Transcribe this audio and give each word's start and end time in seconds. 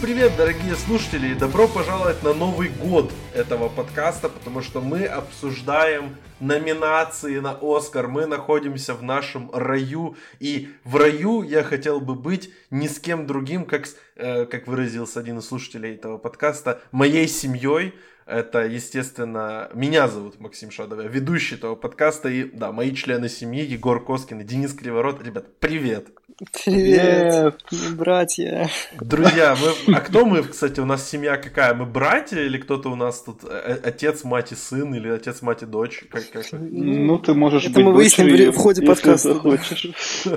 Привет, 0.00 0.32
дорогие 0.38 0.76
слушатели, 0.76 1.28
и 1.28 1.34
добро 1.34 1.68
пожаловать 1.68 2.22
на 2.22 2.32
Новый 2.32 2.70
год 2.70 3.12
этого 3.34 3.68
подкаста, 3.68 4.30
потому 4.30 4.62
что 4.62 4.80
мы 4.80 5.04
обсуждаем 5.04 6.16
номинации 6.40 7.38
на 7.38 7.58
Оскар. 7.60 8.08
Мы 8.08 8.24
находимся 8.24 8.94
в 8.94 9.02
нашем 9.02 9.50
раю, 9.52 10.16
и 10.38 10.70
в 10.84 10.96
раю 10.96 11.42
я 11.42 11.62
хотел 11.62 12.00
бы 12.00 12.14
быть 12.14 12.50
ни 12.70 12.86
с 12.86 12.98
кем 12.98 13.26
другим, 13.26 13.66
как, 13.66 13.88
э, 14.16 14.46
как 14.46 14.66
выразился 14.66 15.20
один 15.20 15.40
из 15.40 15.46
слушателей 15.46 15.96
этого 15.96 16.16
подкаста, 16.16 16.80
моей 16.92 17.28
семьей. 17.28 17.94
Это, 18.24 18.64
естественно, 18.64 19.68
меня 19.74 20.08
зовут 20.08 20.40
Максим 20.40 20.70
Шадов, 20.70 21.02
я 21.02 21.08
ведущий 21.08 21.56
этого 21.56 21.74
подкаста, 21.74 22.30
и, 22.30 22.44
да, 22.44 22.72
мои 22.72 22.94
члены 22.94 23.28
семьи, 23.28 23.62
Егор 23.62 24.02
Коскин 24.02 24.40
и 24.40 24.44
Денис 24.44 24.72
Криворот. 24.72 25.22
Ребят, 25.22 25.58
привет! 25.58 26.08
Привет, 26.40 27.58
Привет, 27.68 27.96
братья. 27.96 28.70
Друзья, 28.98 29.54
мы, 29.60 29.94
а 29.94 30.00
кто 30.00 30.24
мы, 30.24 30.42
кстати, 30.42 30.80
у 30.80 30.86
нас 30.86 31.06
семья 31.06 31.36
какая? 31.36 31.74
Мы 31.74 31.84
братья 31.84 32.40
или 32.40 32.56
кто-то 32.56 32.88
у 32.88 32.96
нас 32.96 33.20
тут 33.20 33.44
э, 33.44 33.78
отец, 33.84 34.24
мать 34.24 34.50
и 34.52 34.54
сын 34.54 34.94
или 34.94 35.08
отец, 35.10 35.42
мать 35.42 35.62
и 35.62 35.66
дочь? 35.66 36.02
Как, 36.10 36.30
как? 36.30 36.46
Ну, 36.52 37.18
ты 37.18 37.34
можешь 37.34 37.64
Это 37.64 37.74
быть 37.74 37.84
мы 37.84 37.92
выясним 37.92 38.52
в 38.52 38.56
ходе 38.56 38.86
подкаста. 38.86 39.34
захочешь. 39.34 39.88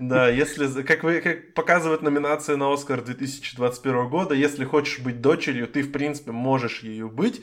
Да, 0.00 0.28
если, 0.28 0.82
как, 0.82 1.02
вы, 1.02 1.20
как 1.20 1.54
показывает 1.54 2.02
номинация 2.02 2.56
на 2.56 2.72
Оскар 2.72 3.02
2021 3.02 4.08
года, 4.08 4.32
если 4.32 4.64
хочешь 4.64 5.00
быть 5.00 5.20
дочерью, 5.20 5.66
ты, 5.66 5.82
в 5.82 5.90
принципе, 5.90 6.30
можешь 6.30 6.84
ею 6.84 7.10
быть. 7.10 7.42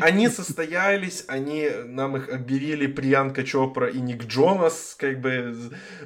Они 0.00 0.28
состоялись, 0.28 1.24
они 1.28 1.68
нам 1.86 2.16
их 2.16 2.28
объявили 2.30 2.86
Приянка 2.86 3.44
Чопра 3.44 3.88
и 3.88 4.00
Ник 4.00 4.24
Джонас, 4.24 4.96
как 4.98 5.20
бы. 5.20 5.54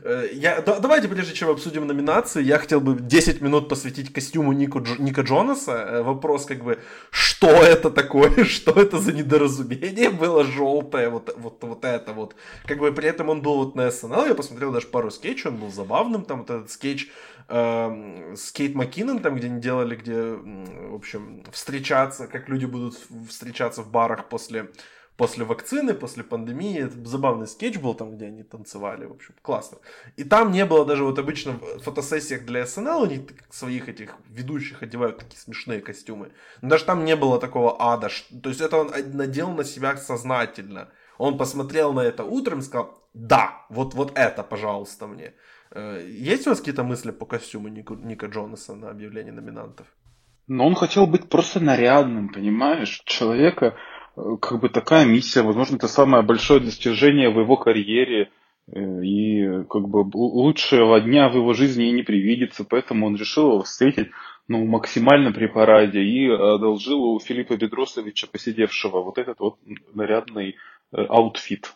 э, 0.03 0.29
Я, 0.33 0.61
да- 0.61 0.81
давайте, 0.81 1.07
прежде 1.09 1.35
чем 1.35 1.51
обсудим 1.51 1.87
номинации, 1.87 2.43
я 2.43 2.59
хотел 2.59 2.81
бы 2.81 2.97
10 3.01 3.41
минут 3.41 3.69
посвятить 3.69 4.13
костюму 4.13 4.53
Нику, 4.53 4.83
Ника 4.99 5.23
Джонаса. 5.23 5.73
Э, 5.73 6.03
Вопрос, 6.03 6.47
как 6.47 6.65
бы, 6.65 6.79
что 7.11 7.47
это 7.49 7.91
такое, 7.91 8.45
что 8.45 8.73
это 8.73 8.99
за 8.99 9.13
недоразумение 9.13 10.11
было 10.11 10.45
желтое, 10.45 11.09
вот, 11.09 11.33
вот, 11.37 11.63
вот 11.63 11.85
это 11.85 12.13
вот. 12.13 12.35
Как 12.67 12.79
бы 12.79 12.91
при 12.93 13.09
этом 13.09 13.29
он 13.29 13.41
был 13.43 13.57
вот 13.59 13.77
на 13.77 13.91
СНЛ, 13.91 14.27
я 14.27 14.35
посмотрел 14.35 14.73
даже 14.73 14.89
пару 14.89 15.11
скетчей, 15.11 15.51
он 15.51 15.57
был 15.59 15.71
забавным, 15.71 16.25
там 16.25 16.39
вот 16.41 16.51
этот 16.51 16.71
скетч 16.71 17.09
эм, 17.49 18.37
с 18.37 18.53
Кейт 18.53 18.75
Маккинон, 18.75 19.21
там, 19.21 19.37
где 19.37 19.47
они 19.47 19.61
делали, 19.61 19.97
где, 19.97 20.15
в 20.15 20.95
общем, 20.95 21.45
встречаться, 21.53 22.27
как 22.27 22.49
люди 22.49 22.67
будут 22.67 22.99
встречаться 23.29 23.83
в 23.83 23.91
барах 23.91 24.29
после, 24.29 24.71
после 25.17 25.45
вакцины, 25.45 25.95
после 25.95 26.25
пандемии. 26.25 26.85
Это 26.85 27.09
забавный 27.09 27.47
скетч 27.47 27.79
был 27.79 27.95
там, 27.95 28.17
где 28.17 28.27
они 28.27 28.43
танцевали, 28.43 29.07
в 29.07 29.13
общем, 29.13 29.35
классно. 29.43 29.79
И 30.17 30.25
там 30.25 30.51
не 30.53 30.65
было 30.65 30.85
даже 30.85 31.05
вот 31.05 31.19
обычно 31.19 31.53
в 31.53 31.81
фотосессиях 31.81 32.45
для 32.45 32.67
СНЛ, 32.67 33.05
они 33.05 33.19
так 33.19 33.37
своих 33.51 33.89
этих 33.89 34.15
ведущих 34.29 34.83
одевают 34.83 35.19
такие 35.19 35.39
смешные 35.39 35.81
костюмы. 35.81 36.33
Но 36.63 36.71
даже 36.71 36.85
там 36.85 37.05
не 37.05 37.17
было 37.17 37.39
такого 37.39 37.77
ада. 37.79 38.11
То 38.43 38.49
есть 38.49 38.61
это 38.61 38.77
он 38.77 38.93
надел 39.13 39.51
на 39.51 39.65
себя 39.65 39.97
сознательно. 39.97 40.89
Он 41.19 41.39
посмотрел 41.39 41.95
на 41.95 42.01
это 42.01 42.25
утром 42.25 42.59
и 42.59 42.63
сказал, 42.63 43.03
да, 43.15 43.65
вот, 43.71 43.95
вот 43.95 44.13
это, 44.15 44.43
пожалуйста, 44.43 45.07
мне. 45.07 45.33
Э, 45.73 46.05
Есть 46.09 46.47
у 46.47 46.51
вас 46.51 46.59
какие-то 46.61 46.85
мысли 46.85 47.11
по 47.11 47.27
костюму 47.27 47.69
Ника 47.69 48.27
Джонаса 48.27 48.75
на 48.75 48.91
объявление 48.91 49.33
номинантов? 49.33 49.87
Но 50.49 50.67
он 50.67 50.75
хотел 50.75 51.07
быть 51.07 51.29
просто 51.29 51.61
нарядным, 51.61 52.29
понимаешь? 52.29 53.03
Человека, 53.05 53.77
э, 54.17 54.21
как 54.41 54.61
бы 54.61 54.69
такая 54.69 55.05
миссия, 55.07 55.43
возможно, 55.43 55.77
это 55.77 55.89
самое 55.89 56.23
большое 56.23 56.61
достижение 56.61 57.31
в 57.31 57.41
его 57.41 57.57
карьере. 57.57 58.31
э, 58.73 59.05
И 59.05 59.65
как 59.69 59.89
бы 59.89 60.05
лучшего 60.15 61.01
дня 61.01 61.29
в 61.29 61.35
его 61.37 61.53
жизни 61.53 61.89
и 61.89 61.93
не 61.93 62.03
привидится, 62.03 62.65
поэтому 62.65 63.07
он 63.07 63.17
решил 63.17 63.53
его 63.53 63.63
встретить 63.63 64.11
ну, 64.49 64.65
максимально 64.65 65.33
при 65.33 65.47
параде 65.47 66.01
и 66.03 66.29
одолжил 66.29 67.03
у 67.03 67.21
Филиппа 67.21 67.57
Бедросовича, 67.57 68.29
поседевшего, 68.29 69.03
вот 69.03 69.19
этот 69.19 69.41
вот 69.41 69.59
нарядный 69.95 70.57
outfit. 70.93 71.75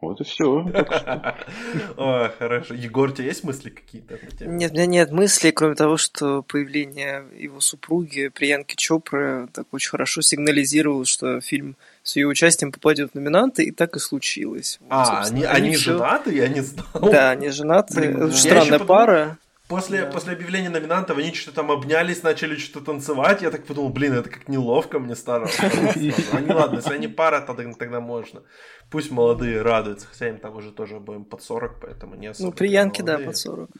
Вот 0.00 0.20
и 0.20 0.24
все. 0.24 0.60
О, 1.96 2.30
хорошо. 2.38 2.74
Егор, 2.74 3.08
у 3.08 3.12
тебя 3.12 3.24
есть 3.26 3.42
мысли 3.42 3.70
какие-то? 3.70 4.14
на 4.22 4.30
тему? 4.30 4.52
Нет, 4.52 4.70
у 4.70 4.74
меня 4.74 4.86
нет 4.86 5.10
мыслей, 5.10 5.50
кроме 5.50 5.74
того, 5.74 5.96
что 5.96 6.42
появление 6.42 7.24
его 7.36 7.60
супруги 7.60 8.28
Приянки 8.28 8.76
Чопры 8.76 9.48
так 9.52 9.66
очень 9.72 9.90
хорошо 9.90 10.20
сигнализировало, 10.22 11.04
что 11.04 11.40
фильм 11.40 11.76
с 12.04 12.14
ее 12.16 12.28
участием 12.28 12.70
попадет 12.70 13.10
в 13.12 13.14
номинанты, 13.16 13.64
и 13.64 13.72
так 13.72 13.96
и 13.96 13.98
случилось. 13.98 14.78
Вот, 14.80 14.88
А, 14.90 15.24
они, 15.26 15.42
они 15.42 15.74
всё- 15.74 15.94
женаты? 15.94 16.34
Я 16.34 16.48
не 16.48 16.60
знал. 16.60 16.86
Да, 17.10 17.30
они 17.30 17.48
женаты. 17.48 17.94
Блин, 18.00 18.32
странная 18.32 18.78
подумал- 18.78 18.86
пара. 18.86 19.38
После, 19.68 20.00
Да. 20.00 20.10
после 20.10 20.32
объявления 20.32 20.70
номинантов 20.70 21.18
они 21.18 21.34
что-то 21.34 21.56
там 21.56 21.70
обнялись, 21.70 22.22
начали 22.22 22.56
что-то 22.56 22.86
танцевать. 22.86 23.42
Я 23.42 23.50
так 23.50 23.66
подумал, 23.66 23.90
блин, 23.90 24.14
это 24.14 24.30
как 24.30 24.48
неловко 24.48 24.98
мне 24.98 25.14
стало. 25.14 25.46
Они, 26.32 26.50
ладно, 26.50 26.76
если 26.76 26.94
они 26.94 27.06
пара, 27.06 27.42
тогда, 27.42 27.70
тогда 27.74 28.00
можно. 28.00 28.42
Пусть 28.90 29.10
молодые 29.10 29.60
радуются, 29.60 30.06
хотя 30.10 30.30
им 30.30 30.38
там 30.38 30.56
уже 30.56 30.72
тоже 30.72 30.96
обоим 30.96 31.24
под 31.24 31.42
40, 31.42 31.80
поэтому 31.82 32.14
не 32.14 32.28
особо. 32.28 32.46
Ну, 32.48 32.52
Приянки, 32.56 33.02
да, 33.02 33.18
молодые. 33.18 33.26
под 33.26 33.36
40. 33.36 33.70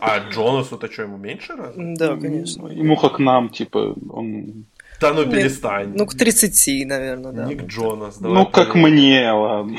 А 0.00 0.18
Джонасу-то 0.30 0.90
что, 0.90 1.02
ему 1.02 1.18
меньше 1.18 1.56
раз? 1.56 1.74
Да, 1.76 2.16
конечно. 2.16 2.68
Ему 2.68 2.96
как 2.96 3.18
нам, 3.18 3.50
типа, 3.50 3.94
он... 4.10 4.64
Да 4.98 5.12
ну 5.12 5.24
Нет, 5.24 5.32
перестань. 5.32 5.92
Ну, 5.94 6.06
к 6.06 6.14
30, 6.14 6.86
наверное, 6.86 7.32
да. 7.32 7.44
Ник 7.46 7.64
Джонас. 7.64 8.16
давай 8.18 8.38
Ну, 8.38 8.46
как 8.46 8.74
мне, 8.74 9.30
ладно. 9.30 9.78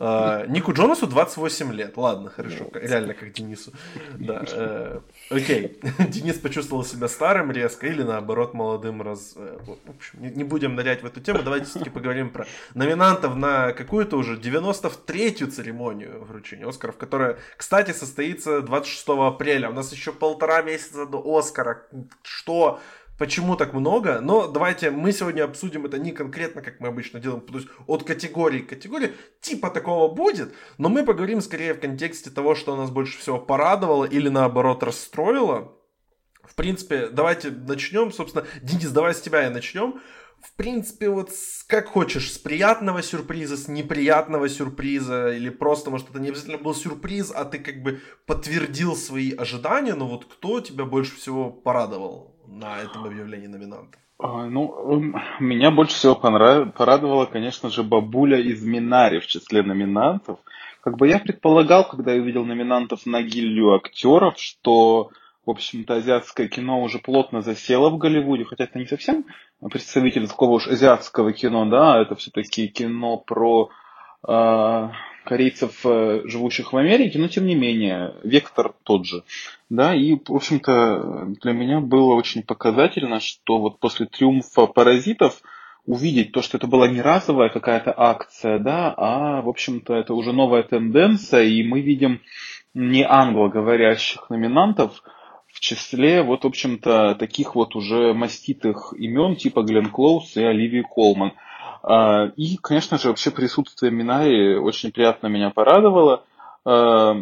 А, 0.00 0.46
Нику 0.46 0.72
Джонасу 0.72 1.06
28 1.08 1.72
лет. 1.72 1.96
Ладно, 1.96 2.30
хорошо. 2.30 2.70
Реально, 2.72 3.14
как 3.14 3.32
Денису. 3.32 3.72
Да. 4.18 4.44
э, 4.52 5.00
Окей. 5.30 5.80
Денис 5.98 6.36
почувствовал 6.38 6.84
себя 6.84 7.08
старым 7.08 7.50
резко 7.50 7.86
или 7.88 8.02
наоборот 8.04 8.54
молодым 8.54 9.02
раз. 9.02 9.34
э, 9.36 9.58
В 9.60 9.90
общем, 9.90 10.22
не- 10.22 10.30
не 10.30 10.44
будем 10.44 10.76
нырять 10.76 11.02
в 11.02 11.06
эту 11.06 11.20
тему. 11.20 11.42
Давайте 11.42 11.66
все-таки 11.66 11.90
поговорим 11.90 12.30
про 12.30 12.46
номинантов 12.74 13.34
на 13.34 13.72
какую-то 13.72 14.16
уже 14.16 14.36
93-ю 14.36 15.48
церемонию 15.50 16.24
вручения 16.24 16.68
Оскаров, 16.68 16.96
которая, 16.96 17.38
кстати, 17.56 17.90
состоится 17.90 18.60
26 18.62 19.08
апреля. 19.08 19.68
У 19.70 19.72
нас 19.72 19.92
еще 19.92 20.12
полтора 20.12 20.62
месяца 20.62 21.06
до 21.06 21.20
Оскара. 21.38 21.82
Что 22.22 22.78
Почему 23.18 23.56
так 23.56 23.74
много? 23.74 24.20
Но 24.20 24.46
давайте 24.46 24.92
мы 24.92 25.12
сегодня 25.12 25.42
обсудим 25.42 25.84
это 25.84 25.98
не 25.98 26.12
конкретно, 26.12 26.62
как 26.62 26.78
мы 26.78 26.86
обычно 26.86 27.18
делаем, 27.18 27.40
то 27.40 27.54
есть 27.54 27.68
от 27.88 28.04
категории 28.04 28.60
к 28.60 28.68
категории. 28.68 29.12
Типа 29.40 29.70
такого 29.70 30.14
будет, 30.14 30.54
но 30.78 30.88
мы 30.88 31.04
поговорим 31.04 31.40
скорее 31.40 31.74
в 31.74 31.80
контексте 31.80 32.30
того, 32.30 32.54
что 32.54 32.76
нас 32.76 32.90
больше 32.90 33.18
всего 33.18 33.38
порадовало 33.40 34.04
или 34.04 34.28
наоборот 34.28 34.84
расстроило. 34.84 35.74
В 36.44 36.54
принципе, 36.54 37.08
давайте 37.08 37.50
начнем. 37.50 38.12
Собственно, 38.12 38.46
Денис, 38.62 38.90
давай 38.90 39.14
с 39.14 39.20
тебя 39.20 39.46
и 39.46 39.50
начнем. 39.50 40.00
В 40.40 40.52
принципе, 40.54 41.10
вот 41.10 41.32
с- 41.32 41.64
как 41.64 41.88
хочешь, 41.88 42.32
с 42.32 42.38
приятного 42.38 43.02
сюрприза, 43.02 43.56
с 43.56 43.66
неприятного 43.66 44.48
сюрприза, 44.48 45.34
или 45.34 45.48
просто, 45.48 45.90
может, 45.90 46.08
это 46.10 46.20
не 46.20 46.28
обязательно 46.28 46.58
был 46.58 46.74
сюрприз, 46.74 47.32
а 47.34 47.44
ты 47.44 47.58
как 47.58 47.82
бы 47.82 48.00
подтвердил 48.26 48.94
свои 48.94 49.32
ожидания, 49.32 49.94
но 49.94 50.06
вот 50.06 50.26
кто 50.26 50.60
тебя 50.60 50.84
больше 50.84 51.16
всего 51.16 51.50
порадовал 51.50 52.37
на 52.58 52.78
этом 52.78 53.04
объявлении 53.04 53.46
номинантов? 53.46 54.00
А, 54.18 54.46
Ну, 54.46 54.92
эм, 54.92 55.16
меня 55.40 55.70
больше 55.70 55.94
всего 55.94 56.14
понрав- 56.14 56.72
порадовала, 56.72 57.26
конечно 57.26 57.70
же, 57.70 57.82
бабуля 57.82 58.38
из 58.40 58.64
Минари 58.64 59.20
в 59.20 59.26
числе 59.26 59.62
номинантов. 59.62 60.40
Как 60.80 60.96
бы 60.96 61.08
я 61.08 61.18
предполагал, 61.18 61.88
когда 61.88 62.12
я 62.12 62.20
увидел 62.20 62.44
номинантов 62.44 63.06
на 63.06 63.22
гильдию 63.22 63.74
актеров, 63.74 64.38
что, 64.38 65.10
в 65.46 65.50
общем-то, 65.50 65.94
азиатское 65.94 66.48
кино 66.48 66.82
уже 66.82 66.98
плотно 66.98 67.42
засело 67.42 67.90
в 67.90 67.98
Голливуде, 67.98 68.44
хотя 68.44 68.64
это 68.64 68.78
не 68.78 68.86
совсем 68.86 69.24
представитель 69.70 70.26
такого 70.26 70.52
уж 70.52 70.66
азиатского 70.66 71.32
кино, 71.32 71.66
да, 71.66 72.00
это 72.00 72.14
все-таки 72.16 72.68
кино 72.68 73.18
про 73.18 73.70
э, 74.26 74.88
корейцев, 75.28 75.84
э, 75.84 76.22
живущих 76.24 76.72
в 76.72 76.76
Америке, 76.78 77.18
но 77.18 77.28
тем 77.28 77.44
не 77.44 77.54
менее, 77.54 78.14
вектор 78.24 78.72
тот 78.82 79.04
же. 79.04 79.24
Да, 79.68 79.94
и, 79.94 80.14
в 80.14 80.34
общем-то, 80.34 81.34
для 81.42 81.52
меня 81.52 81.80
было 81.80 82.14
очень 82.14 82.42
показательно, 82.42 83.20
что 83.20 83.58
вот 83.58 83.78
после 83.78 84.06
триумфа 84.06 84.66
паразитов 84.66 85.42
увидеть 85.84 86.32
то, 86.32 86.40
что 86.40 86.56
это 86.56 86.66
была 86.66 86.88
не 86.88 87.02
разовая 87.02 87.50
какая-то 87.50 87.92
акция, 87.94 88.58
да, 88.58 88.94
а, 88.96 89.42
в 89.42 89.48
общем-то, 89.50 89.94
это 89.94 90.14
уже 90.14 90.32
новая 90.32 90.62
тенденция, 90.62 91.44
и 91.44 91.62
мы 91.62 91.82
видим 91.82 92.22
не 92.72 93.04
англоговорящих 93.06 94.30
номинантов 94.30 95.02
в 95.46 95.60
числе, 95.60 96.22
вот, 96.22 96.44
в 96.44 96.46
общем-то, 96.46 97.16
таких 97.18 97.54
вот 97.54 97.76
уже 97.76 98.14
маститых 98.14 98.94
имен, 98.96 99.36
типа 99.36 99.62
Глен 99.62 99.90
Клоус 99.90 100.36
и 100.38 100.42
Оливии 100.42 100.82
Колман. 100.82 101.32
А, 101.82 102.26
И, 102.36 102.56
конечно 102.56 102.98
же, 102.98 103.08
вообще 103.08 103.30
присутствие 103.30 103.92
Минари 103.92 104.56
очень 104.56 104.92
приятно 104.92 105.28
меня 105.28 105.50
порадовало. 105.50 106.24
А, 106.64 107.14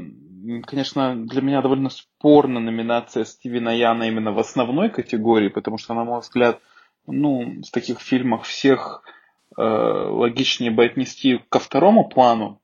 Конечно, 0.64 1.16
для 1.26 1.42
меня 1.42 1.60
довольно 1.60 1.90
спорна 1.90 2.60
номинация 2.60 3.24
Стивена 3.24 3.72
Яна 3.72 4.04
именно 4.04 4.32
в 4.32 4.38
основной 4.38 4.90
категории, 4.90 5.48
потому 5.48 5.76
что, 5.76 5.92
на 5.94 6.04
мой 6.04 6.20
взгляд, 6.20 6.60
ну, 7.06 7.62
в 7.66 7.70
таких 7.72 8.00
фильмах 8.00 8.42
всех 8.44 9.02
э, 9.56 9.62
логичнее 9.62 10.70
бы 10.70 10.84
отнести 10.84 11.40
ко 11.48 11.58
второму 11.58 12.08
плану. 12.08 12.60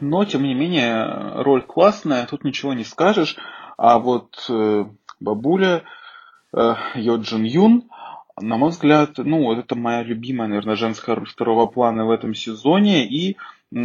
Но, 0.00 0.24
тем 0.24 0.44
не 0.44 0.54
менее, 0.54 1.42
роль 1.42 1.62
классная, 1.62 2.26
тут 2.26 2.44
ничего 2.44 2.72
не 2.72 2.84
скажешь. 2.84 3.36
А 3.76 3.98
вот 3.98 4.46
э, 4.48 4.84
бабуля 5.18 5.82
э, 6.54 6.74
Йо 6.94 7.16
Джин 7.16 7.44
Юн. 7.44 7.90
На 8.40 8.56
мой 8.56 8.70
взгляд, 8.70 9.18
ну, 9.18 9.52
это 9.52 9.74
моя 9.74 10.02
любимая, 10.02 10.48
наверное, 10.48 10.76
женская 10.76 11.14
роль 11.14 11.26
второго 11.26 11.66
плана 11.66 12.06
в 12.06 12.10
этом 12.10 12.34
сезоне. 12.34 13.06
И, 13.06 13.36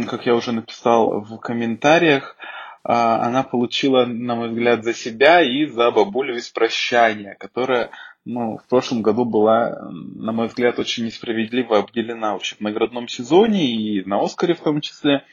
как 0.08 0.26
я 0.26 0.34
уже 0.34 0.52
написал 0.52 1.20
в 1.20 1.38
комментариях, 1.38 2.36
а, 2.82 3.26
она 3.26 3.42
получила, 3.42 4.06
на 4.06 4.34
мой 4.34 4.48
взгляд, 4.48 4.84
за 4.84 4.94
себя 4.94 5.42
и 5.42 5.66
за 5.66 5.90
бабулю 5.90 6.36
из 6.36 6.48
прощания, 6.48 7.36
которая 7.38 7.90
ну, 8.24 8.58
в 8.58 8.66
прошлом 8.68 9.02
году 9.02 9.24
была, 9.24 9.90
на 9.90 10.32
мой 10.32 10.48
взгляд, 10.48 10.78
очень 10.78 11.06
несправедливо 11.06 11.78
обделена 11.78 12.32
вообще 12.32 12.56
в 12.56 12.60
наградном 12.60 13.08
сезоне 13.08 13.66
и 13.70 14.04
на 14.04 14.22
Оскаре 14.22 14.54
в 14.54 14.60
том 14.60 14.80
числе. 14.80 15.24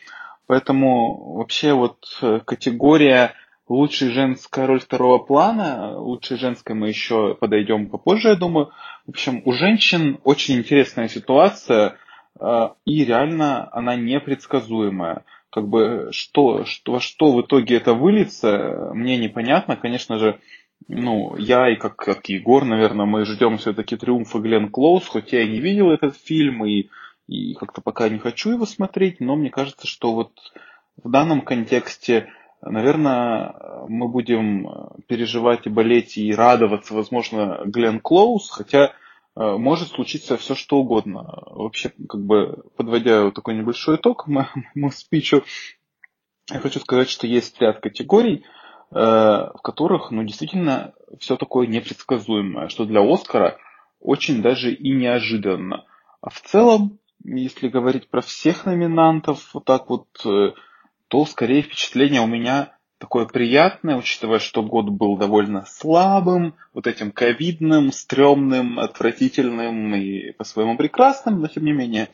Поэтому 0.48 1.36
вообще 1.36 1.74
вот 1.74 1.98
э, 2.22 2.40
категория 2.46 3.34
лучшая 3.68 4.12
женская 4.12 4.68
роль 4.68 4.80
второго 4.80 5.18
плана, 5.18 5.98
лучшая 6.00 6.38
женская 6.38 6.74
мы 6.74 6.88
еще 6.88 7.36
подойдем 7.36 7.90
попозже, 7.90 8.30
я 8.30 8.36
думаю. 8.36 8.72
В 9.06 9.10
общем, 9.10 9.42
у 9.46 9.54
женщин 9.54 10.19
очень 10.24 10.57
интересная 10.57 11.07
ситуация, 11.07 11.98
э, 12.40 12.69
и 12.86 13.06
реально 13.06 13.69
она 13.72 13.96
непредсказуемая. 13.96 15.25
Как 15.52 15.68
бы 15.68 16.10
что, 16.12 16.66
что, 16.66 17.00
что 17.00 17.31
в 17.31 17.42
итоге 17.42 17.78
это 17.78 17.94
выльется, 17.94 18.92
мне 18.94 19.18
непонятно. 19.18 19.75
Конечно 19.78 20.18
же, 20.18 20.40
ну, 20.88 21.36
я 21.38 21.69
и 21.72 21.75
как, 21.75 21.96
как 21.96 22.28
Егор, 22.30 22.66
наверное, 22.66 23.06
мы 23.06 23.25
ждем 23.25 23.57
все-таки 23.57 23.96
триумфа 23.96 24.40
Глен 24.40 24.69
Клоуз, 24.69 25.08
хоть 25.08 25.34
я 25.34 25.44
и 25.44 25.50
не 25.50 25.60
видел 25.60 25.92
этот 25.92 26.18
фильм, 26.18 26.66
и, 26.66 26.90
и 27.28 27.54
как-то 27.54 27.81
пока 27.81 28.10
не 28.10 28.19
хочу 28.19 28.51
его 28.51 28.66
смотреть, 28.66 29.19
но 29.19 29.36
мне 29.36 29.50
кажется, 29.50 29.88
что 29.88 30.13
вот 30.13 30.31
в 31.01 31.10
данном 31.10 31.42
контексте, 31.42 32.30
наверное, 32.66 33.56
мы 33.88 34.08
будем 34.08 34.68
переживать 35.08 35.66
и 35.66 35.70
болеть 35.70 36.18
и 36.18 36.34
радоваться, 36.34 36.94
возможно, 36.94 37.62
Глен 37.66 38.00
Клоуз, 38.00 38.50
хотя 38.50 38.86
э, 38.86 38.92
может 39.36 39.90
случиться 39.90 40.38
все 40.38 40.56
что 40.56 40.78
угодно. 40.78 41.44
Вообще, 41.48 41.92
как 42.10 42.22
бы, 42.22 42.64
подводя 42.76 43.24
вот 43.24 43.36
такой 43.36 43.56
небольшой 43.56 43.98
итог 43.98 44.28
моему 44.28 44.92
спичу, 44.92 45.44
я 46.52 46.60
хочу 46.60 46.80
сказать, 46.80 47.10
что 47.10 47.28
есть 47.28 47.60
ряд 47.62 47.80
категорий, 47.80 48.46
Э, 48.92 49.50
в 49.54 49.62
которых, 49.62 50.12
ну, 50.12 50.24
действительно, 50.24 50.94
все 51.20 51.36
такое 51.38 51.68
непредсказуемое, 51.68 52.70
что 52.70 52.86
для 52.86 53.02
Оскара 53.02 53.58
очень 54.00 54.42
даже 54.42 54.74
и 54.74 54.92
неожиданно. 54.92 55.86
А 56.22 56.30
в 56.30 56.40
целом, 56.42 57.00
если 57.24 57.68
говорить 57.68 58.10
про 58.10 58.22
всех 58.22 58.66
номинантов, 58.66 59.54
вот 59.54 59.66
так 59.66 59.90
вот, 59.90 60.08
э, 60.24 60.54
то 61.07 61.25
скорее 61.25 61.62
впечатление 61.62 62.22
у 62.22 62.28
меня 62.28 62.75
такое 62.98 63.25
приятное, 63.25 63.98
учитывая, 63.98 64.40
что 64.40 64.63
год 64.63 64.90
был 64.90 65.18
довольно 65.18 65.66
слабым, 65.66 66.56
вот 66.74 66.88
этим 66.88 67.12
ковидным, 67.12 67.92
стрёмным, 67.92 68.80
отвратительным 68.80 69.94
и 69.96 70.31
по-своему 70.31 70.78
прекрасным, 70.78 71.42
но 71.42 71.48
тем 71.48 71.66
не 71.66 71.74
менее, 71.74 72.10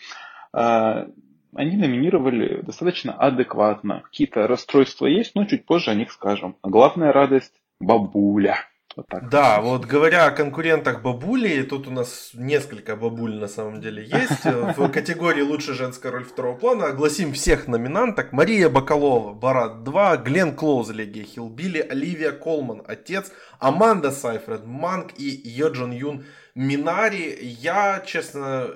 э, 0.54 1.06
они 1.54 1.78
номинировали 1.78 2.62
достаточно 2.62 3.14
адекватно. 3.14 4.02
Какие-то 4.02 4.48
расстройства 4.48 5.06
есть, 5.06 5.36
но 5.36 5.46
чуть 5.46 5.66
позже 5.66 5.92
о 5.92 5.96
них 5.96 6.12
скажем. 6.12 6.58
А 6.62 6.70
главная 6.70 7.12
радость– 7.12 7.54
бабуля. 7.80 8.58
Вот 8.96 9.08
так. 9.08 9.30
Да, 9.30 9.62
вот 9.62 9.86
говоря 9.86 10.26
о 10.26 10.32
конкурентах 10.32 11.02
бабули, 11.02 11.64
тут 11.64 11.88
у 11.88 11.92
нас 11.92 12.32
несколько 12.34 12.96
бабуль 12.96 13.36
на 13.36 13.48
самом 13.48 13.80
деле 13.80 14.04
есть. 14.04 14.44
В 14.44 14.90
категории 14.90 15.42
«Лучшая 15.42 15.76
женская 15.76 16.12
роль 16.12 16.26
второго 16.26 16.58
плана» 16.58 16.88
огласим 16.88 17.34
всех 17.34 17.68
номинанток. 17.68 18.34
Мария 18.34 18.70
Бакалова, 18.70 19.34
Барат 19.34 19.84
2, 19.84 20.18
Глен 20.18 20.56
Клоуз, 20.56 20.90
Легия 20.90 21.24
Хилбили, 21.24 21.80
Оливия 21.80 22.32
Колман, 22.32 22.84
Отец, 22.86 23.32
Аманда 23.60 24.12
Сайфред, 24.12 24.66
Манг 24.66 25.14
и 25.18 25.30
Йоджон 25.30 25.92
Юн 25.92 26.26
Минари. 26.56 27.38
Я, 27.42 28.04
честно, 28.06 28.72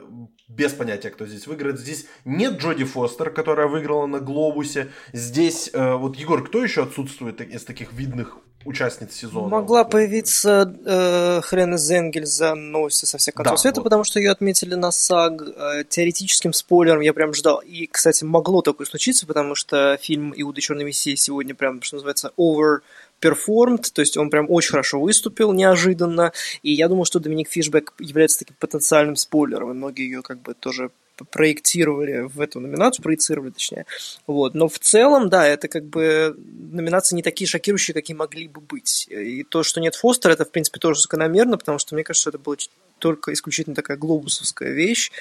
без 0.47 0.71
понятия, 0.71 1.09
кто 1.09 1.25
здесь 1.25 1.45
выиграет. 1.45 1.79
Здесь 1.79 2.07
нет 2.23 2.59
Джоди 2.59 2.85
Фостер, 2.85 3.31
которая 3.31 3.68
выиграла 3.68 4.06
на 4.06 4.19
Глобусе. 4.19 4.91
Здесь, 5.11 5.69
э, 5.73 5.94
вот, 5.95 6.15
Егор, 6.15 6.45
кто 6.45 6.63
еще 6.63 6.83
отсутствует 6.83 7.41
из 7.41 7.65
таких 7.65 7.91
видных 7.91 8.38
участниц 8.65 9.13
сезона? 9.13 9.47
Могла 9.47 9.83
появиться 9.83 10.75
э, 10.85 11.41
Хрена 11.41 11.77
Зенгель 11.77 12.25
за 12.25 12.56
новости 12.56 13.06
со 13.06 13.17
всех 13.17 13.35
концов 13.35 13.53
да, 13.53 13.57
света, 13.57 13.79
вот. 13.79 13.85
потому 13.85 14.03
что 14.03 14.19
ее 14.19 14.31
отметили 14.31 14.75
на 14.75 14.91
САГ. 14.91 15.41
Э, 15.41 15.83
теоретическим 15.88 16.51
спойлером 16.51 17.01
я 17.01 17.13
прям 17.13 17.33
ждал. 17.33 17.59
И, 17.59 17.88
кстати, 17.88 18.23
могло 18.23 18.62
такое 18.62 18.88
случиться, 18.88 19.25
потому 19.25 19.56
что 19.56 19.97
фильм 20.01 20.33
«Иуда 20.35 20.59
Черной 20.59 20.83
Мессии» 20.83 21.15
сегодня 21.15 21.56
прям, 21.56 21.81
что 21.81 21.95
называется, 21.95 22.31
over 22.38 22.79
performed, 23.21 23.91
то 23.94 24.01
есть 24.01 24.17
он 24.17 24.29
прям 24.29 24.45
очень 24.50 24.71
хорошо 24.71 25.00
выступил 25.00 25.53
неожиданно, 25.53 26.33
и 26.63 26.73
я 26.73 26.88
думал, 26.88 27.06
что 27.06 27.19
Доминик 27.19 27.50
Фишбек 27.50 27.94
является 27.97 28.39
таким 28.39 28.57
потенциальным 28.59 29.15
спойлером, 29.15 29.71
и 29.71 29.73
многие 29.73 30.03
ее 30.03 30.21
как 30.21 30.41
бы 30.41 30.53
тоже 30.53 30.91
проектировали 31.23 32.21
в 32.21 32.41
эту 32.41 32.59
номинацию, 32.59 33.03
проецировали 33.03 33.51
точнее. 33.51 33.85
Вот. 34.27 34.53
Но 34.53 34.67
в 34.67 34.79
целом, 34.79 35.29
да, 35.29 35.47
это 35.47 35.67
как 35.67 35.85
бы 35.85 36.35
номинации 36.38 37.15
не 37.15 37.23
такие 37.23 37.47
шокирующие, 37.47 37.94
какие 37.94 38.15
могли 38.15 38.47
бы 38.47 38.62
быть. 38.62 39.07
И 39.09 39.44
то, 39.44 39.63
что 39.63 39.79
нет 39.79 39.95
Фостера, 39.95 40.33
это, 40.33 40.45
в 40.45 40.51
принципе, 40.51 40.79
тоже 40.79 41.01
закономерно, 41.01 41.57
потому 41.57 41.79
что 41.79 41.95
мне 41.95 42.03
кажется, 42.03 42.29
это 42.29 42.39
было 42.39 42.57
только 43.06 43.34
исключительно 43.34 43.75
такая 43.75 43.98
глобусовская 43.98 44.72
вещь, 44.72 45.12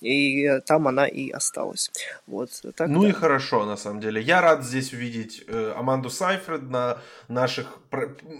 и 0.00 0.60
там 0.64 0.88
она 0.88 1.06
и 1.06 1.28
осталась. 1.28 1.90
Вот, 2.26 2.48
так, 2.74 2.88
ну 2.88 3.02
да. 3.02 3.10
и 3.10 3.12
хорошо, 3.12 3.66
на 3.66 3.76
самом 3.76 4.00
деле. 4.00 4.22
Я 4.22 4.40
рад 4.40 4.64
здесь 4.64 4.94
увидеть 4.94 5.44
э, 5.46 5.74
Аманду 5.76 6.08
Сайфред 6.08 6.62
на 6.62 7.02
наших 7.28 7.66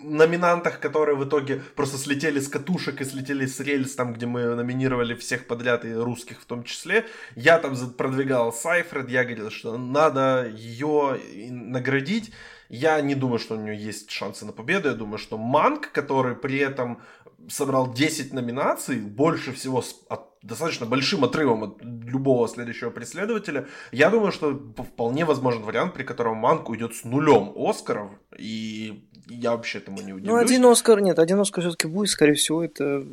номинантах, 0.05 0.81
которые 0.81 1.17
в 1.17 1.29
итоге 1.29 1.61
просто 1.77 1.99
слетели 1.99 2.41
с 2.41 2.49
катушек 2.49 3.03
и 3.03 3.05
слетели 3.05 3.45
с 3.45 3.61
рельс, 3.61 3.95
там, 3.95 4.15
где 4.15 4.25
мы 4.25 4.55
номинировали 4.55 5.15
всех 5.15 5.47
подряд, 5.47 5.85
и 5.85 5.93
русских 5.93 6.41
в 6.41 6.47
том 6.47 6.65
числе. 6.65 7.05
Я 7.37 7.59
там 7.59 7.77
продвигал 7.91 8.55
Сайфред, 8.55 9.11
я 9.11 9.25
говорил, 9.25 9.51
что 9.51 9.77
надо 9.77 10.51
ее 10.57 11.21
наградить. 11.51 12.33
Я 12.71 13.01
не 13.03 13.15
думаю, 13.15 13.39
что 13.39 13.55
у 13.55 13.61
нее 13.61 13.77
есть 13.77 14.11
шансы 14.11 14.47
на 14.47 14.53
победу. 14.53 14.89
Я 14.89 14.95
думаю, 14.95 15.19
что 15.19 15.37
Манк, 15.37 15.93
который 15.93 16.35
при 16.35 16.59
этом 16.59 17.03
собрал 17.49 17.93
10 17.93 18.33
номинаций, 18.33 18.99
больше 18.99 19.53
всего 19.53 19.83
с 19.83 19.95
от, 20.09 20.21
достаточно 20.43 20.87
большим 20.87 21.25
отрывом 21.25 21.65
от 21.65 21.83
любого 21.83 22.49
следующего 22.49 22.91
преследователя. 22.91 23.67
Я 23.93 24.11
думаю, 24.11 24.33
что 24.33 24.53
вполне 24.77 25.25
возможен 25.25 25.63
вариант, 25.63 25.95
при 25.95 26.03
котором 26.03 26.37
Манк 26.37 26.69
уйдет 26.69 26.95
с 26.95 27.05
нулем 27.05 27.53
Оскаров, 27.57 28.11
и 28.39 29.09
я 29.29 29.53
вообще 29.53 29.79
этому 29.79 29.99
не 29.99 30.13
удивлюсь. 30.13 30.27
Ну, 30.27 30.37
один 30.37 30.65
Оскар, 30.67 31.01
нет, 31.01 31.19
один 31.19 31.41
Оскар 31.41 31.63
все-таки 31.63 31.87
будет, 31.87 32.11
скорее 32.11 32.35
всего, 32.35 32.63
это, 32.63 33.05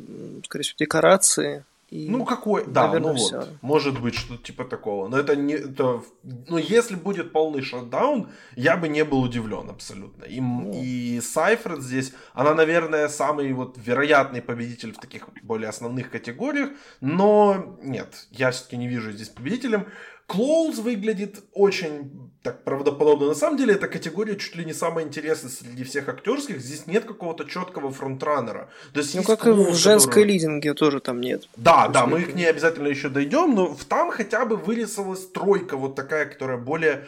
скорее 0.44 0.64
всего, 0.64 0.76
декорации. 0.78 1.64
И, 1.92 2.08
ну, 2.08 2.24
какой, 2.24 2.64
да, 2.66 2.86
наверное, 2.86 3.12
ну 3.12 3.18
все. 3.18 3.36
вот, 3.36 3.48
может 3.60 4.00
быть, 4.00 4.14
что-то 4.14 4.42
типа 4.42 4.64
такого. 4.64 5.08
Но 5.08 5.18
это 5.18 5.36
не, 5.36 5.52
это, 5.52 6.00
ну, 6.22 6.56
если 6.56 6.94
будет 6.94 7.32
полный 7.32 7.60
шатдаун, 7.60 8.30
я 8.56 8.78
бы 8.78 8.88
не 8.88 9.04
был 9.04 9.20
удивлен 9.20 9.68
абсолютно. 9.68 10.24
И, 10.24 10.40
ну. 10.40 10.70
и 10.72 11.20
Сайфред 11.20 11.82
здесь, 11.82 12.14
она, 12.32 12.54
наверное, 12.54 13.08
самый 13.08 13.52
вот 13.52 13.76
вероятный 13.76 14.40
победитель 14.40 14.94
в 14.94 15.00
таких 15.00 15.28
более 15.42 15.68
основных 15.68 16.10
категориях, 16.10 16.70
но 17.02 17.76
нет, 17.82 18.26
я 18.30 18.52
все-таки 18.52 18.78
не 18.78 18.88
вижу 18.88 19.12
здесь 19.12 19.28
победителем. 19.28 19.86
Клоуз 20.32 20.78
выглядит 20.78 21.44
очень 21.52 22.32
так 22.42 22.64
правдоподобно. 22.64 23.26
На 23.28 23.34
самом 23.34 23.58
деле, 23.58 23.74
эта 23.74 23.86
категория 23.86 24.34
чуть 24.36 24.56
ли 24.56 24.64
не 24.64 24.72
самая 24.72 25.04
интересная 25.04 25.50
среди 25.50 25.84
всех 25.84 26.08
актерских. 26.08 26.58
Здесь 26.58 26.86
нет 26.86 27.04
какого-то 27.04 27.44
четкого 27.44 27.90
фронтранера. 27.92 28.70
То 28.94 29.00
есть 29.00 29.14
ну, 29.14 29.24
как 29.24 29.46
и 29.46 29.50
в 29.50 29.74
женской 29.74 30.22
который... 30.22 30.32
лидинге 30.32 30.72
тоже 30.72 31.00
там 31.00 31.20
нет. 31.20 31.48
Да, 31.58 31.88
да, 31.88 32.06
мы 32.06 32.22
к 32.22 32.34
ней 32.34 32.46
обязательно 32.46 32.88
еще 32.88 33.10
дойдем, 33.10 33.54
но 33.54 33.76
там 33.90 34.10
хотя 34.10 34.46
бы 34.46 34.56
вырисовалась 34.56 35.26
тройка 35.26 35.76
вот 35.76 35.96
такая, 35.96 36.24
которая 36.24 36.56
более, 36.56 37.06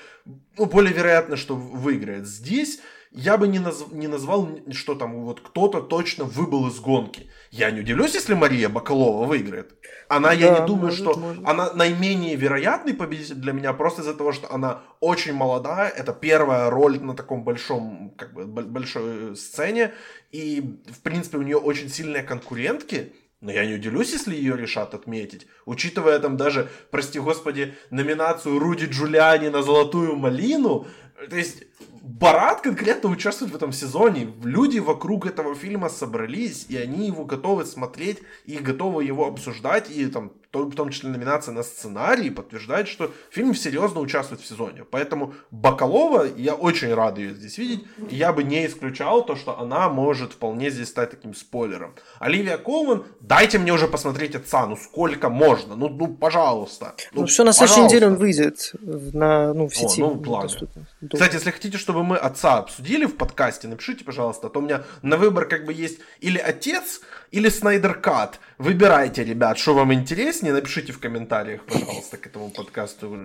ну, 0.59 0.67
более 0.67 0.93
вероятно, 0.93 1.37
что 1.37 1.57
выиграет. 1.57 2.29
Здесь 2.29 2.81
я 3.11 3.37
бы 3.37 3.49
не, 3.49 3.59
наз... 3.59 3.85
не 3.91 4.09
назвал, 4.09 4.51
что 4.73 4.95
там 4.95 5.25
вот 5.25 5.41
кто-то 5.41 5.81
точно 5.81 6.25
выбыл 6.25 6.69
из 6.69 6.79
гонки. 6.79 7.31
Я 7.57 7.71
не 7.71 7.83
удивлюсь, 7.83 8.15
если 8.15 8.35
Мария 8.35 8.69
Бакалова 8.69 9.27
выиграет. 9.27 9.75
Она, 10.09 10.31
да, 10.31 10.35
я 10.35 10.59
не 10.59 10.67
думаю, 10.67 10.87
может, 10.87 10.99
что 10.99 11.15
может. 11.15 11.47
она 11.47 11.73
наименее 11.73 12.35
вероятный 12.35 12.95
победитель 12.95 13.37
для 13.37 13.53
меня, 13.53 13.73
просто 13.73 14.03
из-за 14.03 14.15
того, 14.15 14.33
что 14.33 14.53
она 14.53 14.83
очень 14.99 15.35
молодая, 15.35 15.89
это 15.89 16.13
первая 16.13 16.69
роль 16.69 16.99
на 17.01 17.15
таком 17.15 17.45
большом, 17.45 18.13
как 18.19 18.35
бы, 18.35 18.45
большой 18.45 19.37
сцене, 19.37 19.95
и, 20.33 20.81
в 20.91 21.01
принципе, 21.03 21.39
у 21.39 21.43
нее 21.43 21.57
очень 21.57 21.89
сильные 21.89 22.25
конкурентки, 22.25 23.13
но 23.41 23.53
я 23.53 23.65
не 23.67 23.75
удивлюсь, 23.75 24.13
если 24.13 24.35
ее 24.35 24.57
решат 24.57 24.93
отметить. 24.93 25.47
Учитывая 25.65 26.19
там 26.19 26.37
даже, 26.37 26.69
прости 26.91 27.21
господи, 27.21 27.75
номинацию 27.91 28.59
Руди 28.59 28.87
Джулиани 28.87 29.49
на 29.49 29.63
«Золотую 29.63 30.17
малину», 30.17 30.89
то 31.31 31.37
есть 31.37 31.63
Барат 32.05 32.61
конкретно 32.61 33.09
участвует 33.09 33.51
в 33.51 33.57
этом 33.57 33.73
сезоне. 33.73 34.31
Люди 34.43 34.79
вокруг 34.79 35.25
этого 35.25 35.55
фильма 35.55 35.89
собрались, 35.89 36.67
и 36.69 36.77
они 36.77 37.07
его 37.07 37.25
готовы 37.25 37.65
смотреть, 37.65 38.19
и 38.45 38.59
готовы 38.59 39.05
его 39.05 39.27
обсуждать, 39.27 39.91
и 39.91 40.07
там 40.07 40.33
в 40.63 40.75
том 40.75 40.91
числе 40.91 41.11
номинация 41.11 41.53
на 41.53 41.63
сценарий, 41.63 42.31
подтверждает, 42.31 42.89
что 42.89 43.11
фильм 43.31 43.55
серьезно 43.55 44.01
участвует 44.01 44.41
в 44.41 44.47
сезоне. 44.47 44.85
Поэтому 44.91 45.35
Бакалова, 45.51 46.27
я 46.37 46.55
очень 46.55 46.95
рад 46.95 47.19
ее 47.19 47.35
здесь 47.35 47.59
видеть, 47.59 47.85
и 48.11 48.17
я 48.17 48.33
бы 48.33 48.45
не 48.45 48.67
исключал 48.67 49.25
то, 49.25 49.37
что 49.37 49.59
она 49.59 49.89
может 49.89 50.33
вполне 50.33 50.71
здесь 50.71 50.89
стать 50.89 51.11
таким 51.11 51.35
спойлером. 51.35 51.95
Оливия 52.19 52.59
Колман, 52.59 53.05
дайте 53.21 53.59
мне 53.59 53.73
уже 53.73 53.89
посмотреть 53.89 54.35
отца, 54.35 54.67
ну 54.67 54.77
сколько 54.77 55.29
можно, 55.29 55.77
ну, 55.77 55.89
ну 55.89 56.09
пожалуйста. 56.09 56.95
Ну, 57.13 57.23
ну 57.23 57.27
все, 57.27 57.45
на 57.45 57.53
следующей 57.53 57.83
неделе 57.83 58.07
он 58.07 58.17
выйдет 58.17 58.73
на, 58.81 59.53
ну, 59.55 59.69
в 59.69 59.75
сети. 59.75 60.03
О, 60.03 60.15
ну, 60.15 60.31
ладно. 60.31 60.69
Кстати, 61.13 61.35
если 61.35 61.51
хотите, 61.51 61.79
чтобы 61.79 61.94
мы 62.03 62.17
отца 62.17 62.59
обсудили 62.59 63.05
в 63.05 63.17
подкасте, 63.17 63.69
напишите, 63.69 64.05
пожалуйста, 64.05 64.47
а 64.47 64.51
то 64.51 64.61
у 64.61 64.63
меня 64.63 64.85
на 65.03 65.17
выбор 65.17 65.47
как 65.47 65.65
бы 65.65 65.73
есть 65.73 66.01
или 66.21 66.39
отец, 66.39 67.03
или 67.31 67.49
Снайдер 67.49 67.95
Кат. 68.01 68.41
Выбирайте, 68.59 69.25
ребят, 69.25 69.59
что 69.59 69.75
вам 69.75 69.93
интереснее, 69.93 70.53
напишите 70.53 70.93
в 70.93 71.01
комментариях, 71.01 71.65
пожалуйста, 71.65 72.17
к 72.17 72.27
этому 72.27 72.51
подкасту. 72.51 73.17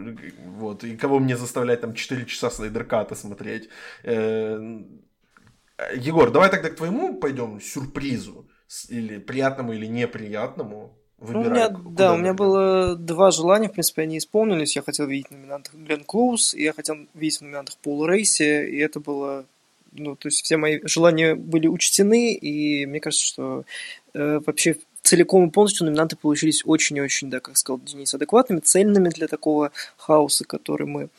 Вот, 0.46 0.84
и 0.84 0.98
кого 0.98 1.20
мне 1.20 1.38
заставлять 1.38 1.82
там 1.82 1.94
4 1.94 2.26
часа 2.26 2.50
Снайдер 2.50 2.84
Ката 2.84 3.16
смотреть. 3.16 3.70
Э, 4.04 4.60
Егор, 5.96 6.32
давай 6.32 6.50
тогда 6.50 6.70
к 6.70 6.76
твоему 6.76 7.20
пойдем 7.20 7.62
сюрпризу. 7.62 8.50
Или 8.90 9.18
приятному, 9.18 9.74
или 9.74 9.88
неприятному. 9.88 10.99
Выбирай, 11.20 11.44
ну, 11.44 11.50
у 11.50 11.54
меня, 11.54 11.70
да, 11.92 12.14
у 12.14 12.18
меня 12.18 12.34
было 12.34 12.96
два 12.96 13.32
желания, 13.32 13.68
в 13.68 13.74
принципе, 13.74 14.04
они 14.04 14.18
исполнились. 14.18 14.76
Я 14.76 14.82
хотел 14.82 15.06
видеть 15.06 15.32
номинантах 15.32 15.76
Глен 15.76 16.04
Клоуз, 16.04 16.54
и 16.54 16.64
я 16.64 16.74
хотел 16.74 16.96
видеть 17.14 17.42
номинантах 17.42 17.78
Пол 17.78 18.06
Рейси, 18.06 18.70
и 18.70 18.78
это 18.78 19.00
было 19.00 19.46
ну, 19.92 20.16
то 20.16 20.28
есть 20.28 20.44
все 20.44 20.58
мои 20.58 20.80
желания 20.84 21.36
были 21.36 21.68
учтены, 21.68 22.34
и 22.34 22.86
мне 22.86 23.00
кажется, 23.00 23.26
что 23.26 23.64
э, 24.14 24.40
вообще 24.46 24.78
целиком 25.02 25.48
и 25.48 25.52
полностью 25.52 25.86
номинанты 25.86 26.16
получились 26.16 26.64
очень-очень, 26.66 27.30
да, 27.30 27.40
как 27.40 27.58
сказал 27.58 27.80
Денис, 27.80 28.14
адекватными, 28.14 28.60
цельными 28.60 29.10
для 29.10 29.28
такого 29.28 29.72
хаоса, 29.98 30.46
который 30.46 30.88
мы 30.88 31.10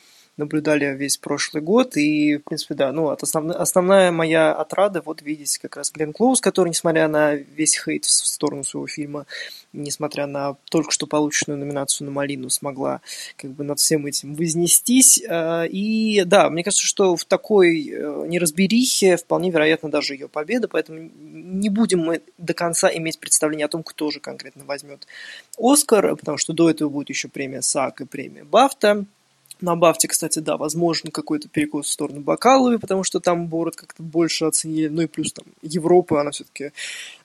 наблюдали 0.40 0.96
весь 0.96 1.16
прошлый 1.16 1.62
год. 1.62 1.96
И, 1.96 2.38
в 2.38 2.44
принципе, 2.44 2.74
да, 2.74 2.92
ну, 2.92 3.10
от 3.10 3.22
основ... 3.22 3.50
основная 3.50 4.10
моя 4.10 4.52
отрада 4.52 5.02
вот 5.04 5.22
видеть 5.22 5.58
как 5.58 5.76
раз 5.76 5.92
Глен 5.92 6.12
Клоуз, 6.12 6.40
который, 6.40 6.70
несмотря 6.70 7.06
на 7.06 7.34
весь 7.34 7.78
хейт 7.78 8.04
в 8.04 8.10
сторону 8.10 8.64
своего 8.64 8.86
фильма, 8.86 9.26
несмотря 9.72 10.26
на 10.26 10.56
только 10.70 10.90
что 10.90 11.06
полученную 11.06 11.58
номинацию 11.58 12.06
на 12.06 12.10
Малину, 12.10 12.50
смогла 12.50 13.00
как 13.36 13.52
бы 13.52 13.62
над 13.62 13.78
всем 13.78 14.06
этим 14.06 14.34
вознестись. 14.34 15.22
А, 15.28 15.64
и 15.64 16.24
да, 16.24 16.50
мне 16.50 16.64
кажется, 16.64 16.84
что 16.84 17.14
в 17.14 17.24
такой 17.24 17.88
э, 17.88 18.24
неразберихе 18.26 19.16
вполне 19.16 19.50
вероятно 19.50 19.90
даже 19.90 20.14
ее 20.14 20.28
победа, 20.28 20.66
поэтому 20.66 21.10
не 21.14 21.68
будем 21.68 22.00
мы 22.00 22.22
до 22.38 22.54
конца 22.54 22.90
иметь 22.92 23.18
представление 23.18 23.66
о 23.66 23.68
том, 23.68 23.82
кто 23.82 24.10
же 24.10 24.20
конкретно 24.20 24.64
возьмет 24.64 25.06
Оскар, 25.58 26.16
потому 26.16 26.38
что 26.38 26.52
до 26.52 26.70
этого 26.70 26.88
будет 26.88 27.10
еще 27.10 27.28
премия 27.28 27.62
САК 27.62 28.00
и 28.00 28.04
премия 28.06 28.44
Бафта. 28.44 29.04
На 29.60 29.76
Бафте, 29.76 30.08
кстати, 30.08 30.38
да, 30.38 30.56
возможно 30.56 31.10
какой-то 31.10 31.48
перекос 31.48 31.86
в 31.86 31.90
сторону 31.90 32.20
Бакаловой, 32.20 32.78
потому 32.78 33.04
что 33.04 33.20
там 33.20 33.46
Бород 33.46 33.76
как-то 33.76 34.02
больше 34.02 34.46
оценили. 34.46 34.88
Ну 34.88 35.02
и 35.02 35.06
плюс 35.06 35.32
там 35.32 35.44
Европа, 35.62 36.20
она 36.20 36.30
все-таки, 36.30 36.72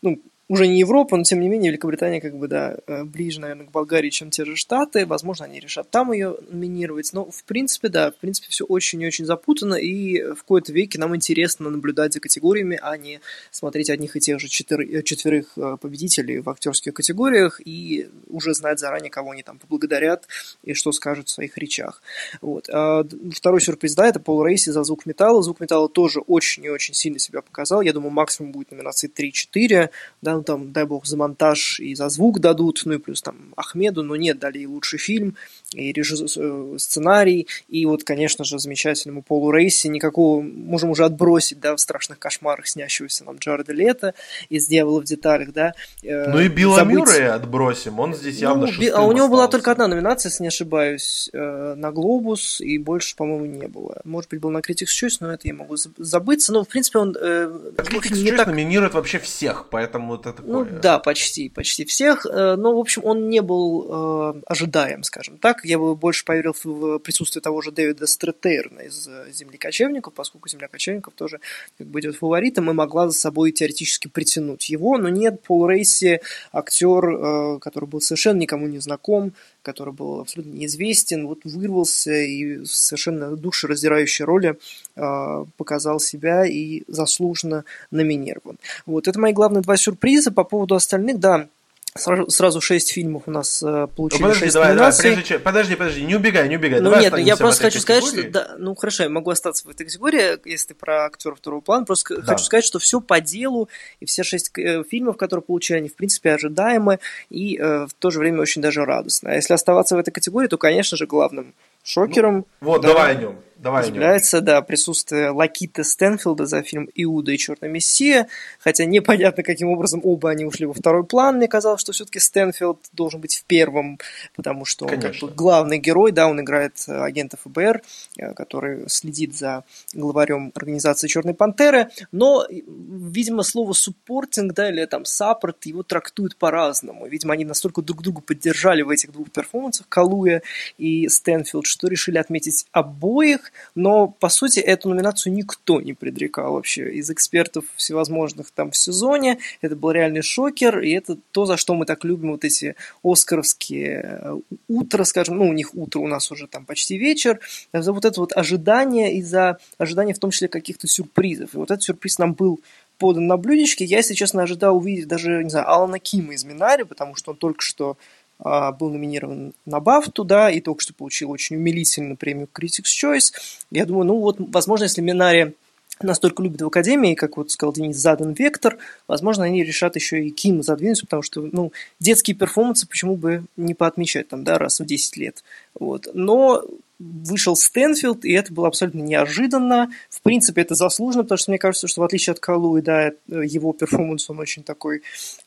ну, 0.02 0.20
уже 0.48 0.68
не 0.68 0.80
Европа, 0.80 1.18
но 1.18 1.24
тем 1.24 1.40
не 1.40 1.50
менее 1.50 1.72
Великобритания 1.72 2.22
как 2.22 2.38
бы, 2.38 2.48
да, 2.48 2.78
э, 2.86 3.04
ближе, 3.04 3.42
наверное, 3.42 3.66
к 3.66 3.72
Болгарии, 3.72 4.12
чем 4.12 4.30
те 4.30 4.46
же 4.46 4.56
Штаты. 4.56 5.06
Возможно, 5.08 5.46
они 5.46 5.60
решат 5.60 5.90
там 5.90 6.12
ее 6.12 6.38
номинировать. 6.50 7.12
Но, 7.14 7.30
в 7.32 7.44
принципе, 7.46 7.90
да, 7.90 8.12
в 8.12 8.18
принципе, 8.18 8.48
все 8.50 8.64
очень 8.64 9.02
и 9.02 9.08
очень 9.08 9.26
запутано, 9.26 9.74
и 9.74 10.22
в 10.22 10.38
какой-то 10.38 10.72
веке 10.72 11.00
нам 11.00 11.16
интересно 11.16 11.70
наблюдать 11.70 12.14
за 12.14 12.20
категориями, 12.20 12.78
а 12.82 12.96
не 12.96 13.22
смотреть 13.50 13.90
одних 13.90 14.16
и 14.16 14.20
тех 14.20 14.40
же 14.40 14.48
четыр... 14.48 14.82
Э, 14.82 15.02
четверых 15.02 15.54
э, 15.58 15.78
победителей 15.82 16.40
в 16.40 16.50
актерских 16.50 16.94
категориях 16.94 17.60
и 17.66 18.08
уже 18.28 18.54
знать 18.54 18.80
заранее, 18.80 19.10
кого 19.10 19.32
они 19.32 19.42
там 19.42 19.58
поблагодарят 19.58 20.28
и 20.64 20.74
что 20.74 20.92
скажут 20.92 21.28
в 21.28 21.32
своих 21.32 21.58
речах. 21.58 22.04
Вот. 22.42 22.70
А 22.70 23.04
второй 23.34 23.62
сюрприз, 23.62 23.96
да, 23.96 24.08
это 24.08 24.20
Пол 24.20 24.46
Рейси 24.46 24.70
за 24.70 24.84
звук 24.84 25.08
металла. 25.08 25.42
Звук 25.42 25.60
металла 25.60 25.90
тоже 25.90 26.20
очень 26.20 26.66
и 26.66 26.70
очень 26.70 26.94
сильно 26.94 27.18
себя 27.18 27.42
показал. 27.42 27.82
Я 27.82 27.94
думаю, 27.94 28.12
максимум 28.12 28.52
будет 28.52 28.72
номинации 28.72 29.10
3-4, 29.10 29.90
да, 30.22 30.35
ну 30.36 30.44
там, 30.44 30.72
дай 30.72 30.86
бог, 30.86 31.06
за 31.06 31.18
монтаж 31.18 31.80
и 31.80 31.96
за 31.96 32.10
звук 32.10 32.40
дадут, 32.40 32.82
ну 32.86 32.94
и 32.94 32.98
плюс 32.98 33.22
там 33.22 33.54
Ахмеду, 33.56 34.04
но 34.04 34.16
нет, 34.16 34.40
дали 34.40 34.60
и 34.60 34.68
лучший 34.68 35.00
фильм, 35.00 35.36
и 35.74 35.92
режиссер, 35.92 36.42
э, 36.42 36.78
сценарий, 36.78 37.48
и 37.68 37.86
вот, 37.86 38.04
конечно 38.04 38.46
же, 38.46 38.60
замечательному 38.60 39.22
Полу 39.22 39.52
Рейси, 39.52 39.88
никакого, 39.88 40.42
можем 40.42 40.90
уже 40.92 41.06
отбросить, 41.06 41.60
да, 41.60 41.76
в 41.76 41.80
«Страшных 41.80 42.20
кошмарах» 42.20 42.68
снящегося 42.68 43.24
нам 43.26 43.38
Джареда 43.38 43.74
Лето 43.74 44.14
из 44.50 44.68
«Дьявола 44.68 45.02
в 45.02 45.06
деталях», 45.06 45.54
да. 45.54 45.74
Э, 46.04 46.30
ну 46.30 46.40
и 46.40 46.48
Билла 46.48 46.78
забыть... 46.78 46.96
Мюррея 46.96 47.36
отбросим, 47.36 48.00
он 48.00 48.16
здесь 48.16 48.40
явно 48.40 48.68
ну, 48.68 48.72
А 48.94 49.02
у 49.02 49.12
него 49.12 49.26
остался. 49.26 49.30
была 49.30 49.48
только 49.48 49.72
одна 49.72 49.88
номинация, 49.88 50.30
если 50.30 50.44
не 50.44 50.50
ошибаюсь, 50.50 51.30
э, 51.34 51.74
на 51.76 51.92
«Глобус», 51.92 52.62
и 52.62 52.78
больше, 52.78 53.16
по-моему, 53.16 53.46
не 53.46 53.68
было. 53.68 54.02
Может 54.04 54.30
быть, 54.30 54.40
был 54.40 54.50
на 54.50 54.60
Critics' 54.60 54.88
Choice, 55.02 55.18
но 55.20 55.34
это 55.34 55.48
я 55.48 55.54
могу 55.54 55.76
забыться, 55.98 56.54
но, 56.54 56.64
в 56.64 56.68
принципе, 56.68 57.00
он... 57.00 57.16
Critics' 57.16 58.24
не 58.24 58.32
так... 58.32 58.48
номинирует 58.48 58.94
вообще 58.94 59.20
всех, 59.20 59.68
поэтому 59.70 60.18
это 60.26 60.38
такое... 60.42 60.66
Ну 60.66 60.80
да, 60.82 61.00
почти, 61.00 61.50
почти 61.50 61.86
всех, 61.86 62.26
но, 62.26 62.76
в 62.76 62.80
общем, 62.80 63.04
он 63.06 63.30
не 63.30 63.42
был 63.42 64.44
ожидаем, 64.46 65.04
скажем 65.04 65.38
так, 65.38 65.64
я 65.66 65.78
бы 65.78 65.96
больше 65.96 66.26
поверил 66.26 66.56
в 66.64 67.00
присутствие 67.00 67.42
того 67.42 67.62
же 67.62 67.72
Дэвида 67.72 68.08
Стратейрна 68.08 68.82
из 68.82 69.08
э, 69.08 69.32
«Земли 69.32 69.58
кочевников», 69.58 70.14
поскольку 70.14 70.50
«Земля 70.50 70.68
кочевников» 70.68 71.14
тоже 71.14 71.40
как 71.78 71.88
бы 71.88 72.00
идет 72.00 72.16
фаворитом 72.16 72.70
и 72.70 72.74
могла 72.74 73.08
за 73.08 73.14
собой 73.14 73.52
теоретически 73.52 74.08
притянуть 74.08 74.70
его, 74.70 74.98
но 74.98 75.10
нет, 75.10 75.42
Пол 75.42 75.68
Рейси, 75.68 76.22
актер, 76.52 77.06
э, 77.06 77.60
который 77.60 77.88
был 77.88 78.02
совершенно 78.02 78.38
никому 78.38 78.68
не 78.68 78.80
знаком, 78.80 79.34
который 79.66 79.94
был 79.94 80.20
абсолютно 80.20 80.52
неизвестен, 80.52 81.28
вот 81.28 81.40
вырвался 81.44 82.14
и 82.14 82.64
совершенно 82.66 83.36
душераздирающей 83.36 84.24
роли 84.24 84.60
э, 84.96 85.46
показал 85.58 86.00
себя 86.00 86.46
и 86.46 86.84
заслуженно 86.88 87.66
номинирован. 87.90 88.58
Вот, 88.86 89.08
это 89.08 89.20
мои 89.20 89.34
главные 89.34 89.62
два 89.62 89.76
сюрприза. 89.76 90.32
По 90.32 90.44
поводу 90.44 90.76
остальных, 90.76 91.20
да, 91.20 91.48
Сразу, 91.98 92.30
сразу 92.30 92.60
шесть 92.60 92.92
фильмов 92.92 93.24
у 93.26 93.32
нас 93.32 93.64
э, 93.64 93.88
получили 93.96 94.22
ну, 94.22 94.28
подожди, 94.28 94.52
давай, 94.52 94.76
давай, 94.76 94.92
прежде, 94.98 95.40
подожди, 95.40 95.76
подожди, 95.76 96.02
не 96.02 96.16
убегай, 96.16 96.50
не 96.50 96.58
убегай. 96.58 96.82
Ну 96.82 96.90
давай 96.90 97.04
нет, 97.04 97.14
ну, 97.14 97.20
я 97.20 97.38
просто 97.38 97.64
хочу 97.64 97.80
сказать, 97.80 98.04
что 98.04 98.30
да, 98.30 98.56
ну 98.58 98.76
хорошо, 98.76 99.04
я 99.04 99.10
могу 99.10 99.30
остаться 99.30 99.66
в 99.66 99.70
этой 99.70 99.86
категории, 99.86 100.38
если 100.44 100.68
ты 100.68 100.74
про 100.74 101.06
актеров 101.06 101.38
второго 101.38 101.62
плана. 101.62 101.86
Просто 101.86 102.18
да. 102.18 102.22
хочу 102.24 102.44
сказать, 102.44 102.66
что 102.66 102.80
все 102.80 103.00
по 103.00 103.22
делу 103.22 103.70
и 104.02 104.06
все 104.06 104.24
шесть 104.24 104.52
э, 104.58 104.84
фильмов, 104.84 105.16
которые 105.16 105.42
получили, 105.42 105.78
они 105.78 105.88
в 105.88 105.96
принципе 105.96 106.34
ожидаемы 106.34 107.00
и 107.30 107.58
э, 107.58 107.86
в 107.86 107.94
то 107.98 108.12
же 108.12 108.20
время 108.20 108.42
очень 108.42 108.62
даже 108.62 108.84
радостно. 108.84 109.32
А 109.32 109.36
если 109.36 109.54
оставаться 109.54 109.96
в 109.96 110.00
этой 110.00 110.12
категории, 110.12 110.50
то, 110.50 110.58
конечно 110.58 110.98
же, 110.98 111.08
главным 111.08 111.54
шокером. 111.86 112.46
Ну, 112.60 112.68
вот, 112.68 112.82
да, 112.82 112.90
давай 112.90 113.12
о 113.12 113.16
нем. 113.16 113.36
Давай 113.58 113.88
является, 113.88 114.42
да, 114.42 114.62
присутствие 114.62 115.30
Лакита 115.30 115.86
Стэнфилда 115.86 116.46
за 116.46 116.62
фильм 116.62 116.90
«Иуда 116.94 117.32
и 117.32 117.38
Черная 117.38 117.70
Мессия», 117.70 118.28
хотя 118.60 118.84
непонятно, 118.84 119.44
каким 119.44 119.70
образом 119.70 120.02
оба 120.04 120.32
они 120.32 120.44
ушли 120.44 120.66
во 120.66 120.74
второй 120.74 121.06
план. 121.06 121.38
Мне 121.38 121.48
казалось, 121.48 121.80
что 121.80 121.94
все-таки 121.94 122.20
Стэнфилд 122.20 122.80
должен 122.92 123.22
быть 123.22 123.36
в 123.36 123.46
первом, 123.46 123.98
потому 124.36 124.66
что 124.66 124.86
он 124.86 125.00
как 125.00 125.16
бы 125.22 125.30
главный 125.30 125.78
герой, 125.78 126.12
да, 126.12 126.28
он 126.28 126.42
играет 126.42 126.84
э, 126.88 127.02
агента 127.02 127.38
ФБР, 127.38 127.82
э, 128.18 128.34
который 128.34 128.90
следит 128.90 129.38
за 129.38 129.64
главарем 129.94 130.52
организации 130.54 131.08
«Черной 131.08 131.34
пантеры», 131.34 131.90
но, 132.12 132.46
видимо, 132.50 133.44
слово 133.44 133.72
«суппортинг», 133.72 134.54
да, 134.54 134.70
или 134.70 134.86
там 134.86 135.06
«саппорт» 135.06 135.66
его 135.66 135.82
трактуют 135.84 136.36
по-разному. 136.36 137.08
Видимо, 137.08 137.34
они 137.34 137.46
настолько 137.46 137.82
друг 137.82 138.02
друга 138.02 138.20
поддержали 138.20 138.82
в 138.82 138.90
этих 138.90 139.14
двух 139.14 139.32
перформансах, 139.32 139.88
Калуя 139.88 140.42
и 140.78 141.08
Стэнфилд, 141.08 141.66
что 141.66 141.88
решили 141.88 142.18
отметить 142.18 142.66
обоих, 142.74 143.45
но, 143.76 144.08
по 144.08 144.30
сути, 144.30 144.60
эту 144.60 144.90
номинацию 144.90 145.34
никто 145.34 145.82
не 145.82 145.94
предрекал 145.94 146.54
вообще 146.54 146.94
из 146.94 147.10
экспертов 147.10 147.66
всевозможных 147.76 148.52
там 148.52 148.72
в 148.72 148.78
сезоне. 148.78 149.40
Это 149.62 149.76
был 149.76 149.92
реальный 149.92 150.22
шокер, 150.22 150.80
и 150.80 150.92
это 150.92 151.18
то, 151.32 151.46
за 151.46 151.58
что 151.58 151.74
мы 151.74 151.86
так 151.86 152.04
любим 152.04 152.32
вот 152.32 152.46
эти 152.46 152.76
оскаровские 153.04 154.20
э, 154.22 154.40
утро, 154.68 155.04
скажем, 155.04 155.38
ну, 155.38 155.50
у 155.50 155.54
них 155.54 155.76
утро, 155.76 156.00
у 156.00 156.08
нас 156.08 156.32
уже 156.32 156.48
там 156.48 156.66
почти 156.66 156.98
вечер, 156.98 157.40
за 157.74 157.92
вот 157.94 158.06
это 158.06 158.20
вот 158.20 158.36
ожидание 158.36 159.16
и 159.16 159.22
за 159.22 159.58
ожидание 159.78 160.16
в 160.16 160.20
том 160.20 160.32
числе 160.32 160.48
каких-то 160.48 160.88
сюрпризов. 160.88 161.54
И 161.54 161.58
вот 161.58 161.72
этот 161.72 161.84
сюрприз 161.84 162.20
нам 162.20 162.34
был 162.34 162.60
подан 162.98 163.28
на 163.28 163.38
блюдечке. 163.38 163.86
Я, 163.86 163.98
если 163.98 164.14
честно, 164.14 164.44
ожидал 164.44 164.78
увидеть 164.78 165.08
даже, 165.08 165.44
не 165.44 165.50
знаю, 165.50 165.70
Алана 165.70 166.00
Кима 166.00 166.34
из 166.34 166.44
Минари, 166.44 166.84
потому 166.84 167.16
что 167.16 167.32
он 167.32 167.38
только 167.38 167.62
что 167.62 167.98
был 168.40 168.90
номинирован 168.90 169.54
на 169.66 169.80
Бафту, 169.80 170.24
да, 170.24 170.50
и 170.52 170.60
только 170.62 170.82
что 170.82 170.94
получил 170.94 171.32
очень 171.32 171.56
умилительную 171.56 172.18
премию 172.18 172.48
Critics' 172.54 172.84
Choice. 173.02 173.34
Я 173.72 173.86
думаю, 173.86 174.06
ну 174.06 174.20
вот, 174.20 174.38
возможно, 174.40 174.84
если 174.84 175.02
Минари 175.02 175.54
настолько 176.02 176.44
любят 176.44 176.62
в 176.62 176.68
Академии, 176.68 177.16
как 177.16 177.38
вот 177.38 177.52
сказал 177.52 177.74
Денис, 177.74 177.96
задан 177.96 178.34
вектор, 178.34 178.78
возможно, 179.08 179.46
они 179.46 179.64
решат 179.64 179.96
еще 179.96 180.26
и 180.26 180.30
Ким 180.30 180.62
задвинуть, 180.62 181.02
потому 181.02 181.22
что, 181.22 181.48
ну, 181.52 181.72
детские 182.00 182.36
перформансы 182.36 182.88
почему 182.88 183.16
бы 183.16 183.46
не 183.56 183.74
поотмечать 183.74 184.28
там, 184.28 184.44
да, 184.44 184.58
раз 184.58 184.80
в 184.80 184.86
10 184.86 185.18
лет. 185.18 185.44
Вот. 185.74 186.10
Но 186.14 186.64
вышел 187.00 187.56
Стэнфилд, 187.56 188.24
и 188.26 188.32
это 188.32 188.54
было 188.54 188.68
абсолютно 188.68 189.02
неожиданно. 189.02 189.92
В 190.10 190.22
принципе, 190.22 190.62
это 190.62 190.76
заслуженно, 190.76 191.24
потому 191.24 191.38
что 191.38 191.52
мне 191.52 191.58
кажется, 191.58 191.88
что 191.88 192.02
в 192.02 192.04
отличие 192.04 192.32
от 192.32 192.40
Калуи, 192.40 192.82
да, 192.82 193.12
его 193.28 193.74
перформанс, 193.74 194.30
он 194.30 194.40
очень 194.40 194.64
такой 194.64 195.02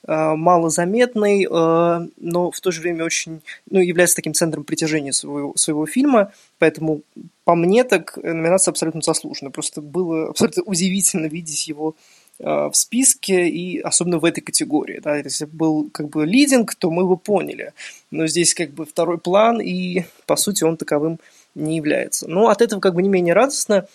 э, 0.06 0.34
малозаметный, 0.34 1.44
э, 1.44 2.08
но 2.16 2.50
в 2.50 2.60
то 2.60 2.70
же 2.70 2.80
время 2.80 3.04
очень, 3.04 3.40
ну, 3.70 3.80
является 3.80 4.16
таким 4.16 4.34
центром 4.34 4.64
притяжения 4.64 5.12
своего, 5.12 5.56
своего 5.56 5.86
фильма, 5.86 6.32
поэтому 6.58 7.02
по 7.44 7.54
мне 7.54 7.84
так 7.84 8.18
номинация 8.18 8.72
абсолютно 8.72 9.00
заслужена. 9.00 9.50
Просто 9.50 9.80
было 9.80 10.28
абсолютно 10.28 10.64
удивительно 10.64 11.26
видеть 11.28 11.66
его 11.66 11.96
э, 12.38 12.44
в 12.44 12.74
списке 12.74 13.48
и 13.48 13.80
особенно 13.80 14.18
в 14.18 14.26
этой 14.26 14.42
категории. 14.42 15.00
Да, 15.02 15.16
если 15.16 15.46
был 15.46 15.88
как 15.90 16.10
бы 16.10 16.26
лидинг, 16.26 16.74
то 16.74 16.90
мы 16.90 17.04
его 17.04 17.16
поняли. 17.16 17.72
Но 18.10 18.26
здесь 18.26 18.52
как 18.52 18.72
бы 18.72 18.84
второй 18.84 19.16
план, 19.16 19.62
и 19.62 20.04
по 20.26 20.36
сути 20.36 20.62
он 20.64 20.76
таковым 20.76 21.20
не 21.58 21.76
является. 21.76 22.28
Но 22.28 22.48
от 22.48 22.62
этого 22.62 22.80
как 22.80 22.94
бы 22.94 23.02
не 23.02 23.08
менее 23.08 23.34
радостно. 23.34 23.86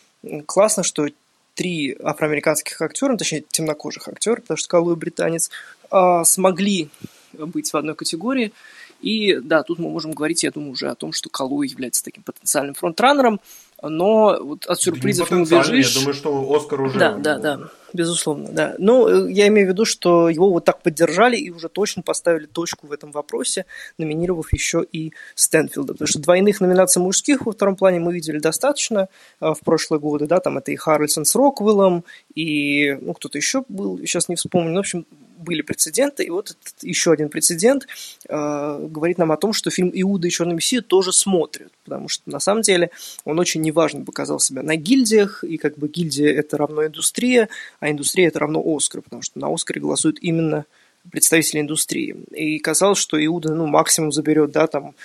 Классно, 0.46 0.84
что 0.84 1.08
три 1.56 1.96
афроамериканских 2.02 2.82
актера, 2.82 3.16
точнее 3.18 3.44
темнокожих 3.50 4.08
актера, 4.08 4.42
потому 4.42 4.58
что 4.58 4.70
Калуй 4.70 4.96
британец, 4.96 5.50
а, 5.90 6.24
смогли 6.24 6.90
быть 7.34 7.72
в 7.72 7.78
одной 7.78 7.96
категории. 7.96 8.54
И 9.02 9.36
да, 9.36 9.64
тут 9.64 9.80
мы 9.80 9.90
можем 9.90 10.14
говорить, 10.14 10.44
я 10.44 10.52
думаю, 10.52 10.72
уже 10.72 10.90
о 10.90 10.96
том, 10.96 11.12
что 11.12 11.30
Калуй 11.30 11.68
является 11.68 12.04
таким 12.04 12.24
потенциальным 12.24 12.74
фронтранером, 12.74 13.42
но 13.90 14.38
вот 14.42 14.66
от 14.66 14.80
сюрпризов 14.80 15.32
не 15.32 15.42
убежишь. 15.42 15.94
Я 15.94 16.00
думаю, 16.00 16.14
что 16.14 16.56
Оскар 16.56 16.82
уже... 16.82 17.00
Да, 17.00 17.14
да, 17.14 17.38
да, 17.38 17.60
безусловно, 17.92 18.50
да. 18.52 18.76
Но 18.78 19.10
э, 19.10 19.32
я 19.32 19.48
имею 19.48 19.68
в 19.68 19.72
виду, 19.72 19.86
что 19.86 20.30
его 20.30 20.50
вот 20.50 20.66
так 20.66 20.82
поддержали 20.82 21.36
и 21.36 21.50
уже 21.50 21.70
точно 21.70 22.02
поставили 22.02 22.46
точку 22.46 22.88
в 22.88 22.92
этом 22.92 23.12
вопросе, 23.12 23.66
номинировав 23.98 24.54
еще 24.54 24.86
и 24.92 25.14
Стэнфилда. 25.36 25.94
Потому 25.94 26.08
что 26.08 26.20
двойных 26.20 26.62
номинаций 26.62 27.02
мужских 27.02 27.46
во 27.46 27.52
втором 27.52 27.76
плане 27.76 28.00
мы 28.00 28.14
видели 28.14 28.40
достаточно 28.40 29.10
э, 29.42 29.54
в 29.54 29.60
прошлые 29.64 30.00
годы, 30.00 30.28
да, 30.28 30.40
там 30.40 30.58
это 30.58 30.72
и 30.72 30.76
Харрельсон 30.76 31.26
с 31.26 31.36
Роквиллом, 31.36 32.06
и, 32.36 32.98
ну, 33.02 33.14
кто-то 33.14 33.38
еще 33.38 33.64
был, 33.68 34.00
сейчас 34.00 34.30
не 34.30 34.36
вспомню, 34.36 34.70
но, 34.70 34.78
в 34.78 34.80
общем, 34.80 35.06
были 35.44 35.62
прецеденты, 35.62 36.24
и 36.24 36.30
вот 36.30 36.52
этот 36.52 36.84
еще 36.84 37.12
один 37.12 37.30
прецедент 37.30 37.88
э, 38.28 38.88
говорит 38.90 39.18
нам 39.18 39.32
о 39.32 39.38
том, 39.38 39.54
что 39.54 39.70
фильм 39.70 39.92
«Иуда 39.94 40.28
и 40.28 40.32
черный 40.32 40.56
мессия» 40.56 40.82
тоже 40.82 41.14
смотрят, 41.14 41.72
потому 41.84 42.08
что 42.10 42.30
на 42.30 42.40
самом 42.40 42.62
деле 42.62 42.90
он 43.26 43.40
очень 43.40 43.62
неважно 43.62 44.04
показал 44.04 44.40
себя 44.40 44.64
на 44.64 44.76
гильдиях, 44.76 45.44
и 45.44 45.58
как 45.58 45.78
бы 45.78 45.88
гильдия– 45.88 46.34
это 46.40 46.58
равно 46.58 46.86
индустрия, 46.86 47.50
а 47.80 47.92
индустрия– 47.92 48.28
это 48.30 48.40
равно 48.40 48.64
Оскар, 48.66 49.02
потому 49.02 49.22
что 49.22 49.40
на 49.40 49.54
Оскаре 49.54 49.82
голосуют 49.82 50.18
именно 50.22 50.66
представители 51.12 51.60
индустрии. 51.60 52.16
И 52.32 52.60
казалось, 52.60 52.98
что 52.98 53.24
Иуда 53.24 53.54
ну, 53.54 53.68
максимум 53.68 54.12
заберет, 54.12 54.52
да, 54.52 54.68
там, 54.68 54.96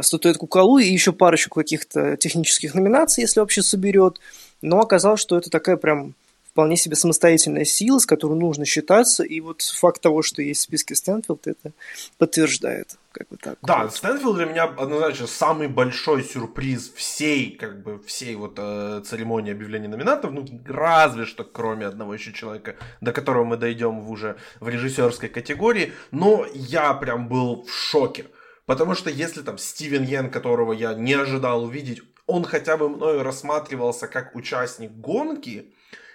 статуэтку 0.00 0.46
Калу 0.46 0.78
и 0.78 0.86
еще 0.86 1.12
парочку 1.12 1.60
каких-то 1.60 2.16
технических 2.16 2.74
номинаций, 2.74 3.22
если 3.22 3.40
вообще 3.40 3.62
соберет. 3.62 4.20
Но 4.62 4.80
оказалось, 4.80 5.20
что 5.20 5.36
это 5.36 5.50
такая 5.50 5.76
прям 5.76 6.14
вполне 6.50 6.76
себе 6.76 6.96
самостоятельная 6.96 7.64
сила, 7.64 7.98
с 7.98 8.06
которой 8.06 8.38
нужно 8.38 8.64
считаться, 8.64 9.22
и 9.22 9.40
вот 9.40 9.62
факт 9.62 10.00
того, 10.00 10.22
что 10.22 10.42
есть 10.42 10.60
в 10.60 10.64
списке 10.64 10.94
Стэнфилд, 10.94 11.46
это 11.46 11.72
подтверждает. 12.18 12.96
Как 13.12 13.28
бы 13.28 13.36
так. 13.36 13.58
Да, 13.62 13.84
вот. 13.84 13.94
Стэнфилд 13.94 14.36
для 14.36 14.46
меня 14.46 14.64
однозначно 14.64 15.26
самый 15.26 15.68
большой 15.68 16.22
сюрприз 16.22 16.92
всей, 16.94 17.56
как 17.56 17.82
бы, 17.82 18.00
всей 18.04 18.34
вот 18.36 18.54
э, 18.58 19.02
церемонии 19.04 19.52
объявления 19.52 19.88
номинантов, 19.88 20.32
ну, 20.32 20.46
разве 20.66 21.24
что 21.24 21.44
кроме 21.44 21.86
одного 21.86 22.14
еще 22.14 22.32
человека, 22.32 22.76
до 23.00 23.12
которого 23.12 23.44
мы 23.44 23.56
дойдем 23.56 24.00
в 24.00 24.10
уже 24.10 24.36
в 24.60 24.68
режиссерской 24.68 25.28
категории, 25.28 25.92
но 26.10 26.46
я 26.54 26.94
прям 26.94 27.28
был 27.28 27.64
в 27.64 27.70
шоке. 27.72 28.26
Потому 28.66 28.94
что 28.94 29.10
если 29.10 29.42
там 29.42 29.58
Стивен 29.58 30.04
Йен, 30.04 30.30
которого 30.30 30.72
я 30.72 30.94
не 30.94 31.14
ожидал 31.14 31.64
увидеть, 31.64 32.02
он 32.26 32.44
хотя 32.44 32.76
бы 32.76 32.88
мною 32.88 33.24
рассматривался 33.24 34.06
как 34.06 34.36
участник 34.36 34.92
гонки, 34.92 35.72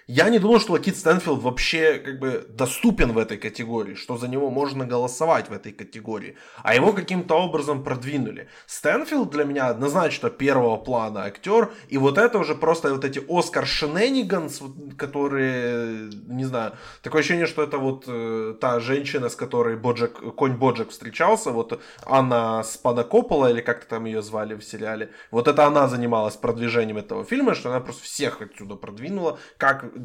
я 0.08 0.28
не 0.30 0.38
думал, 0.38 0.60
что 0.60 0.74
Лакит 0.74 0.96
Стэнфилд 0.96 1.42
вообще 1.42 1.98
как 1.98 2.20
бы 2.20 2.46
доступен 2.48 3.12
в 3.12 3.18
этой 3.18 3.38
категории, 3.38 3.94
что 3.94 4.16
за 4.16 4.28
него 4.28 4.50
можно 4.50 4.86
голосовать 4.86 5.48
в 5.48 5.52
этой 5.52 5.72
категории. 5.72 6.36
А 6.62 6.76
его 6.76 6.92
каким-то 6.92 7.34
образом 7.34 7.82
продвинули. 7.82 8.48
Стэнфилд 8.66 9.30
для 9.30 9.42
меня 9.42 9.66
однозначно 9.66 10.30
первого 10.30 10.76
плана 10.76 11.24
актер. 11.24 11.72
И 11.88 11.98
вот 11.98 12.18
это 12.18 12.38
уже 12.38 12.54
просто 12.54 12.94
вот 12.94 13.04
эти 13.04 13.20
Оскар 13.28 13.66
Шенениганс, 13.66 14.62
которые, 14.96 16.08
не 16.28 16.44
знаю, 16.44 16.74
такое 17.02 17.22
ощущение, 17.22 17.46
что 17.46 17.64
это 17.64 17.78
вот 17.78 18.04
э, 18.06 18.54
та 18.60 18.78
женщина, 18.78 19.28
с 19.28 19.34
которой 19.34 19.76
Боджек, 19.76 20.36
конь 20.36 20.54
Боджек 20.54 20.90
встречался, 20.90 21.50
вот 21.50 21.82
Анна 22.04 22.62
Спанакопола, 22.62 23.50
или 23.50 23.60
как-то 23.60 23.88
там 23.88 24.04
ее 24.04 24.22
звали 24.22 24.54
в 24.54 24.62
сериале. 24.62 25.10
Вот 25.32 25.48
это 25.48 25.66
она 25.66 25.88
занималась 25.88 26.36
продвижением 26.36 26.98
этого 26.98 27.24
фильма, 27.24 27.56
что 27.56 27.70
она 27.70 27.80
просто 27.80 28.04
всех 28.04 28.40
отсюда 28.40 28.76
продвинула, 28.76 29.40
как 29.58 29.95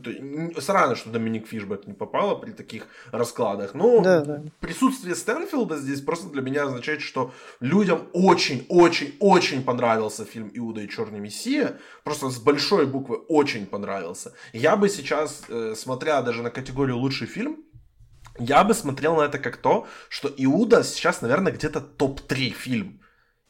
Странно, 0.60 0.96
что 0.96 1.10
Доминик 1.10 1.48
Фишбек 1.48 1.88
не 1.88 1.94
попала 1.94 2.36
при 2.36 2.52
таких 2.52 2.88
раскладах. 3.12 3.74
Но 3.74 4.02
да, 4.02 4.22
да. 4.22 4.44
присутствие 4.60 5.16
Стэнфилда 5.16 5.78
здесь 5.78 6.02
просто 6.02 6.30
для 6.30 6.42
меня 6.42 6.64
означает, 6.64 7.02
что 7.02 7.32
людям 7.60 8.08
очень-очень-очень 8.14 9.64
понравился 9.64 10.26
фильм 10.26 10.52
«Иуда 10.54 10.82
и 10.82 10.90
Черный 10.90 11.20
Мессия». 11.20 11.78
Просто 12.04 12.30
с 12.30 12.40
большой 12.40 12.86
буквы 12.86 13.18
«очень» 13.18 13.66
понравился. 13.66 14.34
Я 14.54 14.76
бы 14.76 14.90
сейчас, 14.90 15.44
э, 15.50 15.74
смотря 15.76 16.22
даже 16.22 16.42
на 16.42 16.50
категорию 16.50 16.98
«Лучший 16.98 17.28
фильм», 17.28 17.58
я 18.40 18.64
бы 18.64 18.74
смотрел 18.74 19.16
на 19.16 19.24
это 19.24 19.40
как 19.40 19.58
то, 19.58 19.88
что 20.10 20.32
«Иуда» 20.38 20.84
сейчас, 20.84 21.22
наверное, 21.22 21.52
где-то 21.52 21.82
топ-3 21.82 22.50
фильм. 22.52 23.02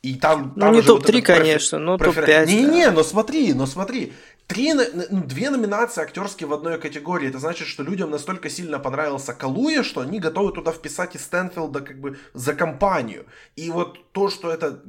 И 0.01 0.15
там, 0.15 0.53
ну, 0.55 0.61
там 0.61 0.73
не 0.73 0.81
топ-3, 0.81 1.13
вот 1.13 1.25
конечно, 1.25 1.77
но 1.77 1.97
топ-5. 1.97 2.47
Не-не, 2.47 2.87
да. 2.87 2.91
но 2.91 3.03
смотри, 3.03 3.53
но 3.53 3.67
смотри. 3.67 4.13
Три, 4.47 4.73
ну, 4.73 5.23
две 5.23 5.49
номинации 5.49 6.01
актерские 6.01 6.47
в 6.47 6.53
одной 6.53 6.77
категории. 6.77 7.29
Это 7.29 7.39
значит, 7.39 7.67
что 7.67 7.83
людям 7.83 8.09
настолько 8.11 8.49
сильно 8.49 8.79
понравился 8.79 9.33
Калуя, 9.33 9.81
что 9.81 10.01
они 10.01 10.19
готовы 10.19 10.51
туда 10.51 10.73
вписать 10.73 11.15
и 11.15 11.17
Стэнфилда 11.17 11.81
как 11.81 11.99
бы 12.01 12.17
за 12.33 12.53
компанию. 12.53 13.25
И 13.55 13.69
вот 13.69 14.11
то, 14.11 14.29
что 14.29 14.51
это 14.51 14.83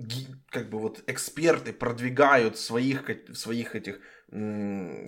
как 0.51 0.69
бы 0.69 0.79
вот 0.79 1.03
эксперты 1.07 1.73
продвигают 1.73 2.59
своих, 2.59 3.09
своих 3.35 3.77
этих 3.77 4.01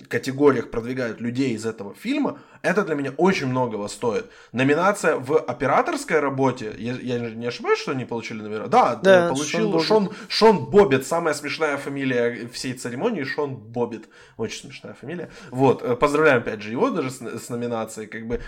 категориях 0.08 0.70
продвигают 0.70 1.18
людей 1.20 1.54
из 1.54 1.64
этого 1.64 1.94
фильма, 1.94 2.38
это 2.60 2.82
для 2.82 2.94
меня 2.94 3.12
очень 3.16 3.46
многого 3.46 3.88
стоит. 3.88 4.26
Номинация 4.52 5.16
в 5.16 5.38
операторской 5.38 6.20
работе, 6.20 6.74
я, 6.76 6.92
я 6.92 7.18
не 7.18 7.46
ошибаюсь, 7.46 7.78
что 7.78 7.92
они 7.92 8.04
получили 8.04 8.42
номера? 8.42 8.66
Да, 8.66 8.96
да 8.96 9.30
получил 9.30 9.80
Шон, 9.80 9.82
Шон, 9.82 10.10
Шон 10.28 10.64
Боббит, 10.66 11.06
самая 11.06 11.32
смешная 11.32 11.78
фамилия 11.78 12.48
всей 12.48 12.74
церемонии, 12.74 13.24
Шон 13.24 13.56
Боббит, 13.56 14.10
очень 14.36 14.60
смешная 14.60 14.92
фамилия. 14.92 15.30
Вот, 15.50 15.82
э, 15.82 15.96
поздравляем 15.96 16.38
опять 16.40 16.60
же 16.60 16.70
его 16.70 16.90
даже 16.90 17.10
с, 17.10 17.20
с 17.20 17.48
номинацией, 17.48 18.06
как 18.06 18.26
бы 18.26 18.42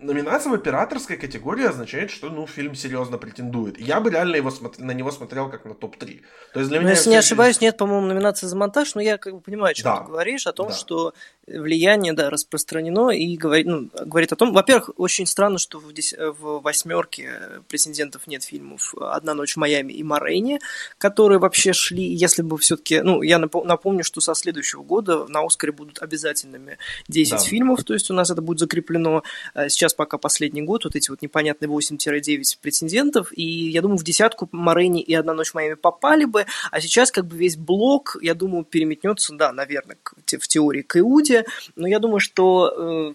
номинация 0.00 0.50
в 0.50 0.54
операторской 0.54 1.16
категории 1.16 1.66
означает, 1.66 2.10
что 2.10 2.30
ну, 2.30 2.46
фильм 2.46 2.74
серьезно 2.74 3.18
претендует. 3.18 3.78
Я 3.78 4.00
бы 4.00 4.10
реально 4.10 4.36
его 4.36 4.50
смотр... 4.50 4.80
на 4.80 4.92
него 4.92 5.10
смотрел 5.10 5.50
как 5.50 5.64
на 5.64 5.74
топ-3. 5.74 6.22
То 6.52 6.60
есть 6.60 6.70
для 6.70 6.80
но 6.80 6.86
меня 6.86 6.96
если 6.96 7.10
не 7.10 7.16
ошибаюсь, 7.16 7.60
нет, 7.60 7.76
по-моему, 7.76 8.06
номинации 8.06 8.46
за 8.46 8.56
монтаж, 8.56 8.94
но 8.94 9.00
я 9.00 9.18
как 9.18 9.34
бы 9.34 9.40
понимаю, 9.40 9.72
о 9.72 9.74
чем 9.74 9.84
да. 9.84 9.98
ты 9.98 10.04
говоришь, 10.06 10.46
о 10.46 10.52
том, 10.52 10.68
да. 10.68 10.74
что 10.74 11.14
влияние 11.46 12.12
да, 12.12 12.30
распространено 12.30 13.10
и 13.10 13.36
говорит, 13.36 13.66
ну, 13.66 13.90
говорит 14.04 14.32
о 14.32 14.36
том, 14.36 14.52
во-первых, 14.52 14.90
очень 14.96 15.26
странно, 15.26 15.58
что 15.58 15.78
в, 15.78 15.92
дес... 15.92 16.14
в 16.16 16.60
восьмерке 16.60 17.62
претендентов 17.68 18.26
нет 18.26 18.42
фильмов 18.44 18.94
«Одна 19.00 19.34
ночь 19.34 19.54
в 19.54 19.56
Майами» 19.56 19.92
и 19.92 20.02
«Морейни», 20.02 20.60
которые 20.98 21.38
вообще 21.38 21.72
шли, 21.72 22.04
если 22.04 22.42
бы 22.42 22.56
все-таки, 22.58 23.00
ну, 23.00 23.22
я 23.22 23.38
напомню, 23.38 24.04
что 24.04 24.20
со 24.20 24.34
следующего 24.34 24.82
года 24.82 25.26
на 25.28 25.44
«Оскаре» 25.44 25.72
будут 25.72 26.00
обязательными 26.02 26.78
10 27.08 27.32
да. 27.32 27.38
фильмов, 27.38 27.84
то 27.84 27.94
есть 27.94 28.10
у 28.10 28.14
нас 28.14 28.30
это 28.30 28.42
будет 28.42 28.60
закреплено. 28.60 29.22
Э, 29.54 29.68
сейчас 29.90 29.94
пока 29.94 30.18
последний 30.18 30.62
год, 30.62 30.84
вот 30.84 30.96
эти 30.96 31.10
вот 31.10 31.22
непонятные 31.22 31.68
8-9 31.68 32.58
претендентов, 32.60 33.32
и 33.36 33.42
я 33.42 33.82
думаю, 33.82 33.98
в 33.98 34.04
десятку 34.04 34.48
«Морейни» 34.52 35.02
и 35.02 35.14
«Одна 35.14 35.34
ночь 35.34 35.50
в 35.50 35.54
Майами» 35.54 35.74
попали 35.74 36.24
бы, 36.24 36.46
а 36.70 36.80
сейчас 36.80 37.10
как 37.10 37.26
бы 37.26 37.36
весь 37.36 37.56
блок, 37.56 38.16
я 38.22 38.34
думаю, 38.34 38.64
переметнется, 38.64 39.34
да, 39.34 39.52
наверное, 39.52 39.96
в 40.26 40.48
теории 40.48 40.82
к 40.82 40.98
Иуде, 40.98 41.44
но 41.76 41.88
я 41.88 41.98
думаю, 41.98 42.20
что 42.20 43.14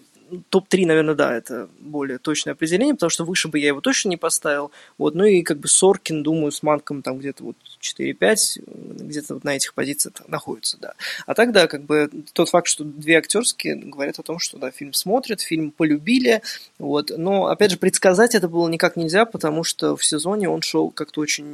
топ-3, 0.50 0.86
наверное, 0.86 1.14
да, 1.14 1.34
это 1.34 1.68
более 1.78 2.18
точное 2.18 2.52
определение, 2.52 2.94
потому 2.94 3.10
что 3.10 3.24
выше 3.24 3.48
бы 3.48 3.58
я 3.58 3.68
его 3.68 3.80
точно 3.80 4.10
не 4.10 4.16
поставил. 4.16 4.70
Вот, 4.98 5.14
ну 5.14 5.24
и 5.24 5.42
как 5.42 5.58
бы 5.58 5.68
Соркин, 5.68 6.22
думаю, 6.22 6.52
с 6.52 6.62
Манком 6.62 7.02
там 7.02 7.18
где-то 7.18 7.44
вот 7.44 7.56
4-5, 7.80 9.04
где-то 9.04 9.34
вот 9.34 9.44
на 9.44 9.56
этих 9.56 9.74
позициях 9.74 10.14
находится, 10.28 10.78
да. 10.78 10.94
А 11.26 11.34
тогда, 11.34 11.66
как 11.66 11.84
бы, 11.84 12.10
тот 12.32 12.48
факт, 12.48 12.66
что 12.66 12.84
две 12.84 13.18
актерские 13.18 13.76
говорят 13.76 14.18
о 14.18 14.22
том, 14.22 14.38
что, 14.38 14.58
да, 14.58 14.70
фильм 14.70 14.92
смотрят, 14.92 15.40
фильм 15.40 15.70
полюбили, 15.70 16.42
вот. 16.78 17.10
Но, 17.16 17.46
опять 17.46 17.70
же, 17.70 17.78
предсказать 17.78 18.34
это 18.34 18.48
было 18.48 18.68
никак 18.68 18.96
нельзя, 18.96 19.24
потому 19.24 19.64
что 19.64 19.96
в 19.96 20.04
сезоне 20.04 20.48
он 20.48 20.62
шел 20.62 20.90
как-то 20.90 21.20
очень 21.20 21.46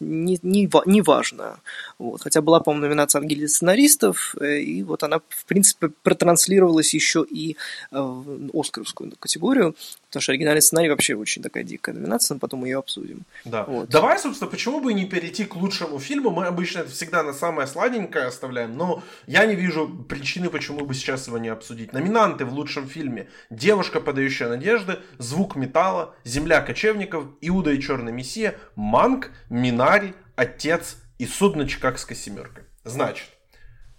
не, 0.00 0.38
не, 0.42 0.70
не 0.86 1.02
важно. 1.02 1.60
Вот. 1.98 2.22
Хотя 2.22 2.42
была, 2.42 2.60
по-моему, 2.60 2.86
номинация 2.86 3.20
от 3.20 3.26
гильдии 3.26 3.46
сценаристов, 3.46 4.34
э, 4.40 4.60
и 4.60 4.82
вот 4.82 5.02
она, 5.02 5.20
в 5.28 5.44
принципе, 5.46 5.90
протранслировалась 6.02 6.94
еще 6.94 7.24
и 7.28 7.56
э, 7.90 8.07
в 8.08 8.58
Оскаровскую 8.58 9.12
категорию, 9.18 9.74
потому 10.08 10.22
что 10.22 10.32
оригинальный 10.32 10.62
сценарий 10.62 10.88
вообще 10.88 11.14
очень 11.14 11.42
такая 11.42 11.64
дикая 11.64 11.92
номинация, 11.92 12.34
но 12.34 12.40
потом 12.40 12.64
ее 12.64 12.78
обсудим. 12.78 13.22
Да. 13.44 13.64
Вот. 13.64 13.88
Давай, 13.88 14.18
собственно, 14.18 14.50
почему 14.50 14.80
бы 14.80 14.92
не 14.92 15.06
перейти 15.06 15.44
к 15.44 15.56
лучшему 15.56 15.98
фильму? 15.98 16.30
Мы 16.30 16.46
обычно 16.46 16.80
это 16.80 16.90
всегда 16.90 17.22
на 17.22 17.32
самое 17.32 17.66
сладенькое 17.66 18.26
оставляем, 18.26 18.76
но 18.76 19.02
я 19.26 19.46
не 19.46 19.54
вижу 19.54 19.88
причины, 20.08 20.50
почему 20.50 20.84
бы 20.84 20.94
сейчас 20.94 21.26
его 21.26 21.38
не 21.38 21.48
обсудить. 21.48 21.92
Номинанты 21.92 22.44
в 22.44 22.52
лучшем 22.52 22.88
фильме 22.88 23.28
«Девушка, 23.50 24.00
подающая 24.00 24.48
надежды», 24.48 24.98
«Звук 25.18 25.56
металла», 25.56 26.14
«Земля 26.24 26.60
кочевников», 26.60 27.24
«Иуда 27.40 27.72
и 27.72 27.80
черный 27.80 28.12
мессия», 28.12 28.56
«Манк», 28.74 29.30
«Минари», 29.48 30.14
«Отец» 30.36 30.96
и 31.18 31.26
«Судно 31.26 31.68
Чикагской 31.68 32.16
семеркой». 32.16 32.64
Значит, 32.84 33.28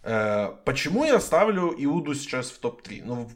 Э, 0.01 0.53
почему 0.65 1.03
я 1.03 1.19
ставлю 1.19 1.73
Иуду 1.77 2.15
сейчас 2.15 2.49
в 2.51 2.59
топ-3? 2.59 3.01
Ну, 3.03 3.29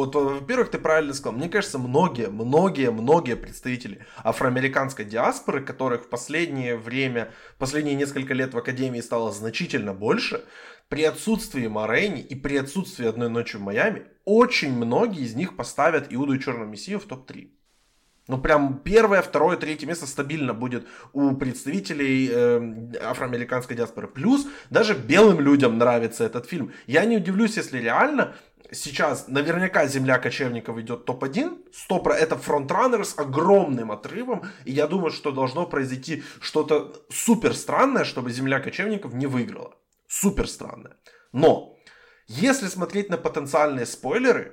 вот, 0.00 0.14
во-первых, 0.14 0.70
ты 0.70 0.78
правильно 0.78 1.12
сказал. 1.12 1.36
Мне 1.36 1.50
кажется, 1.50 1.78
многие, 1.78 2.28
многие, 2.30 2.90
многие 2.90 3.36
представители 3.36 4.06
афроамериканской 4.24 5.04
диаспоры, 5.04 5.62
которых 5.62 6.04
в 6.04 6.08
последнее 6.08 6.78
время, 6.78 7.32
последние 7.58 7.96
несколько 7.96 8.32
лет 8.32 8.54
в 8.54 8.58
Академии 8.58 9.02
стало 9.02 9.30
значительно 9.30 9.92
больше, 9.92 10.44
при 10.88 11.04
отсутствии 11.04 11.66
Морейни 11.66 12.22
и 12.22 12.34
при 12.34 12.56
отсутствии 12.56 13.06
«Одной 13.06 13.28
ночи 13.28 13.58
в 13.58 13.60
Майами», 13.60 14.06
очень 14.24 14.72
многие 14.72 15.22
из 15.22 15.34
них 15.34 15.54
поставят 15.54 16.06
Иуду 16.10 16.32
и 16.32 16.40
Черную 16.40 16.68
Мессию 16.68 16.98
в 16.98 17.04
топ-3. 17.04 17.50
Ну, 18.30 18.38
прям 18.38 18.78
первое, 18.78 19.22
второе, 19.22 19.56
третье 19.56 19.88
место 19.88 20.06
стабильно 20.06 20.54
будет 20.54 20.86
у 21.12 21.34
представителей 21.34 22.30
э, 22.30 22.92
афроамериканской 23.02 23.76
диаспоры. 23.76 24.06
Плюс 24.06 24.46
даже 24.70 24.94
белым 24.94 25.40
людям 25.40 25.78
нравится 25.78 26.22
этот 26.22 26.46
фильм. 26.46 26.72
Я 26.86 27.04
не 27.06 27.16
удивлюсь, 27.16 27.56
если 27.56 27.78
реально 27.78 28.36
сейчас 28.72 29.28
наверняка 29.28 29.86
«Земля 29.86 30.18
кочевников» 30.18 30.78
идет 30.78 31.04
топ-1. 31.04 31.70
100%, 31.88 32.12
это 32.12 32.36
фронтраннер 32.36 33.04
с 33.04 33.18
огромным 33.18 33.92
отрывом. 33.92 34.42
И 34.64 34.72
я 34.72 34.86
думаю, 34.86 35.10
что 35.10 35.32
должно 35.32 35.66
произойти 35.66 36.22
что-то 36.40 36.92
супер 37.10 37.54
странное, 37.54 38.04
чтобы 38.04 38.30
«Земля 38.30 38.60
кочевников» 38.60 39.14
не 39.14 39.26
выиграла. 39.26 39.74
Супер 40.08 40.48
странное. 40.48 40.96
Но, 41.32 41.76
если 42.26 42.66
смотреть 42.68 43.10
на 43.10 43.16
потенциальные 43.16 43.86
спойлеры, 43.86 44.52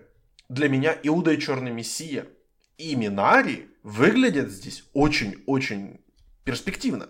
для 0.50 0.70
меня 0.70 0.96
Иуда 1.04 1.32
и 1.32 1.40
Черный 1.40 1.72
Мессия– 1.72 2.26
и 2.78 2.96
Минари 2.96 3.70
выглядят 3.84 4.50
здесь 4.50 4.84
очень-очень 4.94 6.00
перспективно. 6.44 7.10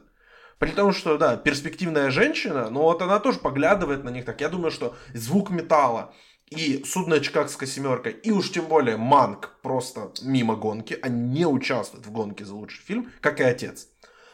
При 0.60 0.72
том, 0.72 0.92
что, 0.92 1.18
да, 1.18 1.38
перспективная 1.38 2.10
женщина, 2.10 2.70
но 2.70 2.84
вот 2.84 3.02
она 3.02 3.20
тоже 3.20 3.40
поглядывает 3.40 4.04
на 4.04 4.10
них 4.10 4.26
так. 4.26 4.42
Я 4.42 4.50
думаю, 4.50 4.72
что 4.72 4.96
звук 5.14 5.52
металла 5.52 6.14
и 6.50 6.84
судная 6.86 7.20
Чикагская 7.20 7.68
семерка, 7.68 8.10
и 8.10 8.32
уж 8.32 8.52
тем 8.52 8.66
более 8.66 8.98
Манк 8.98 9.52
просто 9.62 10.12
мимо 10.22 10.56
гонки, 10.56 10.98
они 11.02 11.40
не 11.40 11.46
участвуют 11.46 12.06
в 12.06 12.12
гонке 12.12 12.46
за 12.46 12.56
лучший 12.56 12.84
фильм, 12.84 13.12
как 13.22 13.40
и 13.40 13.44
отец. 13.44 13.90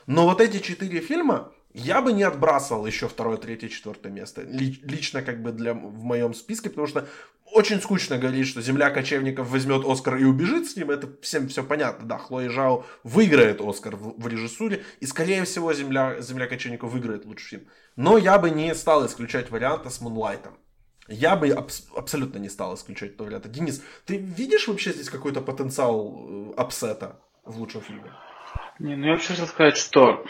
Но 0.06 0.26
вот 0.26 0.41
эти 0.41 0.60
четыре 0.60 0.99
фильма, 0.99 1.52
я 1.73 2.02
бы 2.02 2.13
не 2.13 2.23
отбрасывал 2.23 2.86
еще 2.86 3.08
второе, 3.08 3.38
третье, 3.38 3.67
четвертое 3.67 4.12
место. 4.12 4.43
Лично 4.43 5.23
как 5.23 5.41
бы 5.41 5.52
для, 5.52 5.73
в 5.73 6.04
моем 6.04 6.34
списке, 6.36 6.69
потому 6.69 6.88
что 6.88 7.08
очень 7.45 7.82
скучно 7.82 8.17
говорить, 8.17 8.47
что 8.47 8.62
«Земля 8.62 8.89
кочевников» 8.89 9.49
возьмет 9.49 9.86
Оскар 9.86 10.17
и 10.17 10.23
убежит 10.23 10.69
с 10.69 10.76
ним. 10.76 10.91
Это 10.91 11.10
всем 11.21 11.47
все 11.47 11.63
понятно. 11.63 12.08
Да, 12.08 12.17
Хлоя 12.17 12.49
Жао 12.49 12.86
выиграет 13.04 13.62
Оскар 13.62 13.95
в, 13.95 14.19
в 14.21 14.28
режиссуре. 14.28 14.84
И, 14.99 15.06
скорее 15.06 15.43
всего, 15.45 15.73
«Земля, 15.73 16.19
«Земля 16.19 16.47
кочевников» 16.47 16.91
выиграет 16.91 17.26
лучший 17.26 17.49
фильм. 17.49 17.67
Но 17.95 18.17
я 18.17 18.39
бы 18.39 18.49
не 18.49 18.73
стал 18.76 19.06
исключать 19.06 19.52
варианта 19.52 19.89
с 19.89 20.02
«Мунлайтом». 20.02 20.54
Я 21.07 21.35
бы 21.35 21.49
аб- 21.49 21.71
абсолютно 21.95 22.37
не 22.37 22.49
стал 22.49 22.75
исключать 22.75 23.11
этого 23.11 23.27
варианта. 23.27 23.49
Денис, 23.49 23.83
ты 24.05 24.17
видишь 24.17 24.67
вообще 24.67 24.91
здесь 24.91 25.09
какой-то 25.09 25.41
потенциал 25.41 26.25
э, 26.27 26.53
upset 26.56 27.09
а 27.09 27.19
в 27.43 27.59
лучшем 27.59 27.81
фильме? 27.81 28.11
Не, 28.79 28.95
ну 28.95 29.07
я 29.07 29.11
вообще 29.13 29.29
хотел 29.29 29.47
сказать, 29.47 29.77
что 29.77 30.25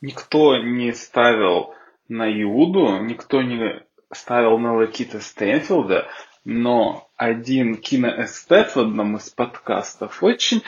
никто 0.00 0.56
не 0.58 0.92
ставил 0.92 1.74
на 2.08 2.30
Иуду, 2.42 2.98
никто 3.02 3.42
не 3.42 3.82
ставил 4.12 4.58
на 4.58 4.74
Лакита 4.74 5.20
Стэнфилда, 5.20 6.06
но 6.44 7.08
один 7.16 7.76
киноэстет 7.76 8.76
в 8.76 8.78
одном 8.78 9.16
из 9.16 9.30
подкастов 9.30 10.22
очень, 10.22 10.62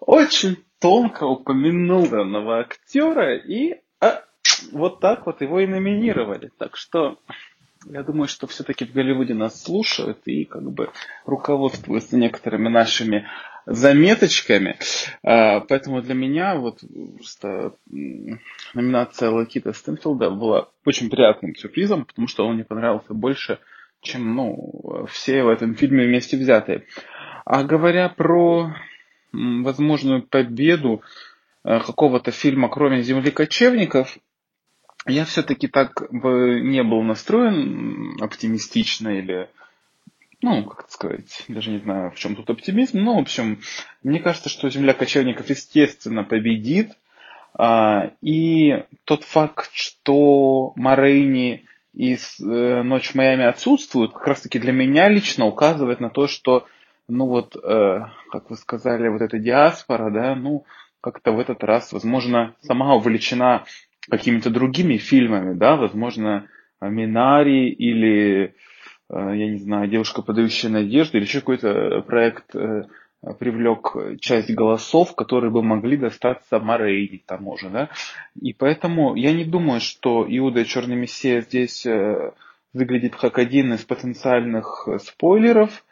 очень 0.00 0.64
тонко 0.80 1.24
упомянул 1.24 2.08
данного 2.08 2.60
актера 2.60 3.36
и 3.36 3.80
а, 4.00 4.24
вот 4.72 5.00
так 5.00 5.26
вот 5.26 5.40
его 5.40 5.60
и 5.60 5.66
номинировали. 5.66 6.50
Так 6.58 6.76
что 6.76 7.18
я 7.92 8.02
думаю, 8.02 8.28
что 8.28 8.46
все-таки 8.46 8.84
в 8.84 8.92
Голливуде 8.92 9.34
нас 9.34 9.62
слушают 9.62 10.18
и 10.26 10.44
как 10.44 10.70
бы 10.70 10.90
руководствуются 11.24 12.16
некоторыми 12.16 12.68
нашими 12.68 13.26
заметочками. 13.66 14.76
А, 15.22 15.60
поэтому 15.60 16.00
для 16.02 16.14
меня 16.14 16.56
вот 16.56 16.80
просто 17.16 17.74
номинация 18.74 19.30
Лакита 19.30 19.72
Стэнфилда 19.72 20.30
была 20.30 20.68
очень 20.84 21.10
приятным 21.10 21.54
сюрпризом, 21.54 22.04
потому 22.04 22.28
что 22.28 22.46
он 22.46 22.54
мне 22.54 22.64
понравился 22.64 23.14
больше, 23.14 23.58
чем 24.00 24.34
ну, 24.34 25.06
все 25.10 25.42
в 25.42 25.48
этом 25.48 25.74
фильме 25.74 26.06
вместе 26.06 26.36
взятые. 26.36 26.84
А 27.44 27.64
говоря 27.64 28.08
про 28.08 28.74
возможную 29.32 30.22
победу 30.22 31.02
э, 31.64 31.80
какого-то 31.80 32.30
фильма, 32.30 32.68
кроме 32.68 33.02
«Земли 33.02 33.30
кочевников», 33.30 34.18
я 35.08 35.24
все-таки 35.24 35.68
так 35.68 36.06
бы 36.10 36.60
не 36.60 36.82
был 36.82 37.02
настроен 37.02 38.16
оптимистично 38.20 39.08
или, 39.08 39.48
ну, 40.42 40.64
как 40.64 40.90
сказать, 40.90 41.44
даже 41.48 41.70
не 41.70 41.78
знаю, 41.78 42.10
в 42.10 42.16
чем 42.16 42.36
тут 42.36 42.50
оптимизм, 42.50 42.98
но, 42.98 43.16
в 43.16 43.20
общем, 43.20 43.60
мне 44.02 44.20
кажется, 44.20 44.48
что 44.48 44.70
«Земля 44.70 44.94
кочевников» 44.94 45.50
естественно 45.50 46.24
победит, 46.24 46.92
а, 47.54 48.12
и 48.20 48.84
тот 49.04 49.24
факт, 49.24 49.70
что 49.72 50.72
Морейни 50.76 51.64
из 51.94 52.38
э, 52.40 52.82
«Ночь 52.82 53.10
в 53.10 53.14
Майами» 53.16 53.44
отсутствуют, 53.44 54.12
как 54.12 54.26
раз-таки 54.28 54.60
для 54.60 54.72
меня 54.72 55.08
лично 55.08 55.46
указывает 55.46 55.98
на 55.98 56.10
то, 56.10 56.28
что, 56.28 56.66
ну 57.08 57.26
вот, 57.26 57.56
э, 57.56 58.00
как 58.30 58.50
вы 58.50 58.56
сказали, 58.56 59.08
вот 59.08 59.22
эта 59.22 59.38
диаспора, 59.38 60.10
да, 60.10 60.36
ну, 60.36 60.64
как-то 61.00 61.32
в 61.32 61.40
этот 61.40 61.64
раз, 61.64 61.92
возможно, 61.92 62.54
сама 62.62 62.94
увлечена 62.94 63.64
какими-то 64.10 64.50
другими 64.50 64.96
фильмами, 64.96 65.54
да, 65.54 65.76
возможно, 65.76 66.48
Минари 66.80 67.70
или, 67.70 68.54
э, 69.10 69.14
я 69.14 69.50
не 69.50 69.58
знаю, 69.58 69.88
Девушка, 69.88 70.22
подающая 70.22 70.70
надежду, 70.70 71.16
или 71.16 71.24
еще 71.24 71.40
какой-то 71.40 72.02
проект 72.06 72.54
э, 72.54 72.84
привлек 73.38 74.20
часть 74.20 74.50
голосов, 74.50 75.14
которые 75.14 75.50
бы 75.50 75.62
могли 75.62 75.96
достаться 75.96 76.58
Морейни 76.60 77.22
тому 77.26 77.56
же, 77.56 77.68
да. 77.68 77.90
И 78.40 78.52
поэтому 78.52 79.14
я 79.16 79.32
не 79.32 79.44
думаю, 79.44 79.80
что 79.80 80.24
Иуда 80.28 80.60
и 80.60 80.64
Черный 80.64 80.96
Мессия 80.96 81.40
здесь 81.40 81.84
э, 81.84 82.32
выглядит 82.72 83.16
как 83.16 83.38
один 83.38 83.74
из 83.74 83.84
потенциальных 83.84 84.88
спойлеров. 85.02 85.84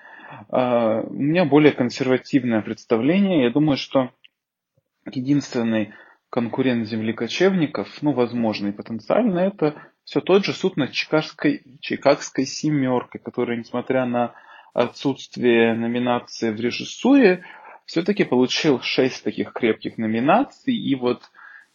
А, 0.51 1.01
у 1.03 1.13
меня 1.13 1.45
более 1.45 1.73
консервативное 1.73 2.63
представление. 2.63 3.45
Я 3.45 3.51
думаю, 3.51 3.77
что 3.77 4.11
единственный 5.11 5.93
конкурент 6.31 6.87
земли 6.87 7.13
кочевников, 7.13 8.03
ну, 8.03 8.13
возможно 8.13 8.69
и 8.69 8.73
потенциально, 8.73 9.41
это 9.41 9.75
все 10.05 10.21
тот 10.21 10.45
же 10.45 10.53
суд 10.53 10.77
над 10.77 10.93
Чикагской, 10.93 11.63
Чикагской 11.81 12.47
семеркой, 12.47 13.21
которая, 13.21 13.57
несмотря 13.57 14.07
на 14.07 14.35
отсутствие 14.75 15.75
номинации 15.75 16.51
в 16.51 16.61
режиссуре, 16.61 17.45
все-таки 17.87 18.25
получил 18.25 18.81
шесть 18.81 19.25
таких 19.25 19.53
крепких 19.53 19.97
номинаций, 19.97 20.75
и 20.75 20.95
вот 20.95 21.23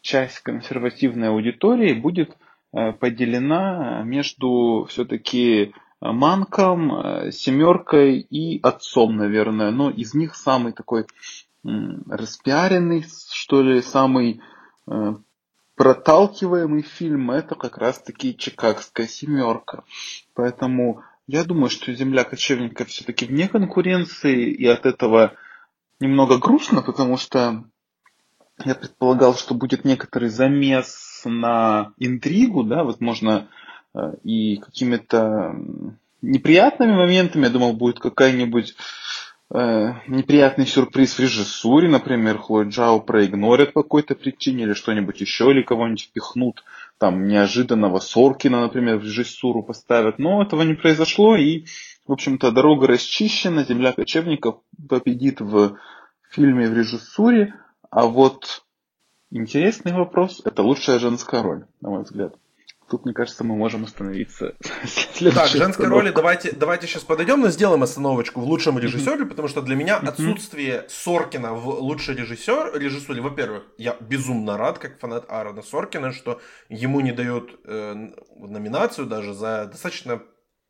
часть 0.01 0.39
консервативной 0.39 1.29
аудитории 1.29 1.93
будет 1.93 2.35
э, 2.73 2.91
поделена 2.93 4.03
между 4.03 4.85
все-таки 4.89 5.73
Манком, 6.01 6.93
э, 6.93 7.31
Семеркой 7.31 8.19
и 8.19 8.59
Отцом, 8.61 9.15
наверное. 9.15 9.71
Но 9.71 9.89
из 9.89 10.13
них 10.13 10.35
самый 10.35 10.73
такой 10.73 11.05
распиаренный, 11.63 13.05
что 13.31 13.61
ли, 13.61 13.81
самый 13.81 14.41
э, 14.87 15.13
проталкиваемый 15.75 16.81
фильм 16.81 17.31
это 17.31 17.55
как 17.55 17.77
раз-таки 17.77 18.37
Чикагская 18.37 19.07
семерка. 19.07 19.83
Поэтому 20.33 21.03
я 21.27 21.43
думаю, 21.43 21.69
что 21.69 21.93
Земля 21.93 22.23
кочевника 22.23 22.85
все-таки 22.85 23.25
вне 23.25 23.47
конкуренции, 23.47 24.51
и 24.51 24.65
от 24.65 24.85
этого 24.85 25.33
немного 25.99 26.37
грустно, 26.37 26.81
потому 26.81 27.17
что 27.17 27.63
я 28.65 28.75
предполагал, 28.75 29.35
что 29.35 29.53
будет 29.53 29.85
некоторый 29.85 30.29
замес 30.29 31.21
на 31.25 31.93
интригу, 31.97 32.63
да, 32.63 32.83
возможно, 32.83 33.47
э, 33.93 33.99
и 34.23 34.57
какими-то 34.57 35.55
неприятными 36.21 36.93
моментами. 36.95 37.45
Я 37.45 37.49
думал, 37.49 37.73
будет 37.73 37.99
какая-нибудь 37.99 38.75
э, 39.53 39.93
неприятный 40.07 40.65
сюрприз 40.65 41.15
в 41.15 41.19
режиссуре, 41.19 41.89
например, 41.89 42.37
Хлоя 42.37 42.65
Джао 42.67 42.99
проигнорят 42.99 43.73
по 43.73 43.83
какой-то 43.83 44.15
причине 44.15 44.63
или 44.63 44.73
что-нибудь 44.73 45.21
еще, 45.21 45.51
или 45.51 45.61
кого-нибудь 45.61 46.03
впихнут 46.03 46.63
там 46.97 47.27
неожиданного 47.27 47.99
Соркина, 47.99 48.61
например, 48.61 48.97
в 48.97 49.03
режиссуру 49.03 49.63
поставят. 49.63 50.19
Но 50.19 50.41
этого 50.41 50.61
не 50.63 50.73
произошло, 50.73 51.35
и, 51.35 51.65
в 52.07 52.11
общем-то, 52.11 52.51
дорога 52.51 52.87
расчищена, 52.87 53.63
земля 53.63 53.91
кочевников 53.91 54.59
победит 54.87 55.41
в 55.41 55.77
фильме 56.29 56.69
в 56.69 56.77
режиссуре, 56.77 57.53
а 57.89 58.05
вот 58.05 58.63
интересный 59.31 59.93
вопрос– 59.93 60.41
это 60.45 60.63
лучшая 60.63 60.99
женская 60.99 61.41
роль, 61.41 61.65
на 61.81 61.89
мой 61.89 62.03
взгляд. 62.03 62.35
Тут, 62.91 63.05
мне 63.05 63.13
кажется, 63.13 63.45
мы 63.45 63.55
можем 63.55 63.85
остановиться. 63.85 64.53
Так, 65.33 65.47
женской 65.47 65.87
роли 65.87 66.11
давайте, 66.11 66.51
давайте 66.51 66.87
сейчас 66.87 67.03
подойдем, 67.03 67.39
но 67.39 67.49
сделаем 67.49 67.83
остановочку 67.83 68.41
в 68.41 68.43
лучшем 68.43 68.77
режиссере, 68.77 69.25
потому 69.25 69.47
что 69.47 69.61
для 69.61 69.75
меня 69.75 69.97
отсутствие 69.97 70.85
Соркина 70.89 71.53
в 71.53 71.67
лучшей 71.79 72.15
режиссер, 72.15 72.77
режиссуре, 72.77 73.21
во-первых, 73.21 73.63
я 73.77 73.95
безумно 74.01 74.57
рад, 74.57 74.79
как 74.79 74.99
фанат 74.99 75.25
Аарона 75.29 75.61
Соркина, 75.61 76.11
что 76.11 76.41
ему 76.67 76.99
не 76.99 77.13
дают 77.13 77.61
э, 77.65 77.93
номинацию 78.35 79.07
даже 79.07 79.33
за 79.33 79.67
достаточно, 79.71 80.21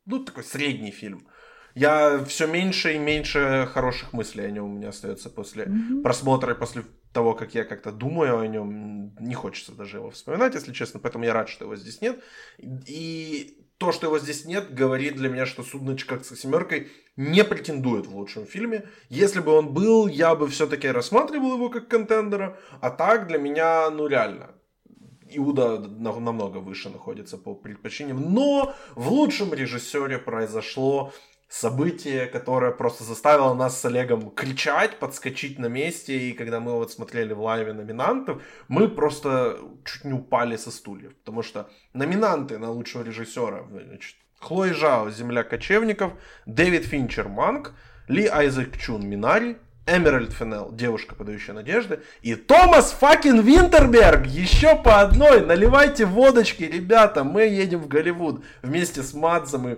ну, 0.06 0.24
такой 0.24 0.44
средний 0.44 0.92
фильм 0.92 1.26
я 1.74 2.22
все 2.26 2.46
меньше 2.46 2.94
и 2.94 2.98
меньше 2.98 3.68
хороших 3.72 4.12
мыслей 4.12 4.44
о 4.44 4.50
нем 4.50 4.64
у 4.64 4.76
меня 4.76 4.90
остается 4.90 5.30
после 5.30 5.64
mm-hmm. 5.64 6.02
просмотра 6.02 6.52
и 6.52 6.58
после 6.58 6.84
того, 7.12 7.34
как 7.34 7.54
я 7.54 7.64
как-то 7.64 7.92
думаю 7.92 8.38
о 8.38 8.46
нем. 8.46 9.14
Не 9.20 9.34
хочется 9.34 9.72
даже 9.72 9.98
его 9.98 10.10
вспоминать, 10.10 10.54
если 10.54 10.72
честно, 10.72 11.00
поэтому 11.00 11.24
я 11.24 11.32
рад, 11.32 11.48
что 11.48 11.64
его 11.64 11.76
здесь 11.76 12.00
нет. 12.00 12.22
И 12.58 13.58
то, 13.78 13.92
что 13.92 14.06
его 14.06 14.18
здесь 14.18 14.44
нет, 14.44 14.74
говорит 14.74 15.16
для 15.16 15.28
меня, 15.28 15.44
что 15.44 15.62
«Судно 15.62 15.96
Чикагской 15.96 16.36
семеркой» 16.36 16.90
не 17.16 17.44
претендует 17.44 18.06
в 18.06 18.16
лучшем 18.16 18.46
фильме. 18.46 18.88
Если 19.08 19.40
бы 19.40 19.52
он 19.52 19.72
был, 19.72 20.06
я 20.06 20.34
бы 20.34 20.48
все-таки 20.48 20.88
рассматривал 20.88 21.54
его 21.54 21.68
как 21.68 21.88
контендера, 21.88 22.58
а 22.80 22.90
так 22.90 23.26
для 23.26 23.38
меня, 23.38 23.90
ну 23.90 24.06
реально, 24.06 24.54
Иуда 25.34 25.78
намного 25.78 26.58
выше 26.58 26.90
находится 26.90 27.38
по 27.38 27.54
предпочтениям. 27.54 28.32
Но 28.32 28.74
в 28.94 29.10
лучшем 29.10 29.52
режиссере 29.52 30.18
произошло 30.18 31.12
событие, 31.52 32.26
которое 32.26 32.70
просто 32.70 33.04
заставило 33.04 33.52
нас 33.52 33.78
с 33.78 33.84
Олегом 33.84 34.30
кричать, 34.30 34.98
подскочить 34.98 35.58
на 35.58 35.66
месте, 35.66 36.16
и 36.16 36.32
когда 36.32 36.60
мы 36.60 36.72
вот 36.72 36.90
смотрели 36.90 37.34
в 37.34 37.42
лайве 37.42 37.74
номинантов, 37.74 38.42
мы 38.68 38.88
просто 38.88 39.58
чуть 39.84 40.04
не 40.04 40.14
упали 40.14 40.56
со 40.56 40.70
стульев, 40.70 41.14
потому 41.16 41.42
что 41.42 41.68
номинанты 41.92 42.58
на 42.58 42.70
лучшего 42.70 43.02
режиссера, 43.02 43.66
значит, 43.70 44.16
Хлои 44.40 44.70
Жао, 44.70 45.10
«Земля 45.10 45.44
кочевников», 45.44 46.14
Дэвид 46.46 46.86
Финчер, 46.86 47.28
«Манк», 47.28 47.74
Ли 48.08 48.26
Айзек 48.26 48.78
Чун, 48.78 49.06
«Минари», 49.06 49.58
Эмеральд 49.86 50.32
Фенел, 50.32 50.72
девушка, 50.72 51.14
подающая 51.14 51.54
надежды, 51.54 52.00
и 52.22 52.34
Томас 52.34 52.92
Факин 52.92 53.40
Винтерберг, 53.40 54.26
еще 54.26 54.74
по 54.76 55.00
одной, 55.00 55.44
наливайте 55.44 56.06
водочки, 56.06 56.62
ребята, 56.62 57.24
мы 57.24 57.42
едем 57.42 57.80
в 57.80 57.88
Голливуд 57.88 58.42
вместе 58.62 59.02
с 59.02 59.12
Мадзом 59.12 59.68
и 59.68 59.76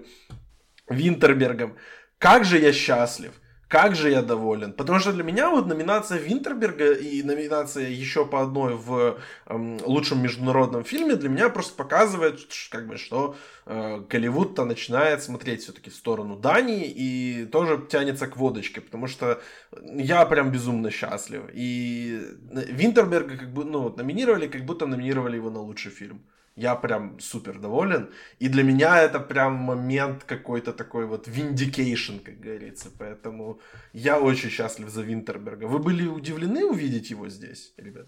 Винтербергом. 0.88 1.76
Как 2.18 2.44
же 2.44 2.58
я 2.58 2.72
счастлив, 2.72 3.32
как 3.74 3.96
же 3.96 4.10
я 4.10 4.22
доволен. 4.22 4.72
Потому 4.72 5.00
что 5.00 5.12
для 5.12 5.24
меня 5.24 5.50
вот 5.50 5.66
номинация 5.66 6.18
Винтерберга 6.18 6.92
и 6.92 7.24
номинация 7.24 7.88
еще 7.88 8.24
по 8.24 8.40
одной 8.40 8.76
в 8.76 9.18
эм, 9.46 9.78
лучшем 9.84 10.22
международном 10.22 10.84
фильме 10.84 11.16
для 11.16 11.28
меня 11.28 11.48
просто 11.48 11.74
показывает, 11.74 12.38
как 12.70 12.86
бы, 12.86 12.96
что 12.96 13.36
э, 13.66 14.00
Голливуд-то 14.08 14.64
начинает 14.64 15.24
смотреть 15.24 15.62
все-таки 15.62 15.90
в 15.90 15.94
сторону 15.94 16.36
Дании 16.36 16.84
и 16.86 17.46
тоже 17.46 17.84
тянется 17.90 18.28
к 18.28 18.36
водочке, 18.36 18.80
потому 18.80 19.08
что 19.08 19.40
я 19.82 20.24
прям 20.26 20.52
безумно 20.52 20.90
счастлив. 20.90 21.42
И 21.52 22.22
Винтерберга 22.52 23.36
как 23.36 23.52
бы, 23.52 23.64
ну, 23.64 23.88
номинировали, 23.88 24.46
как 24.46 24.64
будто 24.64 24.86
номинировали 24.86 25.36
его 25.36 25.50
на 25.50 25.60
лучший 25.60 25.90
фильм. 25.90 26.22
Я 26.56 26.76
прям 26.76 27.18
супер 27.20 27.58
доволен. 27.58 28.10
И 28.38 28.48
для 28.48 28.62
меня 28.62 29.02
это 29.02 29.18
прям 29.18 29.54
момент 29.54 30.24
какой-то 30.24 30.72
такой 30.72 31.06
вот 31.06 31.26
vindication, 31.26 32.20
как 32.20 32.38
говорится. 32.38 32.90
Поэтому 32.96 33.60
я 33.92 34.20
очень 34.20 34.50
счастлив 34.50 34.88
за 34.88 35.02
Винтерберга. 35.02 35.66
Вы 35.66 35.78
были 35.80 36.06
удивлены 36.06 36.64
увидеть 36.64 37.10
его 37.10 37.28
здесь, 37.28 37.72
ребят? 37.76 38.06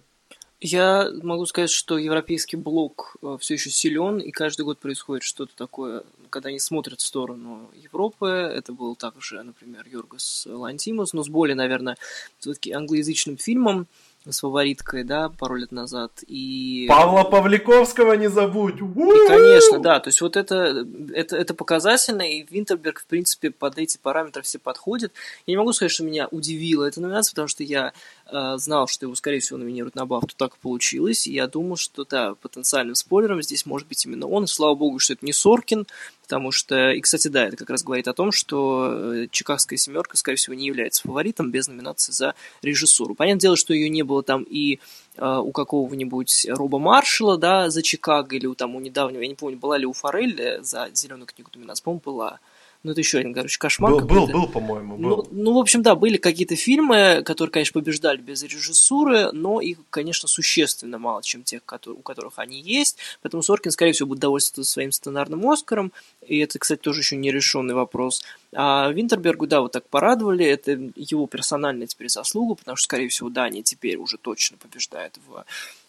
Я 0.61 1.11
могу 1.22 1.44
сказать, 1.44 1.70
что 1.70 1.98
европейский 1.98 2.56
блок 2.56 3.16
э, 3.20 3.37
все 3.38 3.54
еще 3.54 3.68
силен, 3.68 4.18
и 4.18 4.30
каждый 4.30 4.62
год 4.62 4.78
происходит 4.78 5.22
что-то 5.22 5.54
такое, 5.54 6.02
когда 6.30 6.48
они 6.48 6.59
смотрят 6.59 7.00
в 7.00 7.06
сторону 7.06 7.70
Европы. 7.74 8.26
Это 8.26 8.72
был 8.72 8.96
также, 8.96 9.42
например, 9.42 9.85
Йоргас 9.87 10.46
Лантимус, 10.48 11.12
но 11.12 11.22
с 11.22 11.28
более, 11.28 11.56
наверное, 11.56 11.98
все-таки 12.38 12.72
англоязычным 12.72 13.37
фильмом 13.37 13.87
с 14.28 14.40
фавориткой, 14.40 15.04
да, 15.04 15.28
пару 15.28 15.56
лет 15.56 15.72
назад. 15.72 16.12
И... 16.26 16.86
Павла 16.88 17.24
Павликовского 17.24 18.14
не 18.14 18.28
забудь! 18.28 18.76
И, 18.76 19.28
конечно, 19.28 19.78
да, 19.78 20.00
то 20.00 20.08
есть 20.08 20.20
вот 20.20 20.36
это, 20.36 20.86
это, 21.14 21.36
это 21.36 21.54
показательно, 21.54 22.22
и 22.22 22.44
Винтерберг, 22.48 23.00
в 23.00 23.06
принципе, 23.06 23.50
под 23.50 23.78
эти 23.78 23.98
параметры 23.98 24.42
все 24.42 24.58
подходит. 24.58 25.12
Я 25.46 25.52
не 25.52 25.56
могу 25.56 25.72
сказать, 25.72 25.92
что 25.92 26.04
меня 26.04 26.28
удивила 26.30 26.84
эта 26.84 27.00
номинация, 27.00 27.32
потому 27.32 27.48
что 27.48 27.62
я 27.62 27.92
э, 28.30 28.54
знал, 28.56 28.88
что 28.88 29.06
его, 29.06 29.14
скорее 29.14 29.40
всего, 29.40 29.58
номинируют 29.58 29.94
на 29.94 30.06
Бафту, 30.06 30.34
так 30.36 30.54
и 30.54 30.58
получилось, 30.60 31.26
и 31.26 31.32
я 31.32 31.46
думал, 31.46 31.76
что, 31.76 32.04
да, 32.04 32.34
потенциальным 32.34 32.94
спойлером 32.94 33.42
здесь 33.42 33.66
может 33.66 33.88
быть 33.88 34.04
именно 34.04 34.26
он, 34.26 34.44
и 34.44 34.48
слава 34.48 34.74
богу, 34.74 34.98
что 34.98 35.12
это 35.12 35.24
не 35.24 35.32
Соркин, 35.32 35.86
потому 36.26 36.50
что, 36.50 36.90
и, 36.90 37.00
кстати, 37.00 37.28
да, 37.28 37.46
это 37.46 37.56
как 37.56 37.70
раз 37.70 37.84
говорит 37.84 38.08
о 38.08 38.12
том, 38.12 38.32
что 38.32 38.90
э, 38.92 39.28
Чикагская 39.30 39.78
семерка, 39.78 40.16
скорее 40.16 40.36
всего, 40.36 40.54
не 40.54 40.66
является 40.66 41.02
фаворитом 41.02 41.52
без 41.52 41.68
номинации 41.68 42.10
за 42.12 42.34
режиссуру. 42.62 43.14
Понятное 43.14 43.40
дело, 43.40 43.56
что 43.56 43.72
ее 43.72 43.88
не 43.88 44.02
было 44.02 44.24
там 44.24 44.42
и 44.42 44.80
э, 45.16 45.36
у 45.36 45.52
какого-нибудь 45.52 46.46
Роба 46.50 46.78
Маршала, 46.78 47.38
да, 47.38 47.70
за 47.70 47.82
Чикаго, 47.82 48.34
или 48.34 48.46
у 48.46 48.56
там 48.56 48.74
у 48.74 48.80
недавнего, 48.80 49.22
я 49.22 49.28
не 49.28 49.34
помню, 49.36 49.56
была 49.56 49.78
ли 49.78 49.86
у 49.86 49.92
Форелли 49.92 50.58
за 50.62 50.90
зеленую 50.92 51.26
книгу 51.26 51.50
номинация, 51.54 51.84
по-моему, 51.84 52.02
была. 52.04 52.40
Ну, 52.87 52.92
это 52.92 53.01
еще 53.01 53.18
один, 53.18 53.35
короче, 53.35 53.59
кошмар. 53.59 53.90
Был, 53.90 54.01
был, 54.03 54.27
был, 54.29 54.46
по-моему, 54.46 54.96
был. 54.96 55.09
Ну, 55.09 55.27
ну, 55.33 55.55
в 55.55 55.59
общем, 55.59 55.83
да, 55.83 55.96
были 55.96 56.18
какие-то 56.18 56.55
фильмы, 56.55 57.22
которые, 57.25 57.51
конечно, 57.51 57.72
побеждали 57.81 58.18
без 58.18 58.44
режиссуры, 58.44 59.33
но 59.33 59.61
их, 59.61 59.79
конечно, 59.90 60.29
существенно 60.29 60.96
мало, 60.96 61.20
чем 61.20 61.42
тех, 61.42 61.64
которые, 61.64 61.99
у 61.99 62.03
которых 62.03 62.35
они 62.37 62.61
есть. 62.61 62.99
Поэтому 63.22 63.42
Соркин, 63.42 63.72
скорее 63.72 63.90
всего, 63.90 64.11
будет 64.11 64.20
довольствоваться 64.20 64.72
своим 64.72 64.92
сценарным 64.92 65.51
Оскаром. 65.51 65.90
И 66.25 66.38
это, 66.38 66.61
кстати, 66.61 66.79
тоже 66.79 67.01
еще 67.01 67.16
не 67.16 67.33
решенный 67.33 67.75
вопрос. 67.75 68.22
А 68.55 68.88
Винтербергу, 68.92 69.49
да, 69.49 69.62
вот 69.62 69.72
так 69.72 69.88
порадовали. 69.88 70.46
Это 70.46 70.79
его 70.94 71.27
персональная 71.27 71.88
теперь 71.88 72.09
заслуга, 72.09 72.55
потому 72.55 72.77
что, 72.77 72.85
скорее 72.85 73.09
всего, 73.09 73.31
Дания 73.31 73.64
теперь 73.64 73.96
уже 73.96 74.16
точно 74.16 74.59
побеждает 74.59 75.18
в 75.27 75.44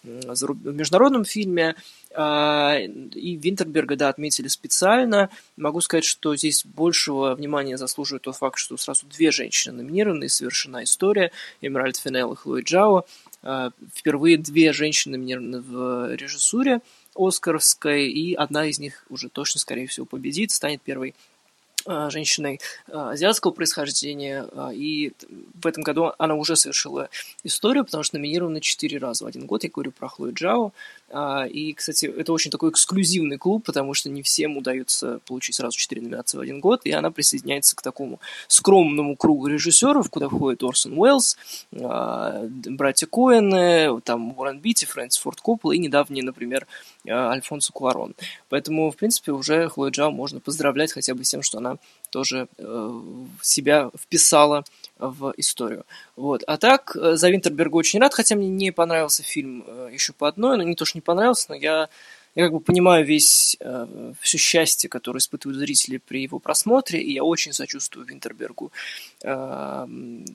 в 0.08 0.74
международном 0.74 1.26
фильме. 1.26 1.76
А, 2.14 2.78
и 2.80 3.36
Винтерберга, 3.36 3.96
да, 3.96 4.10
отметили 4.10 4.48
специально. 4.48 5.30
Могу 5.56 5.82
сказать, 5.82 6.06
что 6.06 6.36
здесь 6.36 6.66
большего 6.66 7.36
внимания 7.36 7.78
заслуживает 7.78 8.24
тот 8.24 8.36
факт, 8.36 8.58
что 8.58 8.78
сразу 8.78 9.06
две 9.06 9.32
женщины 9.32 9.84
номинированы, 9.84 10.26
и 10.26 10.30
совершена 10.30 10.84
история. 10.84 11.32
Эмеральд 11.62 11.98
Финелл 11.98 12.34
и 12.34 12.36
Хлои 12.36 12.64
Джао. 12.64 13.06
А, 13.44 13.72
впервые 13.94 14.38
две 14.38 14.74
женщины 14.74 15.18
номинированы 15.18 15.62
в 15.62 16.16
режиссуре 16.16 16.82
Оскаровской, 17.16 18.10
и 18.10 18.34
одна 18.34 18.66
из 18.68 18.80
них 18.80 19.06
уже 19.10 19.30
точно, 19.30 19.60
скорее 19.60 19.88
всего, 19.88 20.06
победит, 20.06 20.52
станет 20.52 20.82
первой 20.82 21.16
женщиной 22.10 22.60
а, 22.92 23.12
азиатского 23.12 23.52
происхождения, 23.52 24.46
а, 24.54 24.72
и 24.74 25.12
в 25.62 25.68
этом 25.68 25.84
году 25.84 26.12
она 26.18 26.36
уже 26.36 26.56
совершила 26.56 27.10
историю, 27.44 27.86
потому 27.86 28.04
что 28.04 28.18
номинирована 28.18 28.62
четыре 28.62 28.98
раза 28.98 29.24
в 29.24 29.28
один 29.28 29.46
год. 29.46 29.64
Я 29.64 29.70
говорю 29.70 29.92
про 29.92 30.08
Хлою 30.08 30.34
Джао. 30.34 30.72
И, 31.10 31.74
кстати, 31.74 32.06
это 32.06 32.34
очень 32.34 32.52
такой 32.52 32.72
эксклюзивный 32.72 33.38
клуб, 33.38 33.64
потому 33.66 33.94
что 33.94 34.10
не 34.10 34.24
всем 34.24 34.58
удается 34.58 35.22
получить 35.26 35.56
сразу 35.56 35.78
четыре 35.78 36.02
номинации 36.02 36.38
в 36.38 36.42
один 36.42 36.60
год, 36.60 36.82
и 36.84 36.92
она 36.92 37.12
присоединяется 37.12 37.78
к 37.78 37.82
такому 37.82 38.20
скромному 38.50 39.16
кругу 39.16 39.48
режиссеров, 39.48 40.10
куда 40.10 40.28
входит 40.28 40.64
Орсон 40.64 40.98
Уэллс, 40.98 41.38
братья 41.72 43.08
Коэны, 43.08 44.02
там 44.02 44.38
Уоррен 44.38 44.60
Битти, 44.60 44.86
Фрэнсис 44.86 45.22
Форд 45.22 45.40
Коппол 45.40 45.72
и 45.72 45.78
недавний, 45.78 46.22
например, 46.22 46.68
Альфонсо 47.08 47.72
Куарон. 47.72 48.14
Поэтому, 48.50 48.92
в 48.92 48.98
принципе, 48.98 49.32
уже 49.32 49.70
Хлою 49.70 49.92
Джао 49.92 50.12
можно 50.12 50.42
поздравлять 50.42 50.92
хотя 50.92 51.16
бы 51.16 51.24
с 51.24 51.30
тем, 51.30 51.42
что 51.42 51.60
она 51.60 51.78
тоже 52.18 52.48
э, 52.58 53.02
себя 53.44 53.92
вписала 53.96 54.64
в 54.98 55.36
историю. 55.38 55.86
Вот. 56.16 56.44
А 56.48 56.58
так, 56.58 56.96
э, 56.96 57.16
за 57.16 57.30
Винтерберга 57.30 57.76
очень 57.76 58.00
рад, 58.00 58.12
хотя 58.12 58.36
мне 58.36 58.50
не 58.50 58.72
понравился 58.72 59.22
фильм 59.22 59.64
э, 59.68 59.90
еще 59.94 60.14
по 60.14 60.28
одной, 60.28 60.58
но 60.58 60.64
не 60.64 60.74
то, 60.74 60.84
что 60.84 60.98
не 60.98 61.04
понравился, 61.04 61.46
но 61.50 61.56
я 61.56 61.90
я 62.38 62.44
как 62.44 62.54
бы 62.54 62.60
понимаю 62.60 63.04
весь, 63.04 63.58
э, 63.60 64.14
все 64.22 64.38
счастье, 64.38 64.88
которое 64.88 65.18
испытывают 65.18 65.58
зрители 65.58 65.98
при 65.98 66.22
его 66.22 66.38
просмотре, 66.38 67.02
и 67.02 67.14
я 67.14 67.24
очень 67.24 67.52
сочувствую 67.52 68.06
Винтербергу 68.06 68.72
э, 69.24 69.88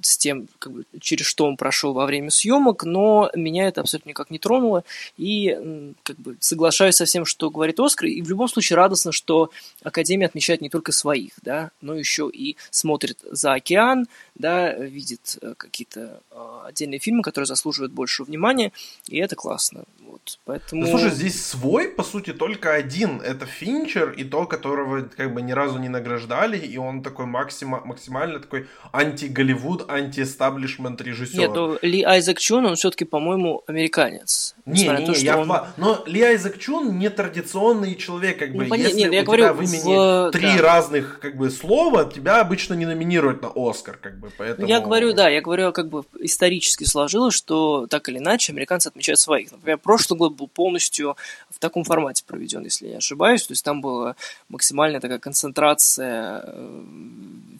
с 0.02 0.18
тем, 0.18 0.48
как 0.58 0.72
бы, 0.72 0.84
через 1.00 1.26
что 1.26 1.46
он 1.46 1.56
прошел 1.56 1.92
во 1.92 2.04
время 2.04 2.30
съемок, 2.30 2.82
но 2.82 3.30
меня 3.36 3.68
это 3.68 3.82
абсолютно 3.82 4.08
никак 4.08 4.30
не 4.30 4.40
тронуло, 4.40 4.82
и 5.16 5.94
как 6.02 6.16
бы 6.16 6.36
соглашаюсь 6.40 6.96
со 6.96 7.04
всем, 7.04 7.24
что 7.24 7.50
говорит 7.50 7.78
Оскар, 7.78 8.08
и 8.08 8.20
в 8.20 8.28
любом 8.28 8.48
случае 8.48 8.78
радостно, 8.78 9.12
что 9.12 9.52
Академия 9.84 10.26
отмечает 10.26 10.60
не 10.60 10.70
только 10.70 10.90
своих, 10.90 11.34
да, 11.42 11.70
но 11.80 11.94
еще 11.94 12.28
и 12.28 12.56
смотрит 12.70 13.18
за 13.30 13.52
океан, 13.52 14.08
да, 14.34 14.74
видит 14.74 15.38
э, 15.40 15.54
какие-то 15.56 16.20
э, 16.32 16.60
отдельные 16.66 16.98
фильмы, 16.98 17.22
которые 17.22 17.46
заслуживают 17.46 17.92
большего 17.92 18.26
внимания, 18.26 18.72
и 19.06 19.18
это 19.18 19.36
классно. 19.36 19.84
Вот, 20.12 20.38
поэтому... 20.44 20.82
Ну, 20.82 20.88
слушай, 20.88 21.10
здесь 21.10 21.42
свой 21.42 21.88
по 21.88 22.02
сути, 22.02 22.34
только 22.34 22.74
один. 22.74 23.22
Это 23.22 23.46
Финчер, 23.46 24.10
и 24.10 24.24
то, 24.24 24.44
которого 24.44 25.08
как 25.16 25.32
бы 25.32 25.40
ни 25.40 25.52
разу 25.52 25.78
не 25.78 25.88
награждали, 25.88 26.58
и 26.58 26.76
он 26.76 27.02
такой 27.02 27.24
максима, 27.24 27.80
максимально 27.82 28.38
такой 28.38 28.66
анти-Голливуд, 28.92 29.90
анти-эстаблишмент 29.90 31.00
режиссер. 31.00 31.38
Нет, 31.38 31.52
ну 31.54 31.78
Ли 31.80 32.02
Айзек 32.02 32.38
Чун, 32.38 32.66
он 32.66 32.76
все-таки, 32.76 33.06
по-моему, 33.06 33.64
американец. 33.66 34.54
Не, 34.66 34.86
не, 34.86 35.06
то, 35.06 35.12
я 35.12 35.38
он... 35.38 35.50
Но 35.78 36.04
Ли 36.04 36.20
Айзек 36.20 36.58
Чун 36.58 36.98
не 36.98 37.08
традиционный 37.08 37.94
человек, 37.94 38.38
как 38.38 38.52
бы, 38.52 38.66
ну, 38.66 38.74
если 38.74 38.98
нет, 38.98 39.10
у 39.10 39.14
я 39.14 39.22
тебя 39.22 39.24
говорю, 39.24 39.54
в 39.54 39.62
имени 39.62 40.28
в... 40.28 40.30
три 40.30 40.56
да. 40.58 40.62
разных, 40.62 41.20
как 41.20 41.38
бы, 41.38 41.50
слова, 41.50 42.04
тебя 42.04 42.42
обычно 42.42 42.74
не 42.74 42.84
номинируют 42.84 43.40
на 43.40 43.50
Оскар, 43.54 43.96
как 43.96 44.20
бы, 44.20 44.30
поэтому... 44.36 44.68
Я 44.68 44.80
говорю, 44.80 45.14
да, 45.14 45.30
я 45.30 45.40
говорю, 45.40 45.72
как 45.72 45.88
бы, 45.88 46.04
исторически 46.20 46.84
сложилось, 46.84 47.34
что, 47.34 47.86
так 47.86 48.10
или 48.10 48.18
иначе, 48.18 48.52
американцы 48.52 48.88
отмечают 48.88 49.18
своих. 49.18 49.50
Например, 49.52 49.78
прошлый 49.78 50.01
год 50.10 50.34
был 50.34 50.48
полностью 50.48 51.16
в 51.50 51.58
таком 51.58 51.84
формате 51.84 52.24
проведен, 52.26 52.64
если 52.64 52.86
я 52.86 52.92
не 52.92 52.98
ошибаюсь, 52.98 53.46
то 53.46 53.52
есть 53.52 53.64
там 53.64 53.80
была 53.80 54.16
максимальная 54.48 55.00
такая 55.00 55.18
концентрация 55.18 56.42
э, 56.44 56.82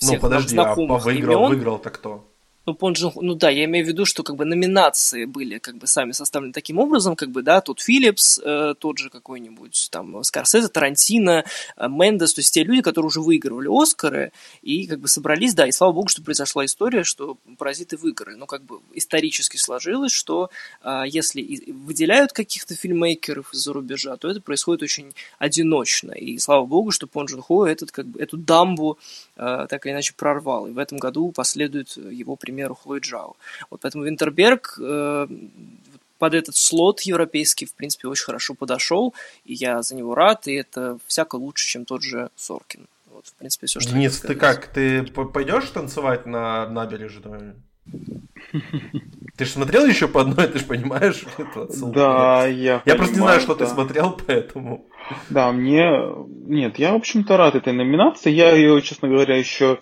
всех 0.01 0.15
ну, 0.15 0.21
подожди, 0.21 0.49
знакомых 0.51 1.03
а 1.03 1.05
выиграл, 1.05 1.41
имен. 1.41 1.51
выиграл-то 1.51 1.91
кто? 1.91 2.25
Ну, 2.65 2.75
Пон 2.75 2.93
Джун, 2.93 3.13
ну 3.17 3.35
да, 3.35 3.51
я 3.51 3.65
имею 3.65 3.85
в 3.85 3.89
виду, 3.89 4.05
что 4.05 4.23
как 4.23 4.37
бы 4.37 4.45
номинации 4.45 5.25
были 5.25 5.59
как 5.59 5.79
бы 5.79 5.89
сами 5.89 6.13
составлены 6.13 6.53
таким 6.53 6.79
образом, 6.79 7.17
как 7.17 7.31
бы, 7.31 7.43
да, 7.43 7.61
тут 7.61 7.81
Филлипс, 7.81 8.39
э, 8.39 8.75
тот 8.79 8.99
же 8.99 9.11
какой-нибудь 9.11 9.89
там 9.91 10.23
Скорсезе, 10.23 10.69
Тарантино, 10.69 11.45
э, 11.77 11.89
Мендес, 11.89 12.35
то 12.35 12.41
есть 12.41 12.55
те 12.55 12.63
люди, 12.63 12.83
которые 12.83 13.09
уже 13.09 13.21
выигрывали 13.21 13.69
Оскары 13.69 14.33
и 14.63 14.87
как 14.87 15.01
бы 15.01 15.09
собрались, 15.09 15.55
да, 15.55 15.67
и 15.67 15.73
слава 15.73 15.93
богу, 15.93 16.07
что 16.07 16.23
произошла 16.23 16.65
история, 16.65 17.03
что 17.03 17.37
паразиты 17.59 17.97
выиграли, 17.97 18.37
но 18.37 18.47
как 18.47 18.63
бы 18.63 18.79
исторически 18.95 19.57
сложилось, 19.57 20.13
что 20.13 20.51
э, 20.85 21.03
если 21.07 21.73
выделяют 21.73 22.33
каких-то 22.33 22.77
фильммейкеров 22.77 23.53
из-за 23.53 23.73
рубежа, 23.73 24.17
то 24.17 24.31
это 24.31 24.41
происходит 24.41 24.83
очень 24.83 25.15
одиночно, 25.41 26.13
и 26.13 26.39
слава 26.39 26.65
богу, 26.65 26.93
что 26.93 27.09
Пон 27.09 27.27
Джун 27.27 27.43
Хо 27.43 27.67
этот, 27.67 27.91
как 27.91 28.07
бы, 28.07 28.21
эту 28.21 28.37
дамбу 28.37 28.99
э, 29.37 29.67
так 29.69 29.85
или 29.85 29.93
иначе 29.93 30.15
прорвал, 30.17 30.69
и 30.69 30.71
в 30.71 30.79
этом 30.79 30.99
году 30.99 31.33
последует 31.33 31.97
его 31.97 32.37
пример 32.37 32.52
примеру, 32.53 32.75
Хлои 32.75 33.01
Джао. 33.01 33.37
Вот 33.71 33.81
поэтому 33.81 34.05
Винтерберг 34.05 34.79
э, 34.79 35.27
под 36.19 36.35
этот 36.35 36.55
слот 36.57 37.01
европейский, 37.01 37.67
в 37.67 37.75
принципе, 37.75 38.09
очень 38.09 38.25
хорошо 38.25 38.55
подошел, 38.55 39.15
и 39.45 39.55
я 39.55 39.83
за 39.83 39.97
него 39.97 40.15
рад, 40.15 40.47
и 40.47 40.55
это 40.55 40.99
всяко 41.07 41.37
лучше, 41.37 41.67
чем 41.67 41.85
тот 41.85 42.03
же 42.03 42.31
Соркин. 42.37 42.87
Вот, 43.13 43.27
в 43.27 43.35
принципе, 43.35 43.67
все, 43.67 43.81
что 43.81 43.93
Денис, 43.93 44.21
ты 44.21 44.35
как, 44.35 44.67
ты 44.67 45.03
пойдешь 45.03 45.69
танцевать 45.71 46.27
на 46.27 46.69
набережную? 46.69 47.57
Ты 49.37 49.47
же 49.47 49.51
смотрел 49.51 49.87
еще 49.87 50.09
по 50.09 50.21
одной, 50.21 50.47
ты 50.47 50.59
же 50.59 50.67
понимаешь 50.67 51.25
эту 51.39 51.63
отсылку? 51.63 51.95
Да, 51.95 52.47
я 52.47 52.83
Я 52.85 52.97
просто 52.97 53.15
не 53.15 53.21
знаю, 53.21 53.41
что 53.41 53.55
ты 53.55 53.67
смотрел, 53.67 54.17
поэтому... 54.27 54.85
Да, 55.31 55.51
мне... 55.53 55.91
Нет, 56.47 56.79
я, 56.79 56.93
в 56.93 56.97
общем-то, 56.97 57.37
рад 57.39 57.55
этой 57.55 57.73
номинации. 57.73 58.31
Я 58.31 58.53
ее, 58.53 58.81
честно 58.83 59.09
говоря, 59.09 59.37
еще 59.37 59.81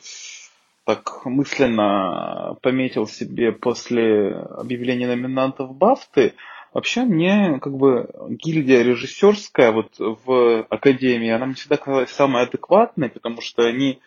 так 0.94 1.24
мысленно 1.24 2.57
пометил 2.62 3.07
себе 3.07 3.53
после 3.53 4.33
объявления 4.33 5.07
номинантов 5.07 5.72
Бафты. 5.76 6.35
Вообще 6.74 7.03
мне 7.03 7.61
как 7.61 7.76
бы 7.76 8.11
гильдия 8.29 8.83
режиссерская 8.83 9.70
вот 9.70 9.94
в 9.98 10.66
Академии, 10.68 11.31
она 11.31 11.46
мне 11.46 11.55
всегда 11.55 11.76
казалась 11.76 12.11
самой 12.11 12.42
адекватной, 12.42 13.09
потому 13.09 13.40
что 13.40 13.62
они 13.62 14.00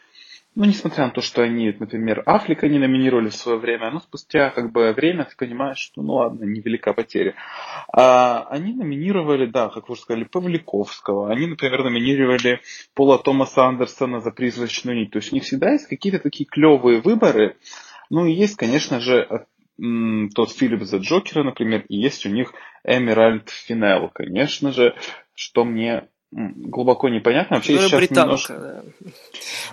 ну, 0.56 0.66
несмотря 0.66 1.06
на 1.06 1.12
то, 1.12 1.22
что 1.22 1.42
они, 1.42 1.76
например, 1.80 2.22
Африка 2.26 2.68
не 2.68 2.78
номинировали 2.78 3.30
в 3.30 3.36
свое 3.36 3.58
время, 3.58 3.90
но 3.90 4.00
спустя 4.00 4.52
как 4.52 4.72
бы 4.72 4.94
время 4.94 5.26
ты 5.26 5.36
понимаешь, 5.36 5.80
что 5.80 6.04
ну 6.04 6.14
ладно, 6.14 6.44
невелика 6.44 6.94
потеря. 6.94 7.34
А, 7.92 8.46
они 8.50 8.74
номинировали, 8.74 9.48
да, 9.48 9.70
как 9.70 9.90
вы 9.90 9.94
уже 9.94 10.02
сказали, 10.02 10.26
Павликовского. 10.26 11.32
Они, 11.32 11.48
например, 11.48 11.84
номинировали 11.84 12.62
Пола 12.94 13.18
Томаса 13.18 13.66
Андерсона 13.66 14.20
за 14.20 14.32
призрачную 14.32 14.98
нить. 14.98 15.12
То 15.12 15.18
есть 15.18 15.32
у 15.32 15.36
них 15.36 15.44
всегда 15.44 15.72
есть 15.72 15.88
какие-то 15.88 16.20
такие 16.20 16.46
клевые 16.46 17.02
выборы. 17.02 17.58
Ну 18.12 18.26
и 18.26 18.34
есть, 18.34 18.56
конечно 18.56 19.00
же, 19.00 19.48
тот 20.36 20.52
Филипп 20.52 20.84
за 20.84 20.98
Джокера, 20.98 21.44
например, 21.44 21.84
и 21.90 21.98
есть 21.98 22.26
у 22.28 22.30
них 22.30 22.54
Эмеральд 22.84 23.50
Финел, 23.50 24.10
конечно 24.14 24.72
же, 24.72 24.96
что 25.34 25.66
мне 25.66 26.08
глубоко 26.36 27.10
непонятно. 27.10 27.58
Вообще, 27.58 27.78
сейчас 27.78 27.92
британка, 27.92 28.22
немножко... 28.24 28.54
да. 28.54 28.84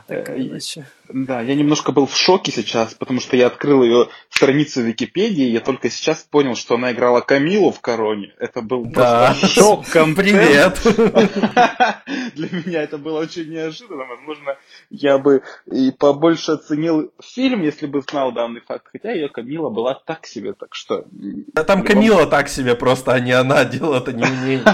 Э, 0.08 0.82
да, 1.08 1.40
я 1.40 1.54
немножко 1.54 1.92
был 1.92 2.06
в 2.06 2.16
шоке 2.16 2.52
сейчас, 2.52 2.94
потому 2.94 3.20
что 3.20 3.36
я 3.36 3.46
открыл 3.46 3.82
ее 3.82 4.08
страницу 4.28 4.82
Википедии, 4.82 5.46
и 5.46 5.52
я 5.52 5.60
только 5.60 5.90
сейчас 5.90 6.18
понял, 6.22 6.54
что 6.54 6.74
она 6.76 6.92
играла 6.92 7.20
Камилу 7.20 7.72
в 7.72 7.80
Короне. 7.80 8.32
Это 8.38 8.62
был 8.62 8.84
да. 8.84 9.34
просто 9.40 9.46
шок 9.60 9.84
Привет! 9.90 10.80
Для 12.34 12.48
меня 12.50 12.82
это 12.82 12.98
было 12.98 13.20
очень 13.20 13.50
неожиданно. 13.50 14.04
Возможно, 14.04 14.56
я 14.90 15.18
бы 15.18 15.42
и 15.66 15.90
побольше 15.90 16.52
оценил 16.52 17.12
фильм, 17.22 17.62
если 17.62 17.86
бы 17.86 18.02
знал 18.02 18.32
данный 18.32 18.60
факт. 18.60 18.86
Хотя 18.92 19.12
ее 19.12 19.28
Камила 19.28 19.70
была 19.70 19.94
так 19.94 20.26
себе, 20.26 20.52
так 20.52 20.74
что... 20.74 21.04
Да 21.10 21.64
там 21.64 21.82
Камила 21.82 22.26
так 22.26 22.48
себе 22.48 22.74
просто, 22.74 23.12
а 23.12 23.20
не 23.20 23.32
она. 23.32 23.64
Дело 23.64 23.98
это 23.98 24.12
не 24.12 24.24
в 24.24 24.44
ней. 24.44 24.60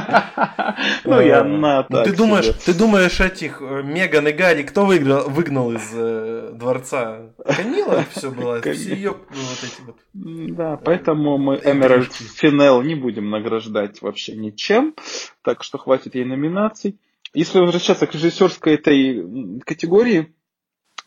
Ну 1.05 1.21
и 1.21 1.31
она 1.31 1.76
так 1.83 2.05
Ты 2.05 2.17
думаешь, 2.17 2.47
ты 2.65 2.75
думаешь 2.75 3.21
этих 3.21 3.61
э, 3.61 3.83
Меган 3.83 4.29
и 4.29 4.33
Гарри, 4.33 4.63
кто 4.63 4.87
выиграл, 4.87 5.29
выгнал 5.29 5.73
из 5.73 5.91
э, 5.93 6.53
дворца? 6.55 7.33
Камила 7.45 8.05
все 8.15 8.31
было, 8.31 8.61
все 8.61 8.95
ее 8.95 9.11
вот 9.11 9.65
эти 9.65 9.81
вот. 9.87 9.97
Да, 10.13 10.77
поэтому 10.77 11.39
мы 11.39 11.57
Эмеральд 11.57 12.13
Финел 12.13 12.83
не 12.83 12.95
будем 12.95 13.31
награждать 13.31 14.03
вообще 14.03 14.37
ничем, 14.37 14.95
так 15.43 15.63
что 15.63 15.79
хватит 15.79 16.15
ей 16.15 16.25
номинаций. 16.25 16.99
Если 17.35 17.59
возвращаться 17.59 18.07
к 18.07 18.15
режиссерской 18.15 18.75
этой 18.75 19.61
категории, 19.61 20.35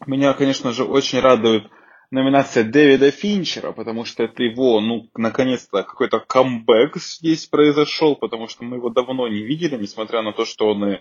меня, 0.06 0.34
конечно 0.34 0.72
же, 0.72 0.84
очень 0.84 1.20
радует 1.20 1.64
номинация 2.12 2.64
Дэвида 2.64 3.12
Финчера, 3.12 3.72
потому 3.72 4.04
что 4.04 4.24
это 4.24 4.42
его, 4.42 4.80
ну, 4.82 5.10
наконец-то 5.16 5.84
какой-то 5.84 6.20
камбэк 6.20 6.98
здесь 6.98 7.46
произошел, 7.46 8.16
потому 8.16 8.48
что 8.48 8.64
мы 8.64 8.78
его 8.78 8.90
давно 8.90 9.28
не 9.28 9.44
видели, 9.44 9.78
несмотря 9.78 10.24
на 10.24 10.34
то, 10.34 10.46
что 10.46 10.70
он 10.70 10.94
и 10.94 11.00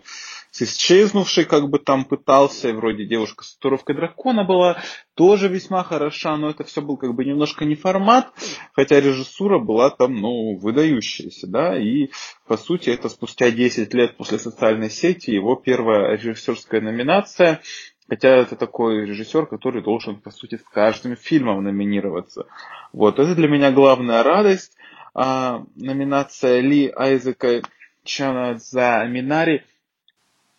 с 0.51 0.63
исчезнувшей 0.63 1.45
как 1.45 1.71
бы 1.71 1.79
там 1.79 2.05
пытался, 2.05 2.69
и 2.69 2.73
вроде 2.73 3.07
девушка 3.07 3.45
с 3.45 3.55
татуировкой 3.55 3.97
дракона 3.97 4.45
была, 4.45 4.83
тоже 5.15 5.49
весьма 5.49 5.83
хороша, 5.83 6.37
но 6.37 6.51
это 6.51 6.65
все 6.65 6.83
был 6.83 6.97
как 6.97 7.15
бы 7.15 7.25
немножко 7.25 7.65
не 7.65 7.75
формат, 7.75 8.31
хотя 8.73 9.01
режиссура 9.01 9.59
была 9.59 9.91
там, 9.91 10.15
ну, 10.15 10.57
выдающаяся, 10.59 11.47
да, 11.47 11.79
и 11.79 12.11
по 12.47 12.57
сути 12.57 12.91
это 12.91 13.09
спустя 13.09 13.51
10 13.51 13.95
лет 13.95 14.17
после 14.17 14.39
социальной 14.39 14.91
сети 14.91 15.31
его 15.31 15.57
первая 15.57 16.17
режиссерская 16.17 16.81
номинация, 16.81 17.63
Хотя 18.09 18.29
это 18.37 18.57
такой 18.57 19.05
режиссер, 19.05 19.47
который 19.47 19.83
должен, 19.83 20.17
по 20.17 20.31
сути, 20.31 20.57
с 20.57 20.63
каждым 20.63 21.15
фильмом 21.17 21.63
номинироваться. 21.63 22.47
Вот, 22.93 23.19
это 23.19 23.35
для 23.35 23.49
меня 23.49 23.71
главная 23.71 24.23
радость. 24.23 24.77
А, 25.15 25.65
номинация 25.77 26.61
Ли 26.61 26.91
Айзека 26.95 27.63
Чана 28.05 28.57
за 28.59 29.05
Минари. 29.07 29.63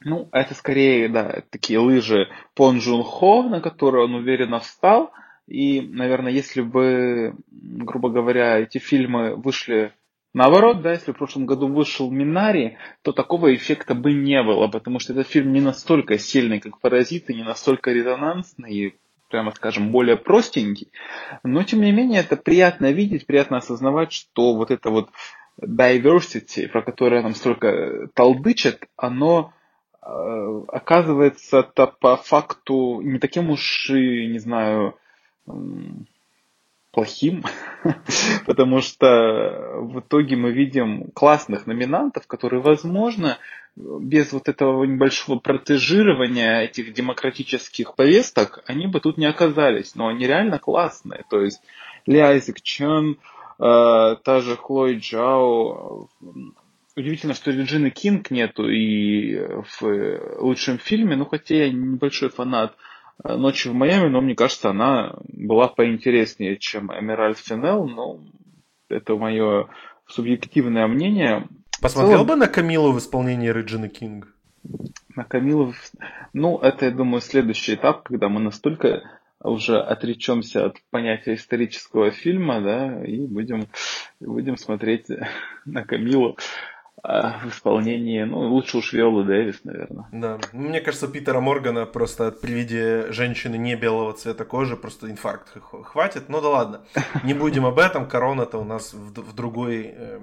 Ну, 0.02 0.30
это 0.32 0.54
скорее, 0.54 1.10
да, 1.10 1.42
такие 1.50 1.80
лыжи 1.80 2.30
Пон 2.54 2.80
Джун 2.80 3.04
Хо, 3.04 3.44
на 3.44 3.62
которые 3.62 4.06
он 4.06 4.14
уверенно 4.14 4.60
встал. 4.60 5.12
И, 5.48 5.82
наверное, 5.82 6.32
если 6.32 6.62
бы, 6.62 7.34
грубо 7.50 8.10
говоря, 8.10 8.60
эти 8.60 8.78
фильмы 8.78 9.36
вышли 9.36 9.92
Наоборот, 10.34 10.82
да, 10.82 10.92
если 10.92 11.12
в 11.12 11.18
прошлом 11.18 11.48
году 11.48 11.68
вышел 11.68 12.12
Минари, 12.12 12.78
то 13.02 13.12
такого 13.14 13.56
эффекта 13.56 13.96
бы 13.96 14.14
не 14.14 14.44
было, 14.44 14.68
потому 14.68 15.00
что 15.00 15.14
этот 15.14 15.28
фильм 15.28 15.52
не 15.54 15.62
настолько 15.62 16.20
сильный, 16.20 16.60
как 16.60 16.80
«Паразиты», 16.80 17.34
не 17.34 17.44
настолько 17.44 17.92
резонансный 17.92 18.72
и, 18.72 18.96
прямо 19.30 19.52
скажем, 19.52 19.92
более 19.92 20.18
простенький. 20.18 20.92
Но, 21.44 21.64
тем 21.64 21.82
не 21.82 21.92
менее, 21.92 22.22
это 22.22 22.38
приятно 22.38 22.92
видеть, 22.92 23.26
приятно 23.26 23.58
осознавать, 23.58 24.12
что 24.12 24.56
вот 24.56 24.70
это 24.70 24.92
вот 24.92 25.10
diversity, 25.60 26.68
про 26.68 26.84
которое 26.84 27.24
нам 27.24 27.34
столько 27.34 28.08
толдычат, 28.14 28.88
оно 28.98 29.54
э, 30.02 30.08
оказывается-то 30.68 31.88
по 32.00 32.18
факту 32.18 33.02
не 33.02 33.18
таким 33.18 33.50
уж 33.50 33.90
и, 33.90 34.28
не 34.28 34.38
знаю, 34.38 34.96
плохим, 36.92 37.44
потому 38.46 38.82
что 38.82 39.78
в 39.78 40.00
итоге 40.00 40.36
мы 40.36 40.52
видим 40.52 41.12
классных 41.12 41.68
номинантов, 41.68 42.28
которые, 42.28 42.62
возможно, 42.62 43.38
без 43.76 44.34
вот 44.34 44.50
этого 44.50 44.84
небольшого 44.84 45.40
протежирования 45.40 46.62
этих 46.62 46.94
демократических 46.94 47.96
повесток, 47.96 48.64
они 48.66 48.88
бы 48.88 49.00
тут 49.00 49.18
не 49.18 49.26
оказались. 49.26 49.96
Но 49.96 50.08
они 50.08 50.28
реально 50.28 50.60
классные. 50.60 51.24
То 51.30 51.42
есть 51.42 51.62
Ли 52.06 52.20
Айзек 52.20 52.62
Чон, 52.62 53.12
э, 53.12 53.16
та 54.24 54.42
же 54.42 54.58
Хлой 54.58 54.98
Джао. 54.98 56.10
Удивительно, 56.96 57.34
что 57.34 57.52
Реджины 57.52 57.92
Кинг 57.92 58.30
нету 58.32 58.68
и 58.68 59.38
в 59.80 60.42
лучшем 60.42 60.80
фильме, 60.80 61.16
ну 61.16 61.26
хотя 61.26 61.56
я 61.56 61.70
небольшой 61.72 62.30
фанат 62.30 62.76
Ночи 63.24 63.68
в 63.68 63.74
Майами, 63.74 64.08
но 64.08 64.22
мне 64.22 64.36
кажется, 64.36 64.70
она 64.70 65.16
была 65.28 65.68
поинтереснее, 65.68 66.58
чем 66.58 66.92
Эмеральд 66.92 67.38
Финел, 67.38 67.88
но 67.88 68.22
это 68.90 69.16
мое 69.16 69.68
субъективное 70.08 70.88
мнение. 70.88 71.48
Посмотрел 71.82 72.26
бы 72.26 72.36
на 72.36 72.48
Камилу 72.48 72.92
в 72.92 73.00
исполнении 73.00 73.50
Реджины 73.50 73.90
Кинг? 73.90 74.28
На 75.16 75.24
Камилу... 75.24 75.74
Ну, 76.34 76.58
это, 76.60 76.86
я 76.86 76.92
думаю, 76.92 77.22
следующий 77.22 77.76
этап, 77.76 78.04
когда 78.04 78.30
мы 78.30 78.40
настолько 78.40 79.04
уже 79.42 79.80
отречемся 79.80 80.66
от 80.66 80.78
понятия 80.90 81.36
исторического 81.36 82.12
фильма, 82.12 82.62
да, 82.62 83.04
и 83.04 83.26
будем, 83.26 83.68
будем 84.20 84.58
смотреть 84.58 85.08
на 85.66 85.84
Камилу 85.84 86.38
в 87.04 87.50
исполнении, 87.50 88.24
ну, 88.24 88.40
лучше 88.50 88.78
уж 88.78 88.94
Виолы 88.94 89.24
Дэвис, 89.24 89.62
наверное. 89.64 90.08
Да, 90.12 90.40
ну, 90.52 90.68
мне 90.68 90.82
кажется, 90.82 91.08
Питера 91.08 91.40
Моргана 91.40 91.86
просто 91.86 92.32
при 92.32 92.52
виде 92.52 93.12
женщины 93.12 93.56
не 93.56 93.76
белого 93.76 94.14
цвета 94.14 94.46
кожи 94.46 94.76
просто 94.76 95.10
инфаркт 95.10 95.50
хватит. 95.62 96.30
Ну 96.30 96.42
да 96.42 96.50
ладно, 96.50 96.82
не 97.24 97.34
будем 97.34 97.66
об 97.66 97.80
этом, 97.80 98.08
корона-то 98.08 98.58
у 98.58 98.64
нас 98.64 98.94
в, 98.94 99.14
в 99.14 99.34
другой, 99.34 99.94
э, 99.96 100.20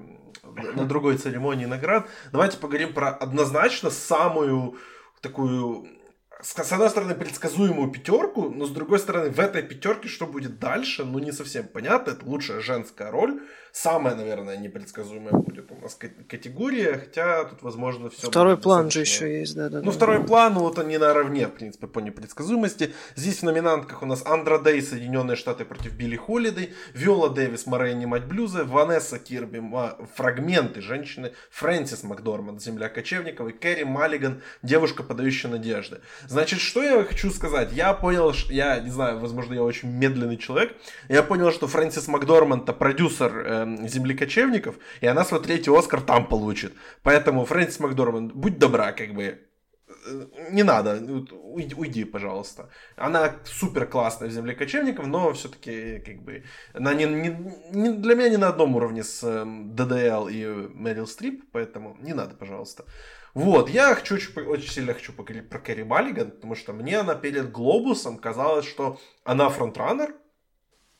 на 0.75 0.85
другой 0.85 1.17
церемонии 1.17 1.67
наград. 1.67 2.07
Давайте 2.33 2.59
поговорим 2.59 2.93
про 2.93 3.09
однозначно 3.09 3.91
самую 3.91 4.77
такую 5.23 5.89
с 6.43 6.73
одной 6.73 6.91
стороны, 6.91 7.15
предсказуемую 7.15 7.91
пятерку, 7.91 8.51
но 8.51 8.67
с 8.67 8.71
другой 8.71 8.99
стороны, 8.99 9.31
в 9.31 9.41
этой 9.41 9.63
пятерке 9.63 10.09
что 10.09 10.27
будет 10.27 10.59
дальше, 10.59 11.05
ну 11.05 11.19
не 11.19 11.33
совсем 11.33 11.67
понятно. 11.67 12.11
Это 12.11 12.27
лучшая 12.27 12.61
женская 12.61 13.11
роль. 13.11 13.41
Самая, 13.73 14.15
наверное, 14.15 14.57
непредсказуемая 14.57 15.33
будет 15.33 15.71
нас 15.87 15.99
категория, 16.29 16.95
хотя 16.95 17.45
тут, 17.45 17.63
возможно, 17.63 18.11
все. 18.11 18.29
Второй 18.29 18.57
план 18.57 18.91
же 18.91 19.01
еще 19.01 19.41
есть, 19.41 19.57
да, 19.57 19.69
да. 19.69 19.81
Ну, 19.83 19.91
второй 19.91 20.23
план, 20.23 20.55
ну, 20.55 20.61
вот 20.61 20.79
они 20.79 20.99
наравне, 20.99 21.47
в 21.47 21.53
принципе, 21.53 21.87
по 21.87 22.01
непредсказуемости. 22.01 22.93
Здесь 23.15 23.41
в 23.41 23.43
номинантках 23.45 24.03
у 24.03 24.07
нас 24.07 24.25
Андра 24.27 24.59
Дэй, 24.59 24.83
Соединенные 24.83 25.37
Штаты 25.37 25.65
против 25.65 25.95
Билли 25.95 26.17
Холидей, 26.17 26.75
Виола 26.95 27.31
Дэвис, 27.31 27.67
Морейни 27.67 28.07
Мать 28.07 28.25
Блюза, 28.25 28.65
Ванесса 28.65 29.19
Кирби, 29.19 29.63
Фрагменты 30.15 30.81
женщины, 30.81 31.33
Фрэнсис 31.51 32.03
Макдорманд, 32.03 32.63
Земля 32.63 32.89
Кочевникова 32.89 33.49
и 33.49 33.53
Кэрри 33.53 33.85
Маллиган, 33.85 34.43
Девушка, 34.63 35.03
подающая 35.03 35.51
надежды. 35.51 36.01
Значит, 36.29 36.61
что 36.61 36.83
я 36.83 37.05
хочу 37.05 37.31
сказать? 37.31 37.73
Я 37.73 37.95
понял, 37.95 38.33
я 38.49 38.81
не 38.81 38.91
знаю, 38.91 39.19
возможно, 39.19 39.55
я 39.55 39.63
очень 39.63 39.89
медленный 39.89 40.37
человек, 40.37 40.75
я 41.09 41.23
понял, 41.23 41.53
что 41.53 41.67
Фрэнсис 41.67 42.09
Макдорманд 42.09 42.67
продюсер 42.79 43.33
э, 43.47 43.89
Земли 43.89 44.15
кочевников, 44.15 44.77
и 45.01 45.07
она 45.07 45.25
свой 45.25 45.41
третий 45.43 45.71
Оскар 45.77 46.01
там 46.01 46.27
получит. 46.27 46.73
Поэтому, 47.03 47.45
Фрэнсис 47.45 47.81
Макдорманд, 47.81 48.33
будь 48.33 48.59
добра, 48.59 48.93
как 48.93 49.15
бы, 49.15 49.23
э, 49.25 50.27
не 50.51 50.63
надо, 50.63 51.01
уйди, 51.43 51.75
уйди, 51.75 52.05
пожалуйста. 52.05 52.71
Она 52.97 53.37
супер 53.45 53.87
классная 53.87 54.29
в 54.29 54.33
земле 54.33 54.55
кочевников, 54.55 55.07
но 55.07 55.33
все-таки 55.33 56.03
как 56.05 56.23
бы 56.23 56.45
она 56.75 56.95
не, 56.95 57.05
не, 57.05 57.37
не, 57.73 57.93
для 57.93 58.15
меня 58.15 58.29
не 58.29 58.37
на 58.37 58.49
одном 58.49 58.77
уровне 58.77 59.03
с 59.03 59.23
эм, 59.23 59.75
ДДЛ 59.75 60.29
и 60.29 60.47
Мэрил 60.75 61.07
Стрип, 61.07 61.45
поэтому 61.53 61.97
не 62.01 62.15
надо, 62.15 62.35
пожалуйста. 62.35 62.85
Вот, 63.37 63.69
я 63.69 63.95
хочу, 63.95 64.15
очень, 64.15 64.33
очень 64.47 64.71
сильно 64.71 64.95
хочу 64.95 65.13
поговорить 65.13 65.51
про 65.51 65.59
Кэрри 65.59 65.83
Маллиган, 65.83 66.31
потому 66.31 66.55
что 66.55 66.73
мне 66.73 66.99
она 66.99 67.15
перед 67.15 67.53
Глобусом 67.53 68.17
казалось, 68.17 68.67
что 68.67 68.99
она 69.25 69.51
фронтранер, 69.51 70.15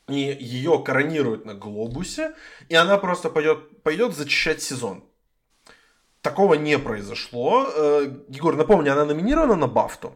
и 0.07 0.37
ее 0.39 0.81
коронируют 0.83 1.45
на 1.45 1.53
глобусе, 1.53 2.33
и 2.69 2.75
она 2.75 2.97
просто 2.97 3.29
пойдет, 3.29 3.83
пойдет 3.83 4.15
зачищать 4.15 4.61
сезон. 4.61 5.03
Такого 6.21 6.55
не 6.55 6.79
произошло. 6.79 7.67
Э, 7.73 8.07
Егор, 8.29 8.55
напомню, 8.55 8.93
она 8.93 9.05
номинирована 9.05 9.55
на 9.55 9.67
Бафту. 9.67 10.15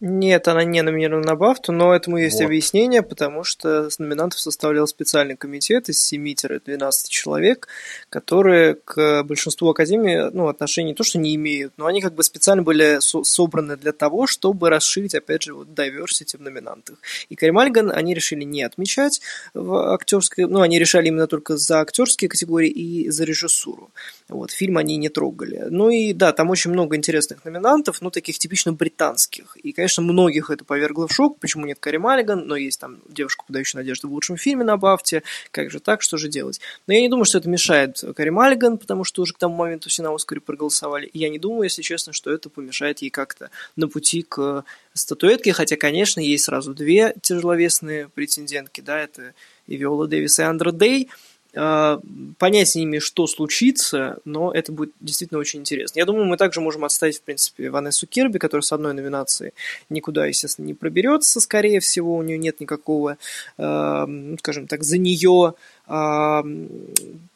Нет, 0.00 0.46
она 0.46 0.62
не 0.62 0.80
номинирована 0.82 1.26
на 1.26 1.34
Бафту, 1.34 1.72
но 1.72 1.92
этому 1.92 2.18
есть 2.18 2.38
вот. 2.38 2.46
объяснение, 2.46 3.02
потому 3.02 3.42
что 3.42 3.90
с 3.90 3.98
номинантов 3.98 4.38
составлял 4.38 4.86
специальный 4.86 5.36
комитет 5.36 5.88
из 5.88 6.12
7-12 6.12 6.90
человек, 7.08 7.66
которые 8.08 8.76
к 8.76 9.24
большинству 9.24 9.70
Академии 9.70 10.30
ну, 10.32 10.46
отношений 10.46 10.90
не 10.90 10.94
то, 10.94 11.02
что 11.02 11.18
не 11.18 11.34
имеют, 11.34 11.72
но 11.78 11.86
они 11.86 12.00
как 12.00 12.14
бы 12.14 12.22
специально 12.22 12.62
были 12.62 13.00
со- 13.00 13.24
собраны 13.24 13.76
для 13.76 13.90
того, 13.90 14.28
чтобы 14.28 14.70
расширить, 14.70 15.16
опять 15.16 15.42
же, 15.42 15.54
вот 15.54 15.66
diversity 15.66 16.36
в 16.36 16.42
номинантах. 16.42 16.98
И 17.28 17.34
Кари 17.34 17.50
Мальган 17.50 17.90
они 17.90 18.14
решили 18.14 18.44
не 18.44 18.62
отмечать 18.62 19.20
в 19.52 19.94
актерской, 19.94 20.44
ну, 20.44 20.60
они 20.60 20.78
решали 20.78 21.08
именно 21.08 21.26
только 21.26 21.56
за 21.56 21.80
актерские 21.80 22.28
категории 22.28 22.70
и 22.70 23.10
за 23.10 23.24
режиссуру. 23.24 23.90
Вот, 24.28 24.50
фильм 24.50 24.76
они 24.76 24.98
не 24.98 25.08
трогали. 25.08 25.66
Ну 25.70 25.88
и 25.88 26.12
да, 26.12 26.32
там 26.32 26.50
очень 26.50 26.70
много 26.70 26.96
интересных 26.96 27.46
номинантов, 27.46 28.02
ну, 28.02 28.10
таких 28.10 28.38
типично 28.38 28.74
британских. 28.74 29.56
И, 29.56 29.72
конечно, 29.72 30.02
многих 30.02 30.50
это 30.50 30.64
повергло 30.64 31.08
в 31.08 31.12
шок, 31.12 31.38
почему 31.38 31.64
нет 31.64 31.78
Кари 31.80 31.96
Маллиган, 31.96 32.46
но 32.46 32.54
есть 32.56 32.78
там 32.78 33.00
девушка, 33.08 33.44
подающая 33.46 33.80
надежды 33.80 34.06
в 34.06 34.12
лучшем 34.12 34.36
фильме 34.36 34.64
на 34.64 34.76
Бафте, 34.76 35.22
как 35.50 35.70
же 35.70 35.80
так, 35.80 36.02
что 36.02 36.18
же 36.18 36.28
делать? 36.28 36.60
Но 36.86 36.92
я 36.92 37.00
не 37.00 37.08
думаю, 37.08 37.24
что 37.24 37.38
это 37.38 37.48
мешает 37.48 38.04
Кари 38.14 38.28
Маллиган, 38.28 38.76
потому 38.76 39.04
что 39.04 39.22
уже 39.22 39.32
к 39.32 39.38
тому 39.38 39.56
моменту 39.56 39.88
все 39.88 40.02
на 40.02 40.14
Оскаре 40.14 40.42
проголосовали, 40.42 41.06
и 41.06 41.18
я 41.18 41.30
не 41.30 41.38
думаю, 41.38 41.62
если 41.62 41.80
честно, 41.80 42.12
что 42.12 42.30
это 42.30 42.50
помешает 42.50 43.00
ей 43.00 43.10
как-то 43.10 43.50
на 43.76 43.88
пути 43.88 44.22
к 44.28 44.64
статуэтке, 44.92 45.54
хотя, 45.54 45.76
конечно, 45.76 46.20
есть 46.20 46.44
сразу 46.44 46.74
две 46.74 47.14
тяжеловесные 47.22 48.08
претендентки, 48.08 48.82
да, 48.82 48.98
это 48.98 49.32
и 49.66 49.76
Виола 49.76 50.06
Дэвис 50.06 50.38
и 50.38 50.42
Андра 50.42 50.72
Дэй, 50.72 51.08
понять 51.52 52.68
с 52.68 52.74
ними, 52.74 52.98
что 52.98 53.26
случится, 53.26 54.18
но 54.24 54.52
это 54.52 54.70
будет 54.70 54.92
действительно 55.00 55.40
очень 55.40 55.60
интересно. 55.60 55.98
Я 55.98 56.04
думаю, 56.04 56.26
мы 56.26 56.36
также 56.36 56.60
можем 56.60 56.84
отставить, 56.84 57.18
в 57.18 57.22
принципе, 57.22 57.70
Ванессу 57.70 58.06
Кирби, 58.06 58.38
которая 58.38 58.62
с 58.62 58.72
одной 58.72 58.92
номинации 58.92 59.54
никуда, 59.88 60.26
естественно, 60.26 60.66
не 60.66 60.74
проберется, 60.74 61.40
скорее 61.40 61.80
всего, 61.80 62.16
у 62.16 62.22
нее 62.22 62.38
нет 62.38 62.60
никакого, 62.60 63.16
э, 63.56 64.34
скажем 64.38 64.66
так, 64.66 64.84
за 64.84 64.98
нее 64.98 65.54
э, 65.86 66.42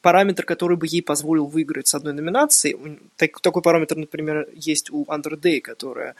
параметр, 0.02 0.44
который 0.44 0.76
бы 0.76 0.86
ей 0.86 1.02
позволил 1.02 1.46
выиграть 1.46 1.86
с 1.86 1.94
одной 1.94 2.12
номинацией. 2.12 2.98
Так, 3.16 3.40
такой 3.40 3.62
параметр, 3.62 3.96
например, 3.96 4.46
есть 4.54 4.90
у 4.90 5.04
Андер 5.08 5.36
Дэй, 5.36 5.60
которая 5.60 6.14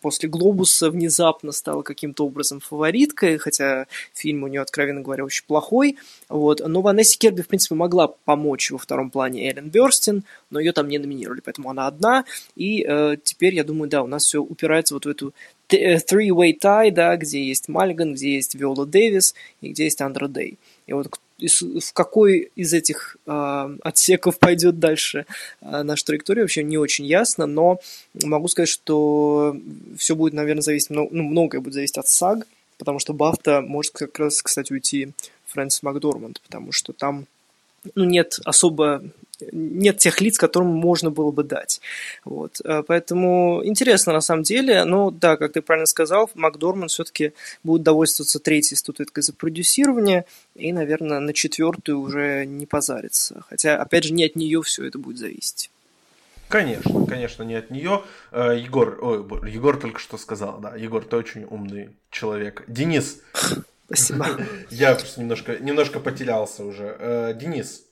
после 0.00 0.28
«Глобуса» 0.28 0.90
внезапно 0.90 1.52
стала 1.52 1.82
каким-то 1.82 2.26
образом 2.26 2.60
фавориткой, 2.60 3.38
хотя 3.38 3.86
фильм 4.14 4.42
у 4.42 4.46
нее, 4.46 4.60
откровенно 4.60 5.00
говоря, 5.00 5.24
очень 5.24 5.44
плохой. 5.46 5.96
Вот. 6.28 6.60
Но 6.66 6.82
Ванессе 6.82 7.18
Керби, 7.18 7.42
в 7.42 7.48
принципе, 7.48 7.74
могла 7.74 8.08
помочь 8.08 8.70
во 8.70 8.78
втором 8.78 9.10
плане 9.10 9.48
Эллен 9.48 9.68
Бёрстин, 9.68 10.24
но 10.50 10.60
ее 10.60 10.72
там 10.72 10.88
не 10.88 10.98
номинировали, 10.98 11.40
поэтому 11.40 11.70
она 11.70 11.86
одна. 11.86 12.24
И 12.54 12.84
э, 12.86 13.16
теперь, 13.22 13.54
я 13.54 13.64
думаю, 13.64 13.88
да, 13.88 14.02
у 14.02 14.06
нас 14.06 14.24
все 14.24 14.42
упирается 14.42 14.94
вот 14.94 15.06
в 15.06 15.08
эту 15.08 15.34
э, 15.68 15.96
three-way 15.96 16.58
tie, 16.60 16.90
да, 16.90 17.16
где 17.16 17.42
есть 17.44 17.68
Мальган, 17.68 18.14
где 18.14 18.34
есть 18.34 18.54
Виола 18.54 18.86
Дэвис 18.86 19.34
и 19.60 19.70
где 19.70 19.84
есть 19.84 20.00
Андра 20.00 20.28
Дэй. 20.28 20.58
И 20.86 20.92
вот 20.92 21.08
в 21.38 21.92
какой 21.92 22.50
из 22.56 22.72
этих 22.72 23.16
э, 23.26 23.76
отсеков 23.82 24.38
пойдет 24.38 24.78
дальше 24.78 25.26
э, 25.60 25.82
наша 25.82 26.04
траектория, 26.06 26.42
вообще 26.42 26.62
не 26.62 26.78
очень 26.78 27.04
ясно, 27.04 27.46
но 27.46 27.78
могу 28.14 28.48
сказать, 28.48 28.70
что 28.70 29.56
все 29.98 30.16
будет, 30.16 30.32
наверное, 30.32 30.62
зависеть, 30.62 30.90
ну, 30.90 31.08
многое 31.10 31.60
будет 31.60 31.74
зависеть 31.74 31.98
от 31.98 32.08
САГ, 32.08 32.46
потому 32.78 32.98
что 32.98 33.12
Бафта 33.12 33.60
может 33.60 33.92
как 33.92 34.18
раз, 34.18 34.40
кстати, 34.42 34.72
уйти 34.72 35.12
Фрэнсис 35.48 35.82
Макдорманд, 35.82 36.40
потому 36.40 36.72
что 36.72 36.92
там 36.92 37.26
ну, 37.94 38.04
нет 38.04 38.38
особо 38.44 39.02
нет 39.52 39.98
тех 39.98 40.20
лиц, 40.20 40.38
которым 40.38 40.68
можно 40.68 41.10
было 41.10 41.30
бы 41.30 41.44
дать. 41.44 41.80
Вот. 42.24 42.60
Э, 42.64 42.82
поэтому 42.86 43.62
интересно 43.64 44.12
на 44.12 44.20
самом 44.20 44.42
деле. 44.42 44.84
Но 44.84 45.10
да, 45.10 45.36
как 45.36 45.52
ты 45.52 45.62
правильно 45.62 45.86
сказал, 45.86 46.30
Макдорман 46.34 46.88
все-таки 46.88 47.32
будет 47.62 47.82
довольствоваться 47.82 48.38
третьей 48.38 48.76
статуэткой 48.76 49.22
за 49.22 49.32
продюсирование 49.32 50.24
и, 50.54 50.72
наверное, 50.72 51.20
на 51.20 51.32
четвертую 51.32 52.00
уже 52.00 52.44
не 52.46 52.66
позарится. 52.66 53.44
Хотя, 53.48 53.76
опять 53.76 54.04
же, 54.04 54.12
не 54.12 54.24
от 54.24 54.36
нее 54.36 54.62
все 54.62 54.84
это 54.84 54.98
будет 54.98 55.18
зависеть. 55.18 55.70
Конечно, 56.48 57.06
конечно, 57.06 57.42
не 57.42 57.54
от 57.54 57.70
нее. 57.70 58.02
Э, 58.30 58.56
Егор, 58.56 58.98
ой, 59.02 59.50
Егор 59.50 59.76
только 59.78 59.98
что 59.98 60.16
сказал, 60.16 60.58
да, 60.60 60.76
Егор, 60.76 61.04
ты 61.04 61.16
очень 61.16 61.44
умный 61.44 61.90
человек. 62.10 62.62
Денис. 62.68 63.20
Спасибо. 63.86 64.26
Я 64.70 64.94
просто 64.94 65.20
немножко, 65.20 65.58
немножко 65.58 65.98
потерялся 65.98 66.64
уже. 66.64 66.96
Э, 66.98 67.34
Денис, 67.34 67.85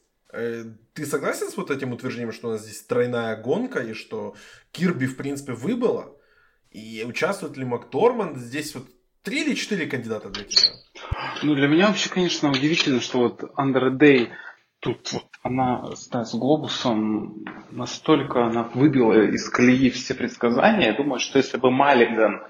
ты 0.95 1.07
согласен 1.07 1.49
с 1.49 1.57
вот 1.57 1.70
этим 1.70 1.93
утверждением, 1.93 2.32
что 2.32 2.49
у 2.49 2.51
нас 2.53 2.62
здесь 2.62 2.82
тройная 2.82 3.37
гонка, 3.37 3.80
и 3.80 3.93
что 3.93 4.35
Кирби, 4.72 5.07
в 5.07 5.16
принципе, 5.16 5.53
выбыла? 5.53 6.14
И 6.70 7.05
участвует 7.07 7.57
ли 7.57 7.64
Макдорманд? 7.64 8.37
Здесь 8.37 8.74
вот 8.74 8.87
три 9.22 9.43
или 9.43 9.55
четыре 9.55 9.87
кандидата 9.87 10.28
для 10.28 10.45
тебя? 10.45 10.72
Ну, 11.43 11.55
для 11.55 11.68
меня 11.68 11.89
вообще, 11.89 12.11
конечно, 12.11 12.51
удивительно, 12.51 13.01
что 13.01 13.18
вот 13.18 13.45
Андер 13.57 13.91
Дэй 13.91 14.30
тут 14.80 15.12
вот 15.12 15.24
она 15.43 15.82
да, 16.11 16.24
с 16.24 16.35
глобусом 16.35 17.45
настолько 17.70 18.45
она 18.45 18.64
выбила 18.74 19.12
из 19.28 19.49
колеи 19.49 19.91
все 19.91 20.14
предсказания. 20.14 20.89
Я 20.89 20.93
думаю, 20.95 21.20
что 21.20 21.39
если 21.39 21.57
бы 21.57 21.70
Маллиган 21.70 22.43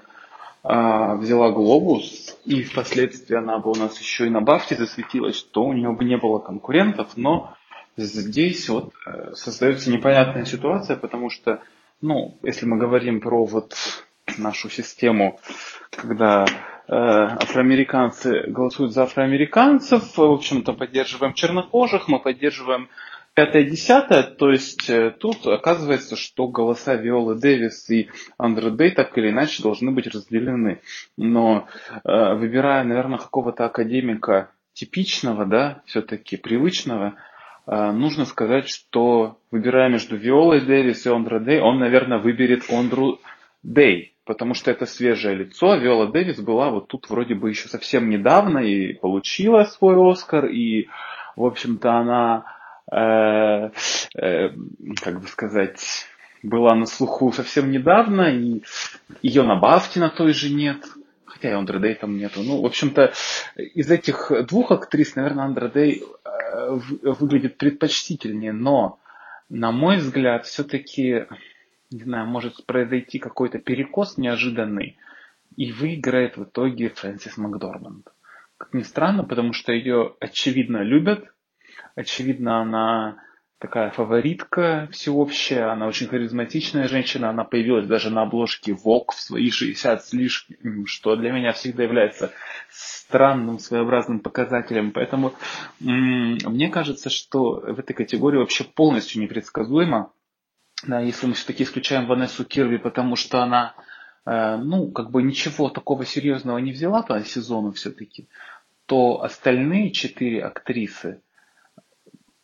э, 0.63 1.15
взяла 1.17 1.51
глобус, 1.51 2.37
и 2.45 2.63
впоследствии 2.63 3.37
она 3.37 3.59
бы 3.59 3.71
у 3.71 3.75
нас 3.75 3.99
еще 3.99 4.27
и 4.27 4.29
на 4.29 4.41
бафте 4.41 4.75
засветилась, 4.75 5.43
то 5.43 5.63
у 5.63 5.73
нее 5.73 5.91
бы 5.91 6.03
не 6.03 6.17
было 6.17 6.39
конкурентов, 6.39 7.09
но 7.15 7.55
Здесь 7.97 8.67
вот 8.67 8.93
э, 9.05 9.31
создается 9.35 9.89
непонятная 9.89 10.45
ситуация, 10.45 10.97
потому 10.97 11.29
что, 11.29 11.61
ну, 12.01 12.37
если 12.43 12.65
мы 12.65 12.77
говорим 12.77 13.21
про 13.21 13.45
вот 13.45 13.75
нашу 14.37 14.69
систему, 14.69 15.39
когда 15.91 16.45
э, 16.45 16.93
афроамериканцы 16.93 18.43
голосуют 18.47 18.93
за 18.93 19.03
афроамериканцев, 19.03 20.17
в 20.17 20.21
общем-то, 20.21 20.73
поддерживаем 20.73 21.33
чернокожих, 21.33 22.09
мы 22.09 22.19
поддерживаем 22.19 22.89
пятое-десятое, 23.33 24.23
то 24.23 24.49
есть 24.49 24.89
э, 24.89 25.11
тут 25.11 25.45
оказывается, 25.45 26.15
что 26.15 26.47
голоса 26.47 26.95
Виолы 26.95 27.35
Дэвис 27.35 27.89
и 27.89 28.09
Андре 28.37 28.71
Дэй 28.71 28.91
так 28.91 29.17
или 29.17 29.29
иначе 29.29 29.61
должны 29.61 29.91
быть 29.91 30.07
разделены. 30.07 30.81
Но 31.17 31.67
э, 32.03 32.33
выбирая, 32.33 32.83
наверное, 32.83 33.19
какого-то 33.19 33.65
академика 33.65 34.51
типичного, 34.73 35.45
да, 35.45 35.81
все-таки 35.85 36.37
привычного, 36.37 37.15
нужно 37.67 38.25
сказать, 38.25 38.69
что 38.69 39.37
выбирая 39.51 39.89
между 39.89 40.17
Виолой 40.17 40.61
Дэвис 40.61 41.05
и 41.05 41.09
Андре 41.09 41.39
Дэй, 41.39 41.61
он, 41.61 41.79
наверное, 41.79 42.19
выберет 42.19 42.63
Ондру 42.69 43.19
Дэй, 43.63 44.13
потому 44.25 44.53
что 44.53 44.71
это 44.71 44.85
свежее 44.85 45.35
лицо. 45.35 45.75
Виола 45.75 46.11
Дэвис 46.11 46.39
была 46.39 46.69
вот 46.69 46.87
тут 46.87 47.09
вроде 47.09 47.35
бы 47.35 47.49
еще 47.49 47.67
совсем 47.67 48.09
недавно 48.09 48.59
и 48.59 48.93
получила 48.93 49.63
свой 49.63 49.95
Оскар, 50.11 50.45
и, 50.45 50.87
в 51.35 51.43
общем-то, 51.43 51.91
она 51.91 52.45
Э, 52.91 53.71
э, 54.15 54.49
как 55.01 55.19
бы 55.19 55.27
сказать, 55.27 56.05
была 56.43 56.75
на 56.75 56.85
слуху 56.85 57.31
совсем 57.31 57.71
недавно, 57.71 58.29
и 58.29 58.61
ее 59.23 59.41
на 59.43 59.55
Бафтина 59.55 60.09
той 60.09 60.33
же 60.33 60.53
нет, 60.53 60.83
хотя 61.25 61.49
и 61.49 61.53
Андре 61.53 61.79
Дэй 61.79 61.95
там 61.95 62.17
нету. 62.17 62.41
Ну, 62.41 62.61
в 62.61 62.65
общем-то, 62.65 63.13
из 63.55 63.89
этих 63.91 64.31
двух 64.47 64.71
актрис, 64.71 65.15
наверное, 65.15 65.45
Андре 65.45 65.67
Дэй 65.67 66.03
э, 66.03 66.79
выглядит 67.03 67.57
предпочтительнее, 67.57 68.53
но, 68.53 68.99
на 69.49 69.71
мой 69.71 69.97
взгляд, 69.97 70.45
все-таки, 70.45 71.25
не 71.91 72.03
знаю, 72.03 72.27
может 72.27 72.65
произойти 72.65 73.19
какой-то 73.19 73.59
перекос 73.59 74.17
неожиданный, 74.17 74.97
и 75.55 75.71
выиграет 75.71 76.37
в 76.37 76.43
итоге 76.43 76.89
Фрэнсис 76.89 77.37
Макдорманд. 77.37 78.07
Как 78.57 78.73
ни 78.73 78.83
странно, 78.83 79.23
потому 79.23 79.53
что 79.53 79.71
ее 79.71 80.15
очевидно 80.19 80.81
любят, 80.83 81.29
Очевидно, 81.95 82.61
она 82.61 83.17
такая 83.65 83.89
фаворитка 83.89 84.87
всеобщая, 84.91 85.71
она 85.71 85.87
очень 85.87 86.07
харизматичная 86.07 86.87
женщина, 86.87 87.31
она 87.31 87.43
появилась 87.43 87.87
даже 87.87 88.11
на 88.11 88.21
обложке 88.21 88.73
Vogue 88.73 89.09
в 89.11 89.19
свои 89.19 89.49
60 89.49 90.05
с 90.05 90.13
лишним, 90.13 90.85
что 90.85 91.15
для 91.15 91.31
меня 91.31 91.51
всегда 91.51 91.81
является 91.81 92.31
странным, 92.69 93.57
своеобразным 93.57 94.19
показателем. 94.19 94.91
Поэтому 94.91 95.33
мне 95.79 96.69
кажется, 96.69 97.09
что 97.09 97.59
в 97.61 97.79
этой 97.79 97.93
категории 97.93 98.37
вообще 98.37 98.65
полностью 98.65 99.19
непредсказуемо. 99.23 100.11
Да, 100.85 100.99
если 100.99 101.25
мы 101.25 101.33
все-таки 101.33 101.63
исключаем 101.63 102.05
Ванессу 102.05 102.45
Кирби, 102.45 102.77
потому 102.77 103.15
что 103.15 103.41
она, 103.41 103.73
э, 104.27 104.57
ну, 104.57 104.91
как 104.91 105.09
бы 105.09 105.23
ничего 105.23 105.69
такого 105.69 106.05
серьезного 106.05 106.59
не 106.59 106.71
взяла 106.71 107.01
по 107.01 107.19
сезону 107.23 107.71
все-таки, 107.71 108.27
то 108.85 109.23
остальные 109.23 109.89
четыре 109.91 110.43
актрисы, 110.43 111.21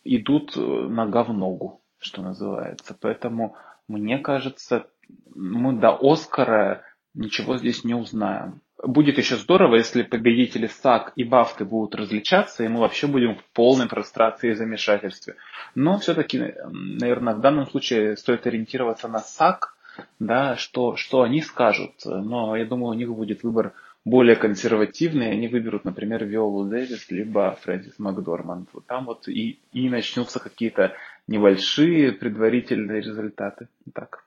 идут 0.04 0.56
э, 0.56 0.60
нога 0.60 1.24
в 1.24 1.34
ногу, 1.34 1.82
что 2.00 2.22
называется. 2.22 2.98
Поэтому, 3.00 3.56
мне 3.88 4.18
кажется, 4.20 4.88
мы 5.34 5.74
до 5.74 5.98
Оскара 6.02 6.84
ничего 7.14 7.58
здесь 7.58 7.84
не 7.84 7.94
узнаем. 7.94 8.62
Будет 8.84 9.20
еще 9.20 9.36
здорово, 9.36 9.76
если 9.76 10.02
победители 10.02 10.66
САК 10.66 11.14
и 11.16 11.24
Бафты 11.24 11.66
будут 11.66 11.94
различаться, 11.94 12.64
и 12.64 12.68
мы 12.68 12.80
вообще 12.80 13.06
будем 13.06 13.36
в 13.36 13.44
полной 13.54 13.88
прострации 13.88 14.52
и 14.52 14.56
замешательстве. 14.56 15.36
Но 15.76 16.00
все-таки, 16.00 16.56
наверное, 16.72 17.36
в 17.36 17.42
данном 17.42 17.68
случае 17.68 18.18
стоит 18.18 18.48
ориентироваться 18.48 19.08
на 19.08 19.20
САК, 19.20 19.76
да, 20.20 20.56
что, 20.56 20.96
что 20.96 21.22
они 21.22 21.42
скажут. 21.42 21.94
Но 22.06 22.56
я 22.56 22.66
думаю, 22.66 22.92
у 22.92 22.98
них 22.98 23.14
будет 23.14 23.44
выбор 23.44 23.74
более 24.04 24.36
консервативные, 24.36 25.32
они 25.32 25.48
выберут, 25.48 25.86
например, 25.86 26.26
Виолу 26.26 26.66
Дэвис, 26.66 27.12
либо 27.12 27.58
Фрэнсис 27.62 28.00
Макдорманд. 28.00 28.70
Вот 28.74 28.86
там 28.88 29.06
вот 29.06 29.28
и, 29.28 29.60
и 29.74 29.90
начнутся 29.90 30.40
какие-то 30.40 30.96
небольшие 31.28 32.12
предварительные 32.12 33.02
результаты. 33.02 33.68
Так. 33.94 34.26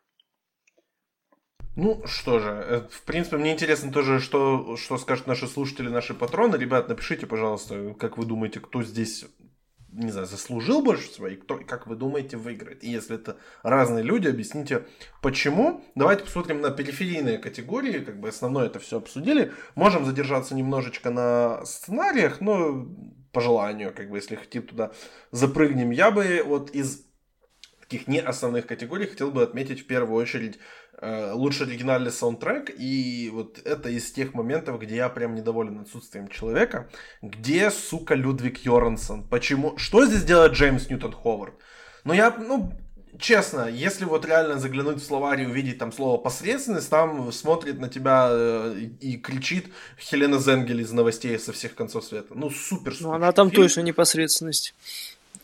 Ну 1.76 2.02
что 2.06 2.38
же, 2.38 2.50
э, 2.50 2.80
в 2.88 3.02
принципе, 3.02 3.36
мне 3.36 3.52
интересно 3.52 3.90
тоже, 3.90 4.20
что, 4.20 4.76
что 4.76 4.96
скажут 4.96 5.26
наши 5.26 5.48
слушатели, 5.48 5.88
наши 5.88 6.14
патроны. 6.14 6.56
Ребят, 6.56 6.88
напишите, 6.88 7.26
пожалуйста, 7.26 7.94
как 7.98 8.16
вы 8.16 8.26
думаете, 8.26 8.60
кто 8.60 8.84
здесь 8.84 9.26
не 9.94 10.10
знаю, 10.10 10.26
заслужил 10.26 10.82
больше 10.82 11.08
всего, 11.08 11.28
и 11.28 11.36
кто, 11.36 11.58
как 11.58 11.86
вы 11.86 11.94
думаете, 11.94 12.36
выиграет. 12.36 12.82
И 12.82 12.90
если 12.90 13.16
это 13.16 13.36
разные 13.62 14.02
люди, 14.02 14.28
объясните, 14.28 14.86
почему. 15.22 15.84
Давайте 15.94 16.24
посмотрим 16.24 16.60
на 16.60 16.70
периферийные 16.70 17.38
категории, 17.38 18.00
как 18.00 18.18
бы 18.18 18.28
основное 18.28 18.66
это 18.66 18.80
все 18.80 18.98
обсудили. 18.98 19.52
Можем 19.76 20.04
задержаться 20.04 20.54
немножечко 20.54 21.10
на 21.10 21.64
сценариях, 21.64 22.40
но 22.40 22.88
по 23.32 23.40
желанию, 23.40 23.92
как 23.94 24.10
бы, 24.10 24.16
если 24.16 24.36
хотим 24.36 24.62
туда 24.62 24.92
запрыгнем. 25.30 25.90
Я 25.90 26.10
бы 26.10 26.42
вот 26.44 26.70
из 26.70 27.04
таких 27.80 28.08
не 28.08 28.20
основных 28.20 28.66
категорий 28.66 29.06
хотел 29.06 29.30
бы 29.30 29.42
отметить 29.42 29.82
в 29.82 29.86
первую 29.86 30.20
очередь 30.20 30.58
Э, 31.00 31.32
лучший 31.32 31.66
оригинальный 31.66 32.12
саундтрек, 32.12 32.70
и 32.76 33.30
вот 33.32 33.58
это 33.64 33.88
из 33.88 34.10
тех 34.12 34.32
моментов, 34.34 34.80
где 34.80 34.96
я 34.96 35.08
прям 35.08 35.34
недоволен 35.34 35.80
отсутствием 35.80 36.28
человека. 36.28 36.88
Где, 37.20 37.70
сука, 37.70 38.14
Людвиг 38.14 38.58
Йорансон? 38.58 39.24
Почему? 39.24 39.76
Что 39.76 40.06
здесь 40.06 40.24
делает 40.24 40.52
Джеймс 40.52 40.88
Ньютон 40.88 41.12
Ховард? 41.12 41.54
Ну, 42.04 42.12
я, 42.12 42.30
ну, 42.30 42.72
честно, 43.18 43.68
если 43.68 44.04
вот 44.04 44.24
реально 44.24 44.58
заглянуть 44.58 45.02
в 45.02 45.04
словарь 45.04 45.42
и 45.42 45.46
увидеть 45.46 45.78
там 45.78 45.90
слово 45.90 46.16
посредственность, 46.18 46.90
там 46.90 47.32
смотрит 47.32 47.80
на 47.80 47.88
тебя 47.88 48.28
э, 48.30 48.88
и 49.00 49.16
кричит 49.16 49.66
Хелена 49.98 50.38
Зенгель 50.38 50.80
из 50.80 50.92
новостей 50.92 51.38
со 51.38 51.52
всех 51.52 51.74
концов 51.74 52.04
света. 52.04 52.34
Ну, 52.34 52.50
супер, 52.50 52.92
супер. 52.92 53.08
Ну, 53.08 53.12
она 53.14 53.32
там 53.32 53.50
фильм. 53.50 53.62
точно 53.62 53.80
непосредственность. 53.80 54.74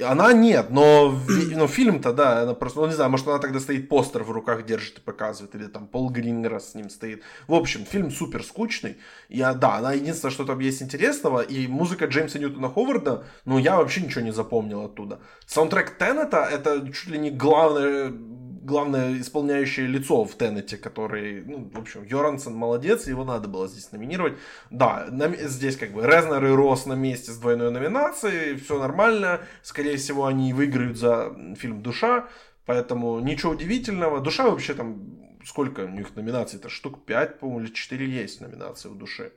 Она 0.03 0.33
нет, 0.33 0.71
но, 0.71 1.19
но 1.53 1.67
фильм-то, 1.67 2.13
да, 2.13 2.43
она 2.43 2.55
просто, 2.55 2.81
ну 2.81 2.87
не 2.87 2.95
знаю, 2.95 3.11
может 3.11 3.29
она 3.29 3.39
тогда 3.39 3.61
стоит 3.61 3.89
постер 3.89 4.23
в 4.23 4.31
руках 4.31 4.65
держит 4.65 4.99
и 4.99 5.01
показывает, 5.01 5.55
или 5.55 5.67
там 5.67 5.87
Пол 5.87 6.11
Грингера 6.11 6.59
с 6.59 6.75
ним 6.75 6.91
стоит. 6.91 7.23
В 7.47 7.55
общем, 7.55 7.85
фильм 7.85 8.11
супер 8.11 8.43
скучный. 8.43 8.97
Я, 9.29 9.53
да, 9.55 9.77
она 9.77 9.93
единственное, 9.93 10.33
что 10.33 10.45
там 10.45 10.59
есть 10.61 10.83
интересного, 10.83 11.41
и 11.41 11.67
музыка 11.67 12.07
Джеймса 12.07 12.39
Ньютона 12.39 12.69
Ховарда, 12.69 13.25
ну 13.45 13.59
я 13.59 13.77
вообще 13.77 14.01
ничего 14.01 14.23
не 14.23 14.33
запомнил 14.33 14.85
оттуда. 14.85 15.21
Саундтрек 15.47 15.99
Теннета 15.99 16.49
это 16.51 16.87
чуть 16.93 17.09
ли 17.09 17.19
не 17.19 17.31
главное 17.31 18.13
главное 18.61 19.19
исполняющее 19.21 19.87
лицо 19.87 20.25
в 20.25 20.35
Теннете, 20.35 20.77
который, 20.77 21.43
ну, 21.45 21.71
в 21.73 21.79
общем, 21.79 22.05
Йорансон 22.05 22.55
молодец, 22.55 23.07
его 23.07 23.25
надо 23.25 23.49
было 23.49 23.69
здесь 23.69 23.91
номинировать. 23.93 24.35
Да, 24.71 25.07
на, 25.11 25.35
здесь 25.35 25.77
как 25.77 25.93
бы 25.93 26.03
Резнер 26.03 26.45
и 26.45 26.51
Рос 26.51 26.87
на 26.87 26.95
месте 26.95 27.33
с 27.33 27.39
двойной 27.39 27.71
номинацией, 27.71 28.57
все 28.57 28.79
нормально, 28.79 29.41
скорее 29.63 29.97
всего, 29.97 30.27
они 30.27 30.53
выиграют 30.53 30.97
за 30.99 31.35
фильм 31.57 31.83
«Душа», 31.83 32.29
поэтому 32.67 33.19
ничего 33.21 33.53
удивительного. 33.53 34.21
«Душа» 34.21 34.49
вообще 34.51 34.75
там, 34.75 35.01
сколько 35.45 35.81
у 35.81 35.89
них 35.89 36.15
номинаций? 36.15 36.59
Это 36.59 36.69
штук 36.69 37.05
5, 37.05 37.41
по-моему, 37.41 37.61
или 37.65 37.73
4 37.73 38.07
есть 38.07 38.41
номинации 38.41 38.89
в 38.89 38.97
«Душе», 38.97 39.33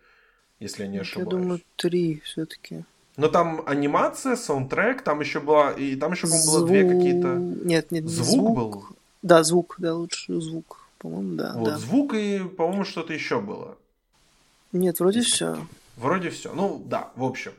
если 0.59 0.83
я 0.83 0.89
не 0.89 0.99
ошибаюсь. 0.99 1.31
Я 1.31 1.39
думаю, 1.39 1.61
3 1.77 2.21
все-таки. 2.23 2.83
Но 3.15 3.27
там 3.27 3.61
анимация, 3.67 4.35
саундтрек, 4.35 5.03
там 5.03 5.19
еще 5.19 5.39
была, 5.39 5.71
и 5.71 5.95
там 5.95 6.13
еще, 6.13 6.27
по-моему, 6.27 6.51
было 6.51 6.67
две 6.67 6.83
какие-то... 6.83 7.35
Нет, 7.35 7.91
нет, 7.91 8.05
звук, 8.05 8.27
звук 8.27 8.57
был. 8.57 8.85
Да, 9.23 9.43
звук, 9.43 9.75
да, 9.79 9.95
лучше 9.95 10.39
звук. 10.39 10.81
По-моему, 10.99 11.35
да. 11.35 11.53
Вот, 11.55 11.65
да. 11.65 11.77
звук 11.77 12.13
и, 12.13 12.39
по-моему, 12.39 12.83
что-то 12.85 13.13
еще 13.13 13.41
было. 13.41 13.77
Нет, 14.73 14.99
вроде 14.99 15.21
все. 15.21 15.57
Вроде 15.97 16.29
все. 16.29 16.53
Ну, 16.53 16.81
да, 16.85 17.11
в 17.15 17.23
общем. 17.23 17.53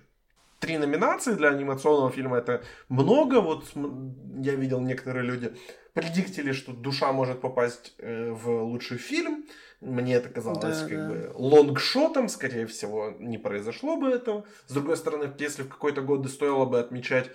Три 0.61 0.79
номинации 0.79 1.35
для 1.35 1.49
анимационного 1.49 2.11
фильма 2.11 2.39
это 2.39 2.63
много. 2.89 3.41
Вот 3.41 3.65
я 3.75 4.55
видел 4.55 4.81
некоторые 4.81 5.25
люди 5.25 5.55
предиктили, 5.95 6.53
что 6.53 6.73
душа 6.73 7.13
может 7.13 7.41
попасть 7.41 7.95
э, 7.99 8.31
в 8.31 8.65
лучший 8.65 8.99
фильм. 8.99 9.45
Мне 9.81 10.15
это 10.15 10.29
казалось 10.29 10.61
да, 10.61 10.89
как 10.89 10.99
да. 10.99 11.09
бы 11.09 11.33
лонгшотом, 11.35 12.29
скорее 12.29 12.67
всего, 12.67 13.15
не 13.19 13.39
произошло 13.39 13.97
бы 13.97 14.09
этого. 14.09 14.45
С 14.67 14.73
другой 14.73 14.97
стороны, 14.97 15.33
если 15.39 15.63
в 15.63 15.69
какой-то 15.69 16.01
год 16.01 16.29
стоило 16.29 16.65
бы 16.65 16.81
отмечать 16.81 17.31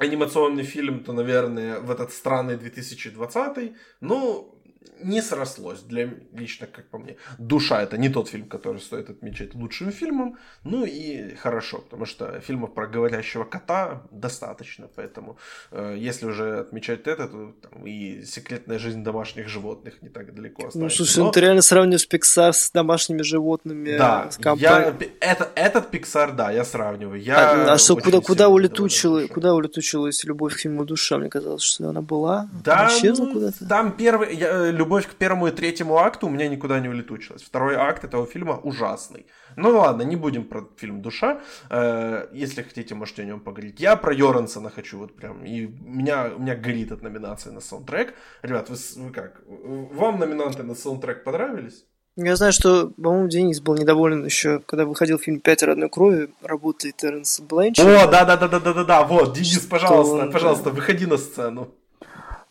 анимационный 0.00 0.64
фильм, 0.64 1.04
то, 1.04 1.12
наверное, 1.12 1.78
в 1.80 1.90
этот 1.90 2.10
странный 2.12 2.56
2020. 2.56 3.72
Ну, 4.00 4.59
не 5.02 5.22
срослось 5.22 5.80
для 5.80 6.10
лично, 6.32 6.66
как 6.66 6.88
по 6.88 6.98
мне. 6.98 7.16
Душа 7.38 7.82
это 7.82 7.98
не 7.98 8.08
тот 8.08 8.28
фильм, 8.28 8.48
который 8.48 8.80
стоит 8.80 9.10
отмечать 9.10 9.54
лучшим 9.54 9.92
фильмом. 9.92 10.36
Ну 10.64 10.84
и 10.84 11.34
хорошо, 11.34 11.78
потому 11.78 12.06
что 12.06 12.40
фильмов 12.40 12.74
про 12.74 12.86
говорящего 12.86 13.44
кота 13.44 14.02
достаточно. 14.10 14.88
Поэтому 14.94 15.36
э, 15.70 15.96
если 15.98 16.26
уже 16.26 16.60
отмечать 16.60 17.06
это, 17.06 17.28
то 17.28 17.52
там, 17.62 17.86
и 17.86 18.24
секретная 18.24 18.78
жизнь 18.78 19.02
домашних 19.02 19.48
животных 19.48 20.02
не 20.02 20.08
так 20.08 20.34
далеко 20.34 20.66
остается. 20.66 20.78
Ну, 20.78 20.90
слушай, 20.90 21.18
Но... 21.18 21.24
ну 21.26 21.32
ты 21.32 21.40
реально 21.40 21.62
сравниваешь 21.62 22.08
Pixar 22.08 22.52
с 22.52 22.70
домашними 22.70 23.22
животными. 23.22 23.96
Да, 23.96 24.30
с 24.30 24.38
я, 24.56 24.94
это, 25.20 25.48
этот 25.54 25.94
Pixar, 25.94 26.34
да, 26.34 26.50
я 26.50 26.64
сравниваю. 26.64 27.20
Я 27.20 27.68
а, 27.68 27.74
а 27.74 27.78
что, 27.78 27.96
куда, 27.96 28.20
куда 28.20 28.48
улетучила, 28.48 29.26
куда 29.26 29.54
улетучилась 29.54 30.24
любовь 30.24 30.54
к 30.54 30.58
фильму 30.58 30.84
душа? 30.84 31.18
Мне 31.18 31.28
казалось, 31.28 31.62
что 31.62 31.88
она 31.88 32.02
была. 32.02 32.48
Да, 32.64 32.88
исчезла 32.88 33.26
куда-то. 33.26 33.66
Там 33.66 33.96
первый, 33.96 34.34
я, 34.34 34.69
любовь 34.70 35.06
к 35.06 35.14
первому 35.14 35.48
и 35.48 35.50
третьему 35.50 35.98
акту 35.98 36.26
у 36.26 36.30
меня 36.30 36.48
никуда 36.48 36.80
не 36.80 36.88
улетучилась. 36.88 37.42
Второй 37.42 37.74
акт 37.76 38.04
этого 38.04 38.26
фильма 38.26 38.58
ужасный. 38.62 39.26
Ну 39.56 39.70
ладно, 39.78 40.02
не 40.02 40.16
будем 40.16 40.44
про 40.44 40.68
фильм 40.76 41.02
«Душа». 41.02 41.40
Э, 41.70 42.28
если 42.32 42.62
хотите, 42.62 42.94
можете 42.94 43.22
о 43.22 43.24
нем 43.24 43.40
поговорить. 43.40 43.80
Я 43.80 43.96
про 43.96 44.14
Йорансона 44.14 44.70
хочу 44.70 44.98
вот 44.98 45.16
прям. 45.16 45.44
И 45.44 45.66
меня, 45.66 46.30
у 46.36 46.40
меня 46.40 46.54
горит 46.54 46.92
от 46.92 47.02
номинации 47.02 47.50
на 47.50 47.60
саундтрек. 47.60 48.14
Ребят, 48.42 48.70
вы, 48.70 48.76
вы 48.96 49.12
как? 49.12 49.42
Вам 49.46 50.18
номинанты 50.18 50.62
на 50.62 50.74
саундтрек 50.74 51.24
понравились? 51.24 51.84
Я 52.16 52.36
знаю, 52.36 52.52
что, 52.52 52.88
по-моему, 52.88 53.28
Денис 53.28 53.60
был 53.60 53.76
недоволен 53.76 54.24
еще, 54.24 54.58
когда 54.66 54.84
выходил 54.84 55.18
фильм 55.18 55.40
«Пятеро 55.40 55.72
одной 55.72 55.88
крови», 55.88 56.30
работает 56.42 56.96
Терренс 56.96 57.40
Бленч. 57.40 57.78
О, 57.78 58.06
да-да-да-да-да-да, 58.08 59.04
вот, 59.04 59.34
Денис, 59.34 59.60
пожалуйста, 59.60 60.26
он... 60.26 60.32
пожалуйста, 60.32 60.70
выходи 60.70 61.06
на 61.06 61.16
сцену. 61.16 61.72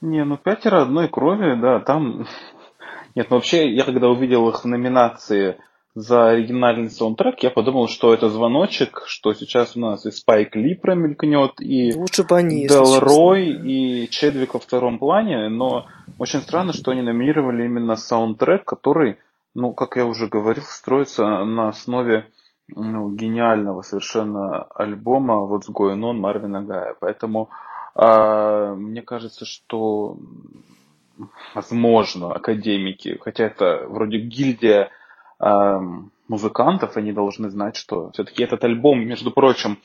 Не, 0.01 0.23
ну 0.23 0.37
«Пятеро 0.37 0.81
одной 0.81 1.07
крови», 1.07 1.59
да, 1.59 1.79
там... 1.79 2.25
Нет, 3.15 3.27
ну 3.29 3.37
вообще, 3.37 3.73
я 3.73 3.83
когда 3.83 4.09
увидел 4.09 4.47
их 4.49 4.63
в 4.63 4.67
номинации 4.67 5.57
за 5.95 6.29
оригинальный 6.29 6.89
саундтрек, 6.89 7.41
я 7.43 7.49
подумал, 7.49 7.87
что 7.87 8.13
это 8.13 8.29
звоночек, 8.29 9.03
что 9.07 9.33
сейчас 9.33 9.75
у 9.75 9.79
нас 9.79 10.05
и 10.05 10.11
Спайк 10.11 10.55
Ли 10.55 10.75
промелькнет, 10.75 11.59
и 11.59 11.93
Лучше 11.95 12.23
бы 12.23 12.37
они, 12.37 12.67
Дел 12.67 12.99
Рой, 12.99 13.47
и 13.49 14.09
Чедвик 14.09 14.53
во 14.53 14.59
втором 14.59 14.99
плане, 14.99 15.49
но 15.49 15.87
очень 16.17 16.41
странно, 16.41 16.73
что 16.73 16.91
они 16.91 17.01
номинировали 17.01 17.65
именно 17.65 17.95
саундтрек, 17.95 18.63
который 18.63 19.17
ну, 19.55 19.73
как 19.73 19.95
я 19.97 20.05
уже 20.05 20.27
говорил, 20.27 20.63
строится 20.63 21.43
на 21.43 21.69
основе 21.69 22.27
ну, 22.67 23.09
гениального 23.11 23.81
совершенно 23.81 24.63
альбома 24.63 25.35
What's 25.35 25.71
Going 25.73 26.01
On 26.01 26.13
Марвина 26.13 26.61
Гая. 26.61 26.95
Поэтому 26.99 27.49
мне 27.95 29.01
кажется, 29.01 29.45
что 29.45 30.17
возможно 31.53 32.31
академики, 32.31 33.17
хотя 33.21 33.45
это 33.45 33.85
вроде 33.87 34.19
гильдия 34.19 34.89
э, 35.39 35.79
музыкантов, 36.27 36.97
они 36.97 37.11
должны 37.11 37.49
знать, 37.49 37.75
что 37.75 38.11
все-таки 38.11 38.43
этот 38.43 38.63
альбом, 38.63 39.05
между 39.05 39.31
прочим, 39.31 39.79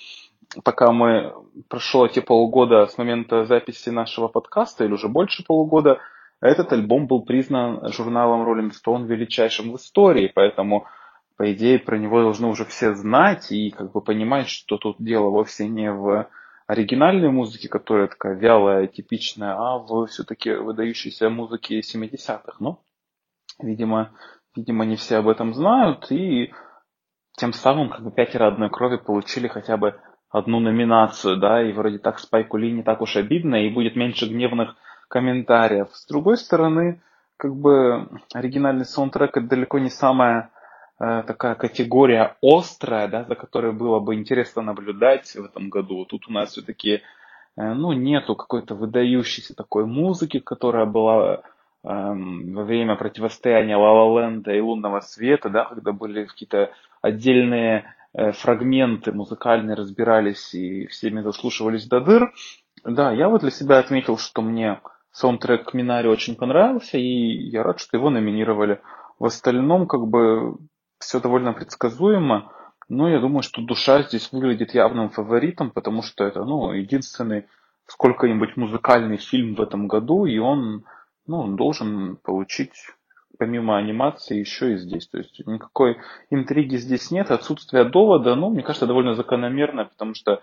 пока 0.63 0.93
мы 0.93 1.35
прошло 1.69 2.07
те 2.09 2.21
полгода 2.23 2.87
с 2.87 2.99
момента 2.99 3.45
записи 3.47 3.89
нашего 3.91 4.29
подкаста, 4.29 4.85
или 4.85 4.93
уже 4.93 5.09
больше 5.09 5.45
полугода, 5.45 5.99
этот 6.41 6.73
альбом 6.73 7.07
был 7.07 7.23
признан 7.23 7.91
журналом 7.93 8.47
Rolling 8.47 8.71
Stone 8.73 9.07
величайшим 9.07 9.73
в 9.73 9.77
истории, 9.77 10.31
поэтому, 10.33 10.87
по 11.37 11.53
идее, 11.53 11.79
про 11.79 11.97
него 11.97 12.21
должны 12.21 12.47
уже 12.49 12.65
все 12.67 12.95
знать 12.95 13.51
и 13.51 13.71
как 13.71 13.93
бы 13.93 14.01
понимать, 14.01 14.49
что 14.49 14.77
тут 14.77 14.97
дело 14.99 15.31
вовсе 15.31 15.69
не 15.69 15.91
в 15.91 16.29
оригинальной 16.67 17.31
музыке, 17.31 17.69
которая 17.69 18.09
такая 18.09 18.35
вялая, 18.35 18.87
типичная, 18.87 19.55
а 19.55 19.79
в 19.79 20.07
все-таки 20.07 20.53
выдающейся 20.53 21.29
музыке 21.29 21.81
70-х. 21.81 22.57
Но, 22.61 22.83
видимо, 23.61 24.13
видимо, 24.57 24.85
не 24.85 24.97
все 24.97 25.17
об 25.17 25.29
этом 25.29 25.55
знают, 25.55 26.11
и 26.11 26.53
тем 27.37 27.53
самым 27.53 27.91
как 27.91 28.03
бы 28.03 28.11
пятеро 28.11 28.49
одной 28.49 28.71
крови 28.71 28.97
получили 28.97 29.49
хотя 29.49 29.77
бы 29.77 30.01
одну 30.31 30.61
номинацию, 30.61 31.37
да, 31.37 31.63
и 31.63 31.73
вроде 31.73 31.99
так 31.99 32.19
Спайку 32.19 32.57
Ли 32.57 32.73
не 32.73 32.83
так 32.83 33.01
уж 33.01 33.17
обидно, 33.17 33.57
и 33.57 33.71
будет 33.71 33.95
меньше 33.95 34.27
гневных 34.27 34.75
комментариев. 35.09 35.89
С 35.93 36.07
другой 36.07 36.39
стороны, 36.39 37.03
как 37.37 37.55
бы 37.55 38.09
оригинальный 38.33 38.85
саундтрек 38.85 39.37
это 39.37 39.47
далеко 39.47 39.79
не 39.79 39.91
самая 39.91 40.51
такая 40.99 41.55
категория 41.55 42.37
острая, 42.43 43.09
да, 43.09 43.25
за 43.25 43.35
которой 43.35 43.73
было 43.73 43.99
бы 44.01 44.15
интересно 44.15 44.63
наблюдать 44.63 45.35
в 45.35 45.45
этом 45.45 45.69
году. 45.69 46.05
Тут 46.05 46.29
у 46.29 46.33
нас 46.33 46.53
все-таки 46.53 47.03
э, 47.57 47.75
ну, 47.75 47.93
нету 47.93 48.37
какой-то 48.37 48.75
выдающейся 48.75 49.55
такой 49.55 49.87
музыки, 49.87 50.39
которая 50.39 50.87
была 50.87 51.35
э, 51.35 51.39
во 51.83 52.65
время 52.65 52.97
противостояния 52.97 53.77
Ла 53.77 54.21
Ленда 54.21 54.53
и 54.53 54.61
Лунного 54.61 55.01
Света, 55.01 55.51
да, 55.51 55.65
когда 55.65 55.93
были 55.93 56.27
какие-то 56.27 56.71
отдельные 57.03 57.95
э, 58.13 58.33
фрагменты 58.33 59.13
музыкальные 59.13 59.75
разбирались 59.75 60.55
и 60.55 60.87
всеми 60.87 61.23
заслушивались 61.23 61.87
до 61.87 62.01
дыр. 62.01 62.33
Да, 62.85 63.13
я 63.13 63.29
вот 63.29 63.41
для 63.41 63.51
себя 63.51 63.79
отметил, 63.79 64.17
что 64.19 64.43
мне 64.43 64.81
саундтрек 65.11 65.75
Минари 65.75 66.09
очень 66.09 66.37
понравился, 66.37 66.99
и 66.99 67.49
я 67.49 67.63
рад, 67.63 67.81
что 67.81 67.97
его 67.97 68.11
номинировали. 68.11 68.81
В 69.19 69.27
остальном, 69.27 69.87
как 69.87 70.07
бы, 70.07 70.57
все 71.05 71.21
довольно 71.21 71.53
предсказуемо. 71.53 72.53
Но 72.89 73.09
я 73.09 73.21
думаю, 73.21 73.43
что 73.43 73.63
душа 73.63 74.03
здесь 74.03 74.31
выглядит 74.33 74.75
явным 74.75 75.11
фаворитом, 75.11 75.71
потому 75.71 76.03
что 76.03 76.25
это, 76.25 76.45
ну, 76.45 76.73
единственный 76.73 77.47
сколько-нибудь 77.87 78.57
музыкальный 78.57 79.17
фильм 79.17 79.55
в 79.55 79.61
этом 79.61 79.89
году, 79.89 80.27
и 80.27 80.39
он, 80.39 80.85
ну, 81.27 81.41
он 81.41 81.57
должен 81.57 82.17
получить 82.17 82.73
помимо 83.39 83.77
анимации 83.77 84.39
еще 84.39 84.75
и 84.75 84.77
здесь. 84.77 85.09
То 85.09 85.19
есть 85.19 85.47
никакой 85.47 85.99
интриги 86.31 86.77
здесь 86.77 87.11
нет, 87.11 87.31
отсутствие 87.31 87.85
довода, 87.85 88.35
ну, 88.35 88.51
мне 88.51 88.63
кажется, 88.63 88.87
довольно 88.87 89.15
закономерно, 89.15 89.87
потому 89.87 90.15
что 90.15 90.41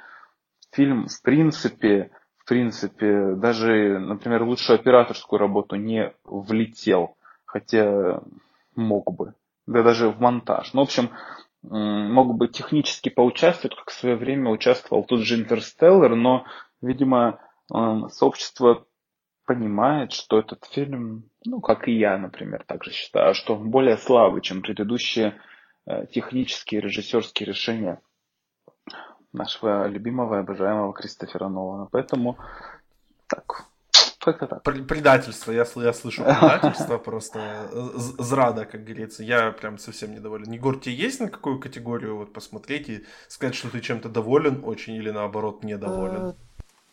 фильм, 0.72 1.08
в 1.08 1.22
принципе, 1.22 2.12
в 2.38 2.46
принципе, 2.48 3.36
даже, 3.36 4.00
например, 4.00 4.44
лучшую 4.44 4.80
операторскую 4.80 5.40
работу 5.40 5.76
не 5.76 6.14
влетел, 6.26 7.16
хотя 7.46 8.22
мог 8.76 9.14
бы, 9.14 9.34
да 9.68 9.84
даже 9.84 10.10
в 10.10 10.20
монтаж. 10.20 10.74
Ну, 10.74 10.82
в 10.82 10.84
общем, 10.84 11.12
мог 11.64 12.36
бы 12.36 12.48
технически 12.48 13.10
поучаствовать, 13.10 13.76
как 13.78 13.90
в 13.90 13.94
свое 13.94 14.16
время 14.16 14.50
участвовал 14.50 15.04
тот 15.04 15.22
же 15.22 15.36
Интерстеллар, 15.36 16.16
но, 16.16 16.46
видимо, 16.82 17.40
сообщество 18.10 18.86
понимает, 19.46 20.12
что 20.12 20.40
этот 20.40 20.66
фильм, 20.66 21.30
ну, 21.46 21.62
как 21.62 21.88
и 21.88 21.98
я, 21.98 22.18
например, 22.18 22.64
также 22.66 22.92
считаю, 22.92 23.34
что 23.34 23.56
он 23.56 23.70
более 23.70 23.98
слабый, 23.98 24.42
чем 24.42 24.62
предыдущие 24.62 25.42
э, 25.86 26.06
технические 26.08 26.82
режиссерские 26.82 27.48
решения 27.48 28.02
нашего 29.34 29.88
любимого 29.88 30.36
и 30.36 30.40
обожаемого 30.40 30.94
Кристофера 30.94 31.50
Нолана. 31.50 31.88
Поэтому 31.92 32.38
так, 33.28 33.66
как-то 34.22 34.48
так. 34.48 34.64
Предательство, 34.64 35.52
я, 35.52 35.66
я 35.76 35.94
слышу 35.94 36.24
предательство 36.24 36.98
просто 36.98 37.70
зрада, 38.20 38.66
как 38.66 38.84
говорится. 38.84 39.24
Я 39.24 39.52
прям 39.52 39.78
совсем 39.78 40.14
недоволен. 40.14 40.52
Егор, 40.52 40.80
тебе 40.80 40.96
есть 40.96 41.20
на 41.20 41.30
какую 41.30 41.60
категорию 41.60 42.18
вот 42.18 42.34
посмотреть 42.34 42.90
и 42.90 43.06
сказать, 43.28 43.56
что 43.56 43.70
ты 43.70 43.82
чем-то 43.82 44.10
доволен 44.10 44.62
очень 44.64 44.96
или 44.96 45.12
наоборот 45.12 45.64
недоволен? 45.64 46.28
Э, 46.28 46.34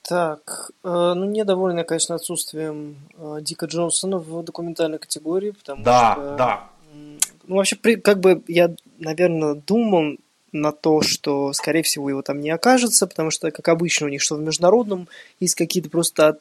так, 0.03 0.71
э, 0.83 0.89
ну 0.89 1.25
недоволен 1.27 1.79
я, 1.79 1.85
конечно, 1.85 2.15
отсутствием 2.15 2.97
э, 3.17 3.39
Дика 3.43 3.67
Джонсона 3.67 4.19
в 4.19 4.43
документальной 4.43 4.99
категории, 4.99 5.51
потому 5.51 5.85
да, 5.85 6.13
что... 6.13 6.23
Да, 6.23 6.37
да. 6.37 6.71
Ну, 7.45 7.57
вообще, 7.57 7.77
как 7.77 8.21
бы 8.21 8.43
я, 8.47 8.75
наверное, 8.99 9.55
думал, 9.55 10.17
на 10.53 10.73
то, 10.73 11.03
что, 11.03 11.53
скорее 11.53 11.83
всего, 11.83 12.09
его 12.09 12.23
там 12.23 12.41
не 12.41 12.51
окажется, 12.51 13.07
потому 13.07 13.31
что, 13.31 13.51
как 13.51 13.69
обычно, 13.69 14.07
у 14.07 14.11
них 14.11 14.23
что 14.23 14.37
в 14.37 14.41
международном 14.41 15.09
есть 15.41 15.55
какие-то 15.55 15.91
просто 15.91 16.39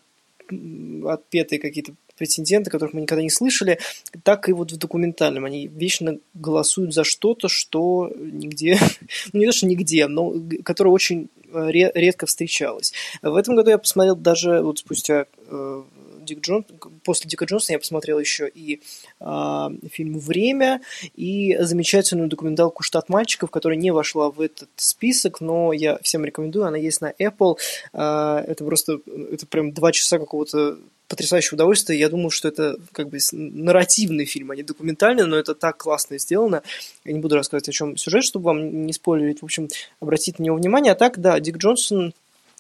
отпетые 1.05 1.59
какие-то 1.59 1.93
претенденты, 2.17 2.69
которых 2.69 2.93
мы 2.93 3.01
никогда 3.01 3.21
не 3.21 3.29
слышали, 3.29 3.79
так 4.23 4.49
и 4.49 4.53
вот 4.53 4.71
в 4.71 4.77
документальном. 4.77 5.45
Они 5.45 5.67
вечно 5.67 6.17
голосуют 6.33 6.93
за 6.93 7.03
что-то, 7.03 7.47
что 7.47 8.11
нигде, 8.15 8.79
ну 9.33 9.39
не 9.39 9.45
то, 9.45 9.51
что 9.51 9.67
нигде, 9.67 10.07
но 10.07 10.33
которое 10.63 10.89
очень 10.89 11.29
э, 11.53 11.69
редко 11.71 12.25
встречалось. 12.25 12.93
В 13.21 13.35
этом 13.35 13.55
году 13.55 13.69
я 13.69 13.77
посмотрел 13.77 14.15
даже 14.15 14.61
вот 14.61 14.79
спустя 14.79 15.25
э, 15.47 15.83
Дик 16.27 16.41
Джон... 16.41 16.65
после 17.03 17.29
Дика 17.29 17.45
Джонсона 17.45 17.75
я 17.75 17.79
посмотрел 17.79 18.19
еще 18.19 18.49
и 18.53 18.81
э, 19.19 19.67
фильм 19.91 20.19
«Время», 20.19 20.81
и 21.15 21.57
замечательную 21.59 22.27
документалку 22.29 22.83
«Штат 22.83 23.09
мальчиков», 23.09 23.49
которая 23.49 23.77
не 23.77 23.91
вошла 23.91 24.29
в 24.29 24.41
этот 24.41 24.69
список, 24.75 25.41
но 25.41 25.73
я 25.73 25.97
всем 26.03 26.25
рекомендую, 26.25 26.65
она 26.65 26.77
есть 26.77 27.01
на 27.01 27.11
Apple. 27.11 27.57
Э, 27.93 28.43
это 28.47 28.63
просто, 28.63 28.99
это 29.31 29.47
прям 29.47 29.71
два 29.71 29.91
часа 29.91 30.19
какого-то 30.19 30.77
потрясающее 31.07 31.55
удовольствие. 31.55 31.99
Я 31.99 32.09
думал, 32.09 32.29
что 32.29 32.47
это 32.47 32.77
как 32.91 33.09
бы 33.09 33.17
нарративный 33.31 34.25
фильм, 34.25 34.51
а 34.51 34.55
не 34.55 34.63
документальный, 34.63 35.25
но 35.25 35.37
это 35.37 35.55
так 35.55 35.77
классно 35.77 36.17
сделано. 36.19 36.63
Я 37.05 37.13
не 37.13 37.19
буду 37.19 37.35
рассказывать, 37.35 37.69
о 37.69 37.71
чем 37.71 37.97
сюжет, 37.97 38.23
чтобы 38.23 38.45
вам 38.45 38.85
не 38.85 38.93
спойлерить. 38.93 39.41
В 39.41 39.45
общем, 39.45 39.69
обратите 39.99 40.35
на 40.39 40.45
него 40.45 40.57
внимание. 40.57 40.91
А 40.91 40.95
так, 40.95 41.19
да, 41.19 41.39
Дик 41.39 41.57
Джонсон 41.57 42.13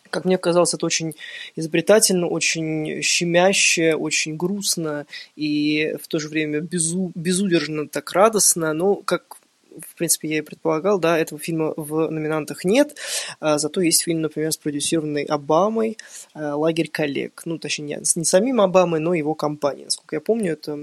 как 0.09 0.25
мне 0.25 0.37
казалось, 0.37 0.73
это 0.73 0.85
очень 0.85 1.13
изобретательно, 1.55 2.27
очень 2.27 3.01
щемяще, 3.01 3.95
очень 3.95 4.37
грустно 4.37 5.05
и 5.35 5.95
в 6.01 6.07
то 6.07 6.19
же 6.19 6.29
время 6.29 6.59
безу, 6.59 7.11
безудержно 7.15 7.87
так 7.87 8.11
радостно. 8.11 8.73
Но, 8.73 8.95
как 8.95 9.36
в 9.79 9.95
принципе, 9.95 10.29
я 10.29 10.37
и 10.39 10.41
предполагал, 10.41 10.99
да, 10.99 11.17
этого 11.17 11.39
фильма 11.39 11.73
в 11.75 12.09
номинантах 12.09 12.65
нет, 12.65 12.95
а, 13.39 13.57
зато 13.57 13.81
есть 13.81 14.03
фильм, 14.03 14.21
например, 14.21 14.51
спродюсированный 14.51 15.23
Обамой 15.23 15.97
«Лагерь 16.33 16.89
коллег». 16.89 17.41
Ну, 17.45 17.57
точнее, 17.57 17.85
не, 17.85 17.99
не 18.15 18.25
самим 18.25 18.61
Обамой, 18.61 18.99
но 18.99 19.13
его 19.13 19.33
компанией. 19.35 19.85
Насколько 19.85 20.15
я 20.15 20.19
помню, 20.19 20.53
это 20.53 20.79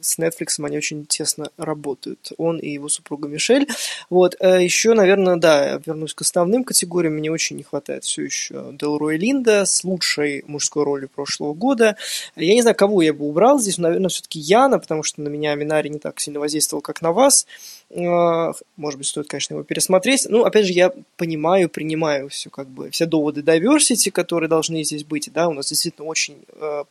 с 0.00 0.18
Netflix 0.18 0.64
они 0.64 0.76
очень 0.76 1.06
тесно 1.06 1.50
работают. 1.56 2.32
Он 2.38 2.58
и 2.58 2.70
его 2.70 2.88
супруга 2.88 3.28
Мишель. 3.28 3.68
Вот. 4.10 4.34
Еще, 4.40 4.94
наверное, 4.94 5.36
да, 5.36 5.80
вернусь 5.84 6.14
к 6.14 6.20
основным 6.22 6.64
категориям. 6.64 7.14
Мне 7.14 7.30
очень 7.30 7.56
не 7.56 7.62
хватает 7.62 8.04
все 8.04 8.22
еще 8.22 8.70
Делроя 8.72 9.16
Линда 9.16 9.64
с 9.64 9.84
лучшей 9.84 10.44
мужской 10.46 10.84
ролью 10.84 11.08
прошлого 11.08 11.54
года. 11.54 11.96
Я 12.36 12.54
не 12.54 12.62
знаю, 12.62 12.76
кого 12.76 13.02
я 13.02 13.12
бы 13.12 13.26
убрал 13.26 13.58
здесь, 13.58 13.78
но, 13.78 13.84
наверное, 13.84 14.08
все-таки 14.08 14.38
Яна, 14.38 14.78
потому 14.78 15.02
что 15.02 15.20
на 15.20 15.28
меня 15.28 15.54
Минари 15.54 15.88
не 15.88 15.98
так 15.98 16.20
сильно 16.20 16.40
воздействовал, 16.40 16.82
как 16.82 17.02
на 17.02 17.12
вас. 17.12 17.46
А, 17.94 18.52
может 18.76 18.98
быть, 18.98 19.06
стоит, 19.06 19.28
конечно, 19.28 19.54
его 19.54 19.64
пересмотреть. 19.64 20.26
Ну, 20.28 20.44
опять 20.44 20.66
же, 20.66 20.72
я 20.72 20.92
понимаю, 21.16 21.68
принимаю 21.68 22.28
все, 22.28 22.48
как 22.48 22.68
бы, 22.68 22.90
все 22.90 23.06
доводы 23.06 23.42
diversity, 23.42 24.10
которые 24.10 24.48
должны 24.48 24.82
здесь 24.82 25.04
быть. 25.04 25.30
Да, 25.32 25.48
у 25.48 25.52
нас 25.52 25.68
действительно 25.68 26.06
очень 26.06 26.36
а, 26.54 26.84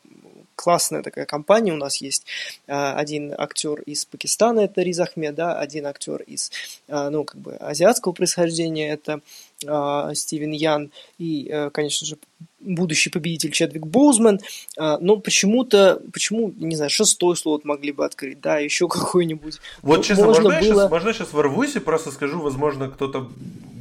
классная 0.56 1.04
такая 1.04 1.26
компания. 1.26 1.74
У 1.74 1.78
нас 1.78 1.98
есть 1.98 2.26
а, 2.68 2.96
один 2.96 3.34
актер 3.38 3.82
из 3.82 4.06
Пакистана, 4.06 4.62
это 4.62 4.82
Риз 4.82 5.00
Ахмед, 5.00 5.36
да, 5.36 5.60
один 5.60 5.86
актер 5.86 6.22
из, 6.22 6.52
ну, 6.88 7.24
как 7.24 7.40
бы, 7.40 7.56
азиатского 7.56 8.14
происхождения, 8.14 8.90
это 8.90 9.22
Стивен 9.62 10.52
Ян, 10.52 10.92
и, 11.20 11.48
э, 11.48 11.70
конечно 11.70 12.08
же, 12.08 12.18
будущий 12.60 13.10
победитель 13.10 13.52
Чедвик 13.52 13.86
Боузман, 13.86 14.40
а, 14.78 14.98
но 15.00 15.18
почему-то, 15.18 16.02
почему, 16.14 16.54
не 16.58 16.76
знаю, 16.76 16.90
шестой 16.90 17.36
слот 17.36 17.66
могли 17.66 17.92
бы 17.92 18.06
открыть, 18.06 18.40
да, 18.40 18.58
еще 18.60 18.88
какой-нибудь. 18.90 19.60
Вот, 19.82 19.98
ну, 19.98 20.04
честно, 20.04 20.26
можно, 20.26 20.44
можно, 20.44 20.60
было... 20.60 20.74
сейчас, 20.74 20.90
можно 20.90 21.14
сейчас 21.14 21.34
ворвусь 21.34 21.76
и 21.76 21.80
просто 21.80 22.12
скажу, 22.12 22.40
возможно, 22.40 22.90
кто-то 22.90 23.30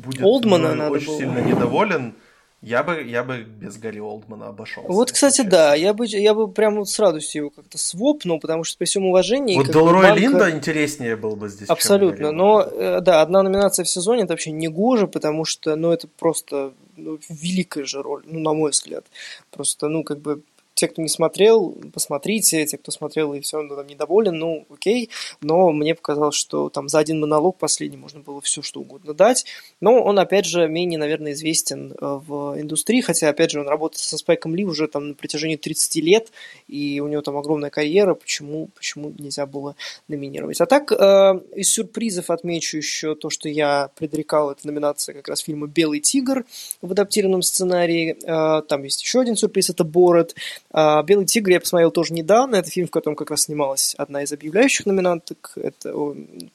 будет 0.05 0.23
Олдмана 0.23 0.75
надо 0.75 0.93
очень 0.93 1.07
было. 1.07 1.19
сильно 1.19 1.39
недоволен, 1.39 2.15
я 2.63 2.83
бы, 2.83 3.03
я 3.03 3.25
бы 3.25 3.39
без 3.39 3.79
Гарри 3.79 4.01
Олдмана 4.01 4.49
обошелся. 4.49 4.93
Вот, 4.93 5.13
кстати, 5.13 5.41
да, 5.41 5.75
я 5.75 5.95
бы, 5.95 6.07
я 6.07 6.35
бы 6.35 6.47
прям 6.47 6.77
вот 6.77 6.91
с 6.91 6.99
радостью 6.99 7.43
его 7.43 7.51
как-то 7.51 7.79
свопнул, 7.79 8.39
потому 8.39 8.65
что 8.65 8.77
при 8.77 8.85
всем 8.85 9.07
уважении... 9.07 9.57
Вот 9.57 9.69
Делрой 9.69 10.03
банка... 10.03 10.21
Линда 10.21 10.51
интереснее 10.51 11.17
был 11.17 11.37
бы 11.37 11.49
здесь. 11.49 11.71
Абсолютно, 11.71 12.33
но, 12.33 12.63
э, 12.63 13.01
да, 13.01 13.23
одна 13.23 13.43
номинация 13.43 13.85
в 13.85 13.89
сезоне, 13.89 14.25
это 14.25 14.35
вообще 14.35 14.51
не 14.51 14.69
гоже, 14.69 15.07
потому 15.07 15.47
что, 15.47 15.75
ну, 15.75 15.91
это 15.91 16.07
просто 16.07 16.75
ну, 16.97 17.19
великая 17.31 17.85
же 17.85 18.03
роль, 18.03 18.25
ну, 18.27 18.41
на 18.41 18.53
мой 18.53 18.73
взгляд. 18.73 19.07
Просто, 19.51 19.89
ну, 19.89 20.05
как 20.05 20.21
бы 20.21 20.43
те, 20.75 20.89
кто 20.89 21.03
не 21.03 21.09
смотрел, 21.09 21.77
посмотрите, 21.93 22.65
те, 22.65 22.79
кто 22.79 22.91
смотрел 22.91 23.35
и 23.35 23.41
все 23.41 23.59
равно 23.59 23.77
там 23.77 23.87
недоволен, 23.87 24.37
ну, 24.39 24.67
окей, 24.71 25.11
но 25.41 25.73
мне 25.73 25.95
показалось, 25.95 26.37
что 26.37 26.71
там 26.71 26.89
за 26.89 26.99
один 26.99 27.21
монолог 27.21 27.59
последний 27.59 27.97
можно 27.97 28.21
было 28.21 28.41
все 28.41 28.63
что 28.63 28.81
угодно 28.81 29.15
дать, 29.15 29.45
но 29.81 30.03
он, 30.03 30.19
опять 30.19 30.47
же, 30.47 30.69
менее, 30.69 30.99
наверное, 30.99 31.33
известен 31.33 31.93
э, 31.93 31.97
в 32.01 32.61
индустрии, 32.61 33.01
хотя, 33.01 33.29
опять 33.29 33.51
же, 33.51 33.61
он 33.61 33.69
работает 33.69 34.01
со 34.01 34.17
Спайком 34.17 34.55
Ли 34.55 34.65
уже 34.65 34.89
там 34.89 35.09
на 35.09 35.15
протяжении 35.15 35.57
30 35.57 35.97
лет, 35.97 36.33
и 36.71 37.01
у 37.01 37.09
него 37.09 37.23
там 37.23 37.37
огромная 37.37 37.71
карьера, 37.71 38.15
почему, 38.15 38.69
почему 38.75 39.13
нельзя 39.19 39.47
было 39.47 39.75
номинировать. 40.09 40.61
А 40.61 40.67
так, 40.67 40.93
э, 40.93 41.41
из 41.57 41.73
сюрпризов 41.73 42.31
отмечу 42.31 42.77
еще 42.77 43.15
то, 43.15 43.31
что 43.31 43.49
я 43.49 43.91
предрекал, 43.97 44.53
это 44.53 44.67
номинация 44.67 45.15
как 45.15 45.29
раз 45.29 45.41
фильма 45.41 45.67
«Белый 45.67 46.01
тигр» 46.01 46.45
в 46.81 46.93
адаптированном 46.93 47.43
сценарии, 47.43 48.17
э, 48.23 48.63
там 48.63 48.85
есть 48.85 49.03
еще 49.03 49.21
один 49.21 49.37
сюрприз, 49.37 49.71
это 49.71 49.85
«Бород», 49.85 50.35
а, 50.71 51.03
«Белый 51.03 51.27
тигр» 51.27 51.51
я 51.51 51.61
посмотрел 51.61 51.91
тоже 51.91 52.15
недавно. 52.15 52.57
Это 52.57 52.71
фильм, 52.71 52.87
в 52.87 52.91
котором 52.91 53.17
как 53.17 53.31
раз 53.31 53.43
снималась 53.43 53.95
одна 53.99 54.23
из 54.23 54.33
объявляющих 54.33 54.87
номинанток. 54.87 55.53
Это, 55.57 55.93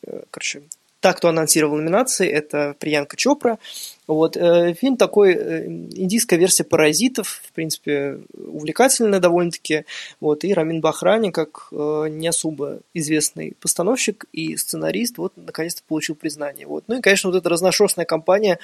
э, 0.07 0.21
короче, 0.31 0.63
та, 0.99 1.13
кто 1.13 1.27
анонсировал 1.27 1.75
номинации, 1.75 2.27
это 2.27 2.75
Приянка 2.79 3.15
Чопра. 3.15 3.59
Вот, 4.07 4.37
э, 4.37 4.73
фильм 4.73 4.97
такой, 4.97 5.33
э, 5.33 5.65
индийская 5.65 6.37
версия 6.37 6.63
«Паразитов», 6.63 7.41
в 7.43 7.51
принципе, 7.53 8.19
увлекательная 8.33 9.19
довольно-таки. 9.19 9.85
Вот, 10.19 10.43
и 10.43 10.53
Рамин 10.53 10.81
Бахрани, 10.81 11.31
как 11.31 11.69
э, 11.71 12.07
не 12.09 12.27
особо 12.27 12.79
известный 12.93 13.55
постановщик 13.59 14.25
и 14.31 14.55
сценарист, 14.57 15.17
вот, 15.17 15.33
наконец-то 15.35 15.81
получил 15.87 16.15
признание. 16.15 16.67
Вот. 16.67 16.83
Ну 16.87 16.99
и, 16.99 17.01
конечно, 17.01 17.29
вот 17.31 17.37
эта 17.37 17.49
разношерстная 17.49 18.05
компания 18.05 18.59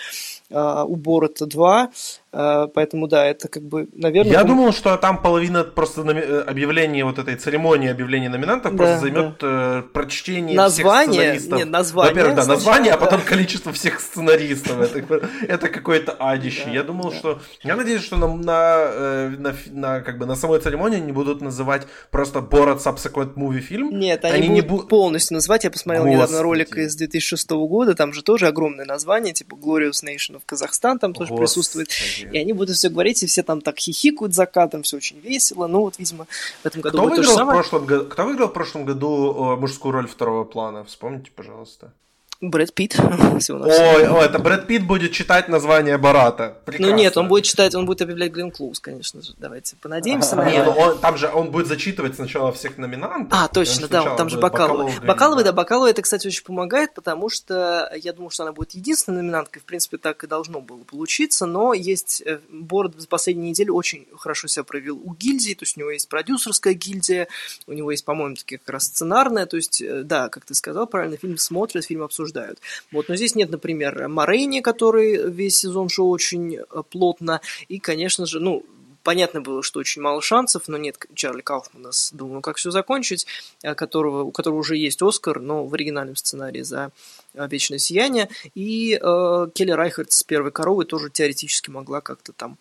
у 0.49 0.95
Борота 0.95 1.45
2, 1.45 1.91
э, 2.30 2.30
поэтому, 2.31 3.07
да, 3.07 3.25
это 3.25 3.47
как 3.47 3.63
бы, 3.63 3.89
наверное... 3.93 4.31
Я 4.31 4.43
думал, 4.43 4.71
что 4.71 4.95
там 4.97 5.21
половина 5.21 5.63
просто 5.63 6.01
э, 6.01 6.41
объявления 6.41 7.03
вот 7.03 7.19
этой 7.19 7.35
церемонии 7.35 7.89
объявления 7.89 8.29
номинантов 8.29 8.71
да, 8.71 8.77
просто 8.77 8.99
займет 8.99 9.37
да. 9.39 9.79
э, 9.79 9.81
прочтение 9.93 10.55
название, 10.55 11.11
всех 11.11 11.41
сценаристов. 11.41 11.59
Нет, 11.59 11.69
название. 11.69 12.13
Во-первых, 12.13 12.35
да, 12.35 12.45
название, 12.45 12.93
а 12.93 12.97
потом 12.97 13.21
количество 13.21 13.73
всех 13.73 13.99
сценаристов. 13.99 14.79
Это 14.79 15.29
это 15.47 15.67
какое-то 15.69 16.15
адище. 16.19 16.65
Да, 16.65 16.71
я 16.71 16.83
думал, 16.83 17.11
да. 17.11 17.17
что... 17.17 17.41
Я 17.63 17.75
надеюсь, 17.75 18.03
что 18.03 18.15
на, 18.17 18.27
на, 18.27 18.75
э, 18.77 19.29
на, 19.37 19.55
на, 19.67 20.01
как 20.01 20.17
бы 20.17 20.25
на 20.25 20.35
самой 20.35 20.59
церемонии 20.59 20.97
они 20.97 21.11
будут 21.11 21.41
называть 21.41 21.87
просто 22.11 22.39
Borat 22.39 22.81
Subsequent 22.81 23.33
Movie 23.35 23.59
фильм. 23.59 23.99
Нет, 23.99 24.23
они, 24.25 24.35
они 24.35 24.47
будут 24.47 24.61
не 24.61 24.67
будут 24.67 24.89
полностью 24.89 25.35
называть. 25.35 25.63
Я 25.63 25.71
посмотрел 25.71 26.03
Господи. 26.05 26.17
недавно 26.17 26.43
ролик 26.43 26.77
из 26.77 26.95
2006 26.95 27.49
года, 27.51 27.95
там 27.95 28.13
же 28.13 28.23
тоже 28.23 28.47
огромное 28.47 28.85
название, 28.85 29.33
типа 29.33 29.55
Glorious 29.55 30.03
Nation 30.03 30.35
of 30.35 30.41
Казахстан 30.45 30.99
там 30.99 31.13
тоже 31.13 31.31
Господи. 31.31 31.41
присутствует. 31.41 31.89
И 32.31 32.37
они 32.37 32.53
будут 32.53 32.75
все 32.75 32.89
говорить, 32.89 33.23
и 33.23 33.27
все 33.27 33.43
там 33.43 33.61
так 33.61 33.77
хихикают 33.77 34.33
закатом, 34.33 34.83
все 34.83 34.97
очень 34.97 35.19
весело. 35.19 35.67
Ну 35.67 35.81
вот, 35.81 35.99
видимо, 35.99 36.27
в 36.63 36.65
этом 36.65 36.81
году 36.81 36.97
Кто 36.97 37.07
выиграл. 37.07 37.45
В 37.45 37.49
прошлом 37.49 37.85
году, 37.85 38.05
кто 38.05 38.25
выиграл 38.25 38.47
в 38.49 38.53
прошлом 38.53 38.85
году 38.85 39.57
мужскую 39.57 39.91
роль 39.91 40.07
второго 40.07 40.43
плана? 40.43 40.83
Вспомните, 40.83 41.31
пожалуйста. 41.35 41.93
Брэд 42.41 42.73
Питт. 42.73 42.99
Ой, 43.49 44.07
ой, 44.07 44.25
это 44.25 44.39
Брэд 44.39 44.65
Питт 44.65 44.83
будет 44.83 45.11
читать 45.11 45.47
название 45.47 45.99
Барата. 45.99 46.57
Прекрасно. 46.65 46.95
Ну 46.95 46.97
нет, 46.97 47.15
он 47.15 47.27
будет 47.27 47.43
читать, 47.43 47.75
он 47.75 47.85
будет 47.85 48.01
объявлять 48.01 48.31
Глен 48.31 48.49
Клоуз, 48.49 48.79
конечно 48.79 49.21
же. 49.21 49.33
Давайте 49.37 49.75
понадеемся 49.75 50.35
на 50.35 50.49
это. 50.49 50.71
Он, 50.71 50.97
там 50.97 51.17
же 51.17 51.29
он 51.31 51.51
будет 51.51 51.67
зачитывать 51.67 52.15
сначала 52.15 52.51
всех 52.51 52.79
номинантов. 52.79 53.37
А, 53.39 53.47
точно, 53.47 53.87
да, 53.87 54.15
там 54.15 54.29
же 54.29 54.39
Бакалова. 54.39 54.91
Бакалова, 55.05 55.43
да, 55.43 55.53
Бакалова 55.53 55.87
это, 55.87 56.01
кстати, 56.01 56.27
очень 56.27 56.43
помогает, 56.43 56.95
потому 56.95 57.29
что 57.29 57.91
я 57.95 58.11
думал, 58.11 58.31
что 58.31 58.43
она 58.43 58.53
будет 58.53 58.71
единственной 58.71 59.21
номинанткой, 59.21 59.61
в 59.61 59.65
принципе, 59.65 59.97
так 59.97 60.23
и 60.23 60.27
должно 60.27 60.61
было 60.61 60.79
получиться, 60.83 61.45
но 61.45 61.75
есть 61.75 62.23
э, 62.25 62.39
Борд 62.49 62.99
за 62.99 63.07
последние 63.07 63.51
недели 63.51 63.69
очень 63.69 64.07
хорошо 64.17 64.47
себя 64.47 64.63
проявил 64.63 64.99
у 65.03 65.13
гильдии, 65.13 65.53
то 65.53 65.63
есть 65.63 65.77
у 65.77 65.79
него 65.79 65.91
есть 65.91 66.09
продюсерская 66.09 66.73
гильдия, 66.73 67.27
у 67.67 67.73
него 67.73 67.91
есть, 67.91 68.03
по-моему, 68.03 68.35
такие 68.35 68.57
как 68.57 68.69
раз 68.69 68.85
сценарная, 68.85 69.45
то 69.45 69.57
есть, 69.57 69.79
э, 69.79 70.01
да, 70.03 70.29
как 70.29 70.45
ты 70.45 70.55
сказал 70.55 70.87
правильно, 70.87 71.17
фильм 71.17 71.37
смотрят, 71.37 71.85
фильм 71.85 72.01
обсуждают 72.01 72.30
обсуждают. 72.31 72.59
Вот, 72.91 73.09
но 73.09 73.15
здесь 73.15 73.35
нет, 73.35 73.49
например, 73.49 74.07
Морейни, 74.07 74.61
который 74.61 75.29
весь 75.29 75.57
сезон 75.57 75.89
шел 75.89 76.09
очень 76.09 76.55
э, 76.57 76.83
плотно, 76.89 77.41
и, 77.67 77.79
конечно 77.79 78.25
же, 78.25 78.39
ну, 78.39 78.63
понятно 79.03 79.41
было, 79.41 79.63
что 79.63 79.79
очень 79.79 80.01
мало 80.01 80.21
шансов, 80.21 80.67
но 80.67 80.77
нет 80.77 80.97
Чарли 81.13 81.41
Кауфмана 81.41 81.91
с 81.91 82.11
«Думаю, 82.11 82.41
как 82.41 82.57
все 82.57 82.71
закончить», 82.71 83.25
э, 83.63 83.75
которого, 83.75 84.23
у 84.23 84.31
которого 84.31 84.59
уже 84.59 84.77
есть 84.77 85.01
Оскар, 85.01 85.39
но 85.39 85.65
в 85.65 85.73
оригинальном 85.73 86.15
сценарии 86.15 86.61
за 86.61 86.91
э, 87.33 87.47
«Вечное 87.49 87.79
сияние», 87.79 88.29
и 88.55 88.99
э, 89.01 89.47
Келли 89.53 89.71
Райхард 89.71 90.11
с 90.11 90.23
«Первой 90.23 90.51
коровой» 90.51 90.85
тоже 90.85 91.09
теоретически 91.09 91.69
могла 91.69 92.01
как-то 92.01 92.33
там 92.33 92.57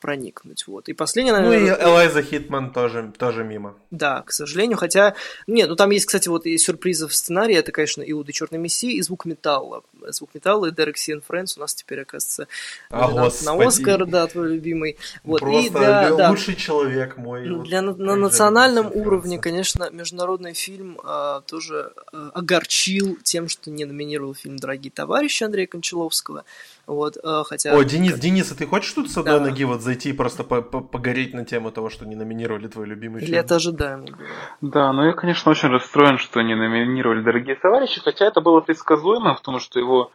проникнуть. 0.00 0.66
Вот. 0.66 0.88
И 0.88 0.92
последнее, 0.92 1.32
наверное... 1.32 1.58
Ну 1.58 1.66
и 1.66 1.84
Элайза 1.84 2.22
Хитман 2.22 2.72
тоже, 2.72 3.12
тоже 3.18 3.44
мимо. 3.44 3.74
Да, 3.90 4.22
к 4.22 4.32
сожалению, 4.32 4.78
хотя... 4.78 5.14
Нет, 5.46 5.68
ну 5.68 5.76
там 5.76 5.90
есть, 5.90 6.06
кстати, 6.06 6.28
вот 6.28 6.46
и 6.46 6.56
сюрпризы 6.58 7.08
в 7.08 7.14
сценарии, 7.14 7.56
это, 7.56 7.72
конечно, 7.72 8.02
Иуда 8.02 8.32
Черный 8.32 8.58
Мессия 8.58 8.92
и 8.92 9.02
Звук 9.02 9.24
Металла. 9.24 9.82
Звук 10.08 10.30
Металла 10.34 10.66
и 10.66 10.70
Дерек 10.70 10.96
Сиен 10.96 11.22
Фрэнс 11.22 11.56
у 11.56 11.60
нас 11.60 11.74
теперь, 11.74 12.02
оказывается, 12.02 12.48
а, 12.90 13.10
на 13.10 13.66
Оскар, 13.66 14.06
да, 14.06 14.26
твой 14.26 14.54
любимый. 14.54 14.96
Вот. 15.24 15.40
Просто 15.40 15.66
и 15.66 15.70
для, 15.70 16.28
лучший 16.28 16.54
да, 16.54 16.60
человек 16.60 17.16
мой. 17.16 17.44
Для, 17.64 17.82
вот, 17.82 17.98
на 17.98 18.16
национальном 18.16 18.90
уровне, 18.92 19.38
конечно, 19.38 19.88
международный 19.90 20.54
фильм 20.54 20.98
а, 21.04 21.40
тоже 21.42 21.92
а, 22.12 22.30
огорчил 22.34 23.18
тем, 23.22 23.48
что 23.48 23.70
не 23.70 23.84
номинировал 23.84 24.34
фильм 24.34 24.56
«Дорогие 24.56 24.90
товарищи» 24.90 25.44
Андрея 25.44 25.66
Кончаловского. 25.66 26.44
Вот, 26.86 27.16
э, 27.16 27.42
хотя... 27.46 27.76
О, 27.76 27.82
Денис. 27.84 28.18
Денис, 28.18 28.50
а 28.50 28.56
ты 28.56 28.66
хочешь 28.66 28.92
тут 28.92 29.10
с 29.10 29.16
одной 29.16 29.38
да. 29.38 29.46
ноги 29.46 29.64
вот 29.64 29.82
зайти 29.82 30.10
и 30.10 30.12
просто 30.12 30.42
по 30.42 30.56
-по 30.56 30.80
погореть 30.80 31.32
на 31.32 31.44
тему 31.44 31.70
того, 31.70 31.90
что 31.90 32.04
не 32.06 32.16
номинировали 32.16 32.66
твой 32.66 32.86
любимый 32.86 33.20
фильм? 33.20 33.38
это 33.38 33.56
ожидаемо 33.56 34.04
было? 34.06 34.16
Да, 34.60 34.92
ну 34.92 35.04
я, 35.04 35.12
конечно, 35.12 35.52
очень 35.52 35.68
расстроен, 35.68 36.18
что 36.18 36.42
не 36.42 36.56
номинировали 36.56 37.22
«Дорогие 37.22 37.54
товарищи», 37.54 38.00
хотя 38.00 38.26
это 38.26 38.40
было 38.40 38.60
предсказуемо, 38.60 39.34
потому 39.34 39.60
что 39.60 39.78
его 39.78 40.10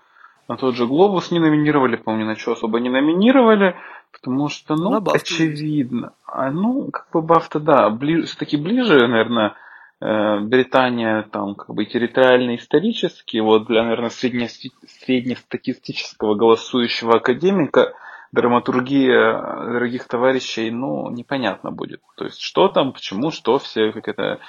на 0.47 0.57
тот 0.57 0.75
же 0.75 0.87
«Глобус» 0.87 1.31
не 1.31 1.39
номинировали, 1.39 1.95
помню, 1.95 2.25
на 2.25 2.35
что 2.35 2.53
особо 2.53 2.79
не 2.79 2.89
номинировали, 2.89 3.75
потому 4.11 4.49
что, 4.49 4.75
ну, 4.75 5.01
очевидно. 5.13 6.13
А, 6.25 6.51
ну, 6.51 6.89
как 6.91 7.07
бы 7.13 7.21
Бафта, 7.21 7.59
да, 7.59 7.89
ближе, 7.89 8.27
все-таки 8.27 8.57
ближе, 8.57 9.07
наверное, 9.07 9.55
Британия 9.99 11.23
там 11.23 11.55
как 11.55 11.75
бы 11.75 11.85
территориально-исторически, 11.85 13.37
вот 13.37 13.65
для, 13.65 13.81
наверное, 13.83 14.11
среднестатистического 14.11 16.35
голосующего 16.35 17.15
академика 17.15 17.95
драматургия 18.31 19.41
дорогих 19.73 20.07
товарищей, 20.07 20.71
ну, 20.71 21.09
непонятно 21.09 21.71
будет. 21.71 22.01
То 22.15 22.25
есть, 22.25 22.41
что 22.41 22.67
там, 22.67 22.93
почему, 22.93 23.31
что 23.31 23.57
все 23.57 23.91
как 23.91 24.07
это 24.07 24.39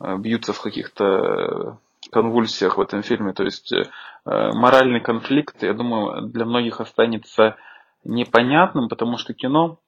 э, 0.00 0.16
бьются 0.18 0.52
в 0.52 0.60
каких-то 0.60 1.78
конвульсиях 2.10 2.78
в 2.78 2.80
этом 2.80 3.02
фильме. 3.02 3.32
То 3.32 3.44
есть 3.44 3.72
э, 3.72 3.84
моральный 4.24 5.00
конфликт, 5.00 5.62
я 5.62 5.74
думаю, 5.74 6.28
для 6.28 6.44
многих 6.44 6.80
останется 6.80 7.56
непонятным, 8.04 8.88
потому 8.88 9.18
что 9.18 9.34
кино, 9.34 9.78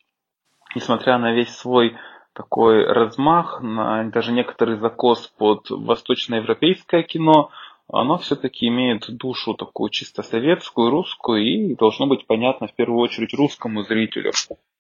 несмотря 0.75 1.18
на 1.18 1.33
весь 1.33 1.55
свой 1.55 1.97
такой 2.33 2.85
размах, 2.85 3.61
на 3.61 4.05
даже 4.05 4.33
некоторый 4.33 4.76
закос 4.78 5.33
под 5.39 5.70
восточноевропейское 5.70 7.03
кино, 7.03 7.51
оно 7.93 8.18
все-таки 8.18 8.68
имеет 8.68 9.11
душу 9.16 9.55
такую 9.55 9.91
чисто 9.91 10.22
советскую, 10.22 10.91
русскую, 10.91 11.43
и 11.43 11.74
должно 11.74 12.07
быть 12.07 12.26
понятно 12.26 12.68
в 12.68 12.74
первую 12.74 13.01
очередь 13.01 13.35
русскому 13.35 13.83
зрителю. 13.83 14.31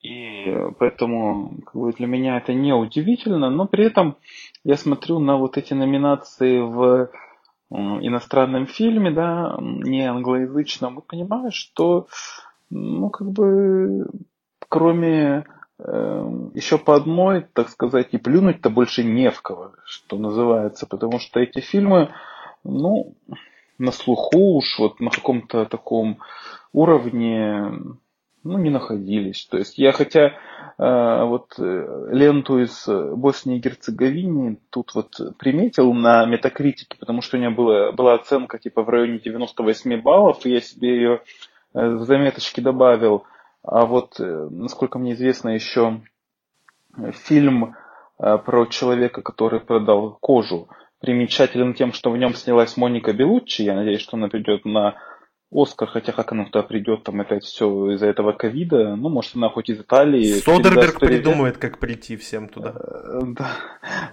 И 0.02 0.46
поэтому 0.78 1.58
как 1.66 1.74
бы, 1.74 1.92
для 1.92 2.06
меня 2.06 2.38
это 2.38 2.54
не 2.54 2.72
удивительно, 2.72 3.50
но 3.50 3.66
при 3.66 3.84
этом 3.84 4.16
я 4.64 4.76
смотрю 4.76 5.18
на 5.18 5.36
вот 5.36 5.58
эти 5.58 5.74
номинации 5.74 6.60
в 6.60 7.10
иностранном 7.70 8.66
фильме, 8.66 9.10
да, 9.10 9.56
не 9.60 10.08
англоязычном, 10.08 10.98
и 10.98 11.06
понимаю, 11.06 11.50
что, 11.52 12.06
ну, 12.70 13.10
как 13.10 13.30
бы, 13.30 14.08
кроме 14.68 15.44
еще 16.54 16.78
по 16.78 16.96
одной, 16.96 17.46
так 17.52 17.68
сказать, 17.68 18.08
и 18.12 18.18
плюнуть-то 18.18 18.70
больше 18.70 19.04
не 19.04 19.30
в 19.30 19.40
кого, 19.42 19.72
что 19.84 20.18
называется, 20.18 20.86
потому 20.86 21.18
что 21.18 21.40
эти 21.40 21.60
фильмы, 21.60 22.10
ну, 22.64 23.14
на 23.78 23.92
слуху 23.92 24.56
уж 24.56 24.78
вот 24.78 25.00
на 25.00 25.10
каком-то 25.10 25.64
таком 25.64 26.18
уровне 26.72 27.72
ну, 28.44 28.58
не 28.58 28.70
находились. 28.70 29.46
То 29.50 29.58
есть 29.58 29.78
я 29.78 29.92
хотя 29.92 30.28
э, 30.28 31.24
вот 31.24 31.54
э, 31.58 32.08
ленту 32.10 32.58
из 32.58 32.86
Боснии 32.86 33.56
и 33.56 33.60
Герцеговины 33.60 34.58
тут 34.70 34.94
вот 34.94 35.18
приметил 35.38 35.92
на 35.92 36.24
метакритике, 36.26 36.96
потому 36.98 37.22
что 37.22 37.36
у 37.36 37.40
меня 37.40 37.50
была, 37.50 37.92
была 37.92 38.14
оценка 38.14 38.58
типа 38.58 38.82
в 38.82 38.88
районе 38.88 39.18
98 39.18 40.00
баллов, 40.00 40.44
и 40.44 40.52
я 40.52 40.60
себе 40.60 40.94
ее 40.94 41.22
э, 41.74 41.86
в 41.86 42.04
заметочки 42.04 42.60
добавил. 42.60 43.24
А 43.62 43.86
вот, 43.86 44.18
э, 44.20 44.48
насколько 44.50 44.98
мне 44.98 45.12
известно, 45.12 45.50
еще 45.50 46.00
фильм 47.26 47.76
э, 48.18 48.38
про 48.38 48.66
человека, 48.66 49.22
который 49.22 49.60
продал 49.60 50.16
кожу, 50.20 50.68
примечателен 51.00 51.74
тем, 51.74 51.92
что 51.92 52.10
в 52.10 52.16
нем 52.16 52.34
снялась 52.34 52.76
Моника 52.76 53.12
Белуччи. 53.12 53.62
Я 53.62 53.74
надеюсь, 53.74 54.00
что 54.00 54.16
она 54.16 54.28
придет 54.28 54.64
на 54.64 54.96
Оскар, 55.52 55.88
хотя 55.88 56.12
как 56.12 56.30
она 56.30 56.44
туда 56.44 56.62
придет, 56.62 57.02
там 57.02 57.20
опять 57.20 57.42
все 57.42 57.92
из-за 57.92 58.06
этого 58.06 58.32
ковида. 58.32 58.94
Ну, 58.94 59.08
может, 59.08 59.34
она 59.34 59.48
хоть 59.48 59.68
из 59.68 59.80
Италии. 59.80 60.38
Содерберг 60.38 61.00
придумает, 61.00 61.58
как 61.58 61.78
прийти 61.78 62.16
всем 62.16 62.48
туда. 62.48 62.74
Э, 62.76 63.20
да. 63.24 63.50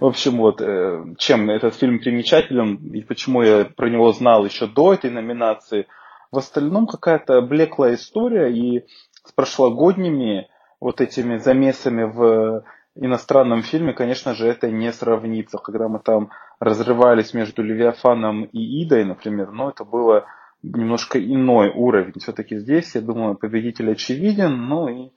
В 0.00 0.06
общем, 0.06 0.38
вот, 0.38 0.60
э, 0.60 1.04
чем 1.16 1.48
этот 1.50 1.76
фильм 1.76 2.00
примечателен 2.00 2.76
и 2.92 3.02
почему 3.02 3.42
я 3.42 3.66
про 3.66 3.88
него 3.88 4.12
знал 4.12 4.44
еще 4.44 4.66
до 4.66 4.94
этой 4.94 5.10
номинации. 5.10 5.86
В 6.32 6.38
остальном 6.38 6.86
какая-то 6.86 7.40
блеклая 7.40 7.94
история 7.94 8.52
и 8.52 8.84
с 9.28 9.32
прошлогодними 9.32 10.48
вот 10.80 11.00
этими 11.00 11.36
замесами 11.36 12.04
в 12.04 12.64
иностранном 12.94 13.62
фильме, 13.62 13.92
конечно 13.92 14.34
же, 14.34 14.48
это 14.48 14.70
не 14.70 14.92
сравнится. 14.92 15.58
Когда 15.58 15.88
мы 15.88 15.98
там 15.98 16.30
разрывались 16.58 17.34
между 17.34 17.62
Левиафаном 17.62 18.44
и 18.44 18.82
Идой, 18.82 19.04
например, 19.04 19.52
ну, 19.52 19.68
это 19.68 19.84
было 19.84 20.24
немножко 20.62 21.22
иной 21.22 21.70
уровень. 21.74 22.18
Все-таки 22.18 22.58
здесь, 22.58 22.94
я 22.94 23.00
думаю, 23.02 23.36
победитель 23.36 23.92
очевиден. 23.92 24.66
Ну 24.66 24.88
и, 24.88 25.10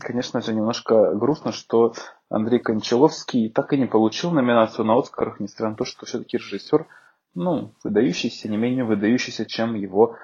конечно 0.00 0.42
же, 0.42 0.52
немножко 0.52 1.14
грустно, 1.14 1.52
что 1.52 1.94
Андрей 2.28 2.58
Кончаловский 2.58 3.50
так 3.50 3.72
и 3.72 3.78
не 3.78 3.86
получил 3.86 4.32
номинацию 4.32 4.84
на 4.84 4.98
Оскарах, 4.98 5.38
несмотря 5.38 5.70
на 5.70 5.76
то, 5.76 5.84
что 5.84 6.06
все-таки 6.06 6.38
режиссер, 6.38 6.86
ну, 7.34 7.72
выдающийся, 7.84 8.50
не 8.50 8.56
менее 8.56 8.84
выдающийся, 8.84 9.46
чем 9.46 9.74
его 9.74 10.16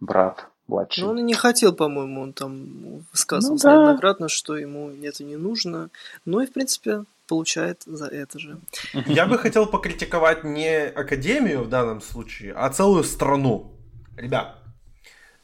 брат 0.00 0.48
младший. 0.66 1.04
Ну, 1.04 1.10
он 1.10 1.18
и 1.18 1.22
не 1.22 1.34
хотел, 1.34 1.72
по-моему, 1.72 2.22
он 2.22 2.32
там 2.32 3.04
высказывался 3.12 3.68
ну, 3.68 3.74
да. 3.74 3.82
неоднократно, 3.82 4.28
что 4.28 4.56
ему 4.56 4.90
это 5.02 5.24
не 5.24 5.36
нужно. 5.36 5.90
Ну 6.24 6.40
и, 6.40 6.46
в 6.46 6.52
принципе, 6.52 7.04
получает 7.26 7.82
за 7.86 8.06
это 8.06 8.38
же. 8.38 8.58
Я 9.06 9.26
бы 9.26 9.38
хотел 9.38 9.66
покритиковать 9.66 10.44
не 10.44 10.86
Академию 10.86 11.62
в 11.64 11.68
данном 11.68 12.00
случае, 12.00 12.52
а 12.54 12.68
целую 12.70 13.04
страну. 13.04 13.72
Ребят, 14.16 14.58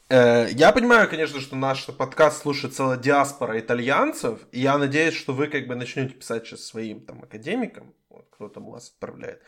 э, 0.09 0.47
я 0.51 0.71
понимаю, 0.71 1.09
конечно, 1.09 1.39
что 1.39 1.55
наш 1.55 1.85
подкаст 1.85 2.41
слушает 2.41 2.75
целая 2.75 2.97
диаспора 2.97 3.59
итальянцев, 3.59 4.39
и 4.51 4.61
я 4.61 4.77
надеюсь, 4.77 5.15
что 5.15 5.33
вы 5.33 5.47
как 5.47 5.67
бы 5.67 5.75
начнете 5.75 6.13
писать 6.13 6.45
сейчас 6.45 6.63
своим 6.63 7.01
там 7.01 7.23
академикам, 7.23 7.93
кто 8.31 8.49
там 8.49 8.69
вас 8.69 8.89
отправляет. 8.89 9.41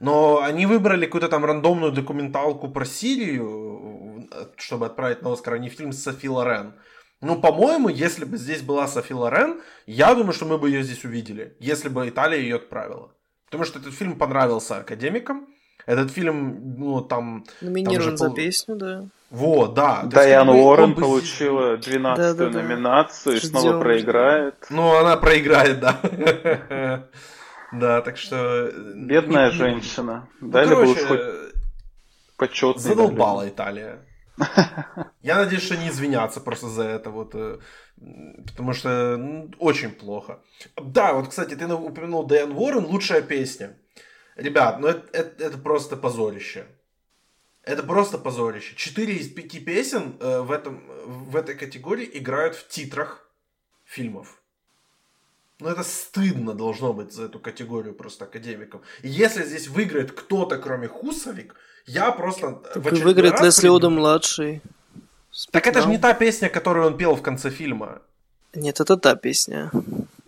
Но 0.00 0.40
они 0.40 0.66
выбрали 0.66 1.06
какую-то 1.06 1.28
там 1.28 1.44
рандомную 1.44 1.92
документалку 1.92 2.68
про 2.68 2.84
Сирию, 2.84 4.28
чтобы 4.56 4.86
отправить 4.86 5.22
на 5.22 5.32
Оскар, 5.32 5.54
а 5.54 5.58
не 5.58 5.68
фильм 5.68 5.92
с 5.92 6.02
Софи 6.02 6.28
Лорен. 6.28 6.74
Ну, 7.20 7.40
по-моему, 7.40 7.88
если 7.88 8.24
бы 8.24 8.38
здесь 8.38 8.62
была 8.62 8.88
Софи 8.88 9.12
Лорен, 9.12 9.60
я 9.86 10.14
думаю, 10.14 10.32
что 10.32 10.46
мы 10.46 10.56
бы 10.56 10.70
ее 10.70 10.82
здесь 10.82 11.04
увидели, 11.04 11.56
если 11.60 11.88
бы 11.88 12.08
Италия 12.08 12.40
ее 12.40 12.56
отправила. 12.56 13.12
Потому 13.46 13.64
что 13.64 13.78
этот 13.78 13.92
фильм 13.92 14.16
понравился 14.16 14.78
академикам, 14.78 15.46
этот 15.86 16.10
фильм, 16.10 16.76
ну, 16.78 17.00
там... 17.02 17.44
Номинирован 17.60 18.10
там 18.10 18.16
за 18.16 18.26
пол... 18.26 18.34
песню, 18.34 18.76
да. 18.76 19.04
Вот, 19.30 19.74
да. 19.74 20.02
Дайан 20.04 20.48
Уоррен 20.48 20.94
получила 20.94 21.76
12-ю 21.76 22.16
да, 22.16 22.34
да, 22.34 22.48
номинацию 22.48 23.36
и 23.36 23.40
снова 23.40 23.80
проиграет. 23.80 24.66
Ну, 24.70 24.96
она 24.96 25.16
проиграет, 25.16 25.80
да. 25.80 25.98
Да, 27.72 28.02
так 28.02 28.16
что... 28.16 28.36
Э, 28.68 28.92
Бедная 28.94 29.50
женщина. 29.50 30.28
Ну, 30.40 30.50
дали 30.50 30.74
бы 30.74 30.90
уж 30.90 30.98
хоть 30.98 31.20
почетный. 32.36 32.82
Задолбала 32.82 33.48
Италия. 33.48 34.06
Я 35.22 35.36
надеюсь, 35.36 35.62
что 35.62 35.74
они 35.74 35.88
извинятся 35.88 36.40
просто 36.40 36.68
за 36.68 36.84
это, 36.84 37.10
вот, 37.10 37.34
э, 37.34 37.58
потому 38.46 38.72
что 38.72 39.16
ну, 39.18 39.50
очень 39.58 39.90
плохо. 39.90 40.40
Да, 40.76 41.12
вот, 41.12 41.28
кстати, 41.28 41.54
ты 41.54 41.66
упомянул 41.72 42.26
Дайан 42.26 42.52
Уоррен, 42.52 42.86
лучшая 42.86 43.22
песня. 43.22 43.76
Ребят, 44.36 44.80
ну 44.80 44.88
это, 44.88 45.06
это, 45.12 45.44
это 45.44 45.58
просто 45.58 45.96
позорище. 45.96 46.66
Это 47.62 47.82
просто 47.82 48.16
позорище. 48.16 48.74
Четыре 48.76 49.14
из 49.14 49.28
пяти 49.28 49.60
песен 49.60 50.16
э, 50.18 50.40
в, 50.40 50.50
этом, 50.50 50.82
в 51.04 51.36
этой 51.36 51.54
категории 51.54 52.08
играют 52.14 52.56
в 52.56 52.68
титрах 52.68 53.28
фильмов. 53.84 54.39
Ну 55.60 55.68
это 55.68 55.82
стыдно 55.82 56.54
должно 56.54 56.92
быть 56.92 57.12
за 57.12 57.24
эту 57.24 57.38
категорию 57.38 57.94
просто 57.94 58.24
академиков. 58.24 58.80
И 59.02 59.08
если 59.08 59.44
здесь 59.44 59.68
выиграет 59.68 60.12
кто-то, 60.12 60.58
кроме 60.58 60.88
Хусовик, 60.88 61.54
я 61.86 62.12
просто... 62.12 62.52
Так 62.74 62.92
выиграет 62.92 63.40
Лесли 63.40 63.68
Ода 63.68 63.90
младший. 63.90 64.62
Так 65.50 65.66
это 65.66 65.82
же 65.82 65.88
не 65.88 65.98
та 65.98 66.14
песня, 66.14 66.48
которую 66.48 66.86
он 66.86 66.96
пел 66.96 67.14
в 67.14 67.22
конце 67.22 67.50
фильма. 67.50 68.00
Нет, 68.54 68.80
это 68.80 68.96
та 68.96 69.14
песня. 69.14 69.70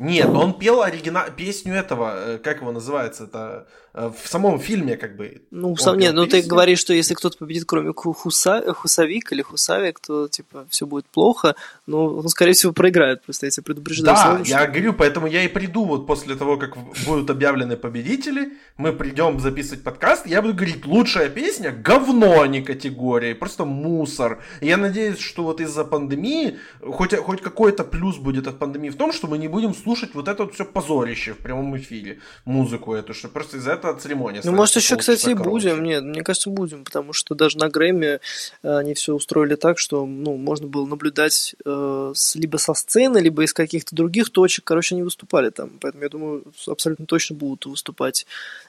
Нет, 0.03 0.29
он 0.31 0.59
пел 0.59 0.83
оригинал 0.83 1.27
песню 1.37 1.75
этого, 1.75 2.15
э, 2.17 2.39
как 2.39 2.61
его 2.61 2.73
называется, 2.73 3.25
это 3.25 3.69
э, 3.95 4.11
в 4.11 4.29
самом 4.29 4.59
фильме 4.59 4.97
как 4.97 5.17
бы. 5.17 5.43
Ну, 5.53 5.77
сам, 5.77 5.97
нет, 5.97 6.13
ну 6.13 6.27
ты 6.27 6.43
говоришь, 6.43 6.81
что 6.81 6.93
если 6.93 7.15
кто-то 7.15 7.39
победит, 7.39 7.65
кроме 7.67 7.93
Хуса, 7.93 8.75
Хусовик 8.75 9.31
или 9.31 9.43
Хусавик, 9.43 10.01
то 10.01 10.27
типа 10.27 10.67
все 10.71 10.87
будет 10.87 11.07
плохо, 11.07 11.55
но 11.87 12.07
он, 12.07 12.29
скорее 12.29 12.53
всего, 12.53 12.73
проиграет, 12.73 13.23
просто 13.23 13.49
тебя 13.49 13.63
предупреждаю. 13.63 14.17
Да, 14.17 14.23
сразу, 14.23 14.45
я 14.45 14.63
что... 14.63 14.73
говорю, 14.73 14.93
поэтому 14.93 15.29
я 15.29 15.45
и 15.45 15.49
приду 15.49 15.85
вот 15.85 16.09
после 16.09 16.35
того, 16.35 16.57
как 16.57 16.77
будут 17.07 17.31
объявлены 17.31 17.77
победители, 17.77 18.55
мы 18.77 18.93
придем 18.93 19.39
записывать 19.39 19.85
подкаст, 19.85 20.27
я 20.27 20.43
буду 20.43 20.55
говорить, 20.55 20.85
лучшая 20.85 21.29
песня– 21.29 21.71
говно, 21.85 22.41
а 22.41 22.49
не 22.49 22.61
категория, 22.61 23.37
просто 23.37 23.65
мусор. 23.65 24.43
И 24.61 24.67
я 24.67 24.77
надеюсь, 24.77 25.21
что 25.21 25.45
вот 25.45 25.61
из-за 25.61 25.85
пандемии, 25.85 26.59
хоть, 26.81 27.15
хоть 27.15 27.41
какой-то 27.41 27.85
плюс 27.85 28.17
будет 28.17 28.49
от 28.49 28.59
пандемии 28.59 28.91
в 28.91 28.97
том, 28.97 29.13
что 29.13 29.29
мы 29.29 29.39
не 29.39 29.47
будем 29.47 29.75
слушать 29.75 29.92
слушать 29.93 30.15
вот 30.15 30.29
это 30.29 30.45
вот 30.45 30.55
все 30.55 30.65
позорище 30.65 31.33
в 31.33 31.39
прямом 31.39 31.77
эфире, 31.77 32.19
музыку 32.45 32.95
эту, 32.95 33.13
что 33.13 33.29
просто 33.29 33.59
из-за 33.59 33.73
этого 33.73 33.99
церемония. 33.99 34.41
Ну, 34.45 34.53
может, 34.53 34.77
еще, 34.77 34.97
кстати, 34.97 35.31
и 35.31 35.35
будем. 35.35 35.83
Нет, 35.83 36.03
мне 36.03 36.23
кажется, 36.23 36.51
будем, 36.51 36.85
потому 36.85 37.13
что 37.13 37.35
даже 37.35 37.59
на 37.59 37.69
Грэмми 37.69 38.07
э, 38.07 38.19
они 38.63 38.95
все 38.95 39.15
устроили 39.15 39.55
так, 39.55 39.79
что 39.79 40.07
ну, 40.07 40.37
можно 40.37 40.67
было 40.67 40.87
наблюдать 40.87 41.55
э, 41.65 42.15
либо 42.35 42.57
со 42.57 42.75
сцены, 42.75 43.19
либо 43.19 43.45
из 43.45 43.53
каких-то 43.53 43.95
других 43.95 44.31
точек. 44.31 44.65
Короче, 44.65 44.95
они 44.95 45.03
выступали 45.03 45.51
там. 45.51 45.71
Поэтому 45.81 46.03
я 46.03 46.09
думаю, 46.09 46.45
абсолютно 46.67 47.05
точно 47.07 47.37
будут 47.37 47.67
выступать 47.67 48.27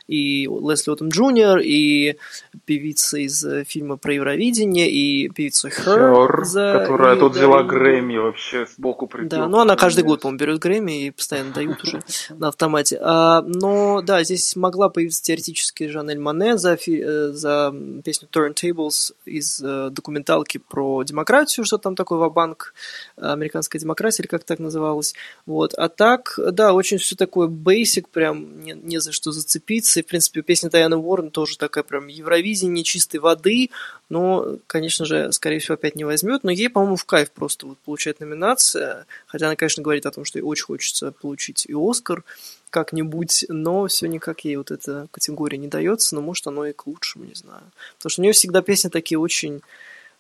и 0.08 0.48
Лесли 0.48 0.92
Отом 0.92 1.10
Джуниор, 1.10 1.60
и 1.60 2.18
певица 2.66 3.18
из 3.18 3.44
э, 3.46 3.64
фильма 3.64 3.98
про 3.98 4.14
Евровидение, 4.14 4.90
и 4.90 5.30
певица 5.30 5.70
Хер, 5.70 6.44
за... 6.44 6.80
которая 6.80 7.16
тут 7.16 7.36
взяла 7.36 7.64
Грэмми 7.64 8.18
вообще 8.18 8.66
сбоку 8.66 9.08
придет. 9.08 9.30
Да, 9.30 9.48
ну 9.48 9.60
она 9.60 9.76
каждый 9.76 10.04
год, 10.04 10.22
по-моему, 10.22 10.40
берет 10.40 10.60
Грэмми 10.60 11.08
и 11.08 11.12
постоянно 11.12 11.52
дают 11.54 11.84
уже 11.84 12.04
на 12.30 12.50
автомате. 12.50 13.00
А, 13.02 13.42
но 13.42 14.02
да, 14.02 14.24
здесь 14.24 14.56
могла 14.56 14.90
появиться 14.90 15.24
теоретически 15.24 15.88
Жанель 15.88 16.20
Мане 16.20 16.58
за, 16.58 16.76
фи... 16.76 17.02
Э, 17.04 17.32
за 17.32 17.74
песню 18.04 18.28
Turntables 18.32 19.14
из 19.26 19.62
э, 19.64 19.90
документалки 19.90 20.58
про 20.58 21.04
демократию, 21.04 21.66
что 21.66 21.78
там 21.78 21.96
такое 21.96 22.20
Вабанк, 22.20 22.74
американская 23.16 23.80
демократия, 23.80 24.24
или 24.24 24.28
как 24.28 24.44
так 24.44 24.60
называлось. 24.60 25.14
Вот. 25.46 25.74
А 25.76 25.90
так, 25.90 26.38
да, 26.52 26.74
очень 26.74 26.98
все 26.98 27.16
такое 27.16 27.48
basic, 27.48 28.06
прям 28.12 28.62
не, 28.64 28.74
не 28.74 29.00
за 29.00 29.12
что 29.12 29.32
зацепиться 29.32 29.93
нравится. 29.94 30.00
И, 30.00 30.04
в 30.04 30.08
принципе, 30.08 30.42
песня 30.42 30.70
Таяны 30.70 30.98
Уоррен 30.98 31.30
тоже 31.30 31.58
такая 31.58 31.84
прям 31.84 32.08
Евровидение 32.08 32.84
чистой 32.84 33.18
воды. 33.18 33.70
Но, 34.10 34.58
конечно 34.68 35.06
же, 35.06 35.32
скорее 35.32 35.60
всего, 35.60 35.76
опять 35.76 35.96
не 35.96 36.06
возьмет. 36.06 36.44
Но 36.44 36.52
ей, 36.52 36.70
по-моему, 36.70 36.96
в 36.96 37.06
кайф 37.06 37.32
просто 37.32 37.68
вот 37.68 37.78
получать 37.80 38.20
номинация. 38.20 39.06
Хотя 39.28 39.48
она, 39.48 39.56
конечно, 39.56 39.84
говорит 39.84 40.06
о 40.06 40.12
том, 40.12 40.26
что 40.26 40.40
ей 40.40 40.44
очень 40.44 40.66
хочется 40.66 41.12
получить 41.12 41.66
и 41.68 41.74
Оскар 41.74 42.24
как-нибудь, 42.70 43.46
но 43.50 43.86
все 43.86 44.08
никак 44.08 44.46
ей 44.46 44.56
вот 44.56 44.72
эта 44.72 45.08
категория 45.12 45.60
не 45.60 45.68
дается, 45.68 46.16
но 46.16 46.22
может 46.22 46.48
оно 46.48 46.66
и 46.66 46.74
к 46.74 46.88
лучшему, 46.88 47.26
не 47.26 47.36
знаю. 47.36 47.62
Потому 47.98 48.10
что 48.10 48.22
у 48.22 48.24
нее 48.24 48.34
всегда 48.34 48.64
песни 48.64 48.90
такие 48.90 49.20
очень 49.20 49.62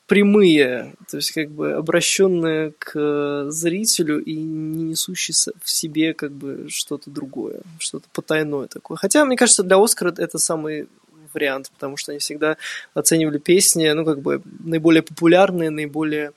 прямые, 0.07 0.95
то 1.09 1.17
есть 1.17 1.31
как 1.31 1.49
бы 1.49 1.73
обращенные 1.73 2.73
к 2.77 3.49
зрителю 3.49 4.23
и 4.23 4.35
не 4.35 4.83
несущие 4.83 5.35
в 5.61 5.69
себе 5.69 6.13
как 6.13 6.31
бы 6.31 6.67
что-то 6.69 7.09
другое, 7.09 7.61
что-то 7.79 8.07
потайное 8.13 8.67
такое. 8.67 8.97
Хотя, 8.97 9.25
мне 9.25 9.37
кажется, 9.37 9.63
для 9.63 9.81
Оскара 9.81 10.13
это 10.17 10.37
самый 10.37 10.87
вариант, 11.33 11.71
потому 11.71 11.97
что 11.97 12.11
они 12.11 12.19
всегда 12.19 12.57
оценивали 12.93 13.39
песни, 13.39 13.89
ну, 13.89 14.05
как 14.05 14.21
бы 14.21 14.41
наиболее 14.59 15.03
популярные, 15.03 15.69
наиболее 15.69 16.31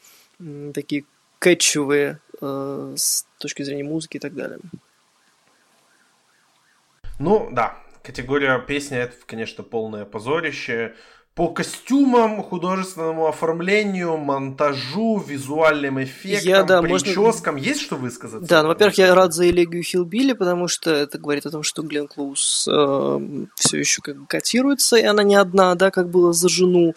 такие 0.72 1.04
кэтчевые 1.38 2.18
э, 2.40 2.94
с 2.96 3.26
точки 3.38 3.62
зрения 3.62 3.84
музыки 3.84 4.16
и 4.16 4.20
так 4.20 4.34
далее. 4.34 4.58
Ну, 7.18 7.48
да, 7.50 7.78
категория 8.02 8.58
песни 8.58 8.98
это, 8.98 9.14
конечно, 9.26 9.64
полное 9.64 10.04
позорище 10.04 10.94
по 11.36 11.50
костюмам, 11.50 12.42
художественному 12.42 13.26
оформлению, 13.26 14.16
монтажу, 14.16 15.18
визуальным 15.18 16.02
эффектам, 16.02 16.48
я, 16.48 16.62
да, 16.62 16.80
прическам. 16.80 17.56
Можно... 17.56 17.68
Есть 17.68 17.82
что 17.82 17.96
высказаться? 17.96 18.48
Да, 18.48 18.62
ну, 18.62 18.68
во-первых, 18.68 18.96
я 18.96 19.14
рад 19.14 19.34
за 19.34 19.46
Элегию 19.50 19.82
Хилбили, 19.82 20.32
потому 20.32 20.66
что 20.66 20.90
это 20.90 21.18
говорит 21.18 21.44
о 21.44 21.50
том, 21.50 21.62
что 21.62 21.82
Глен 21.82 22.08
Клоус 22.08 22.66
э, 22.72 23.46
все 23.54 23.78
еще 23.78 24.00
как 24.00 24.16
бы 24.16 24.26
котируется, 24.26 24.96
и 24.96 25.02
она 25.02 25.22
не 25.22 25.34
одна, 25.34 25.74
да, 25.74 25.90
как 25.90 26.08
было 26.08 26.32
за 26.32 26.48
жену. 26.48 26.94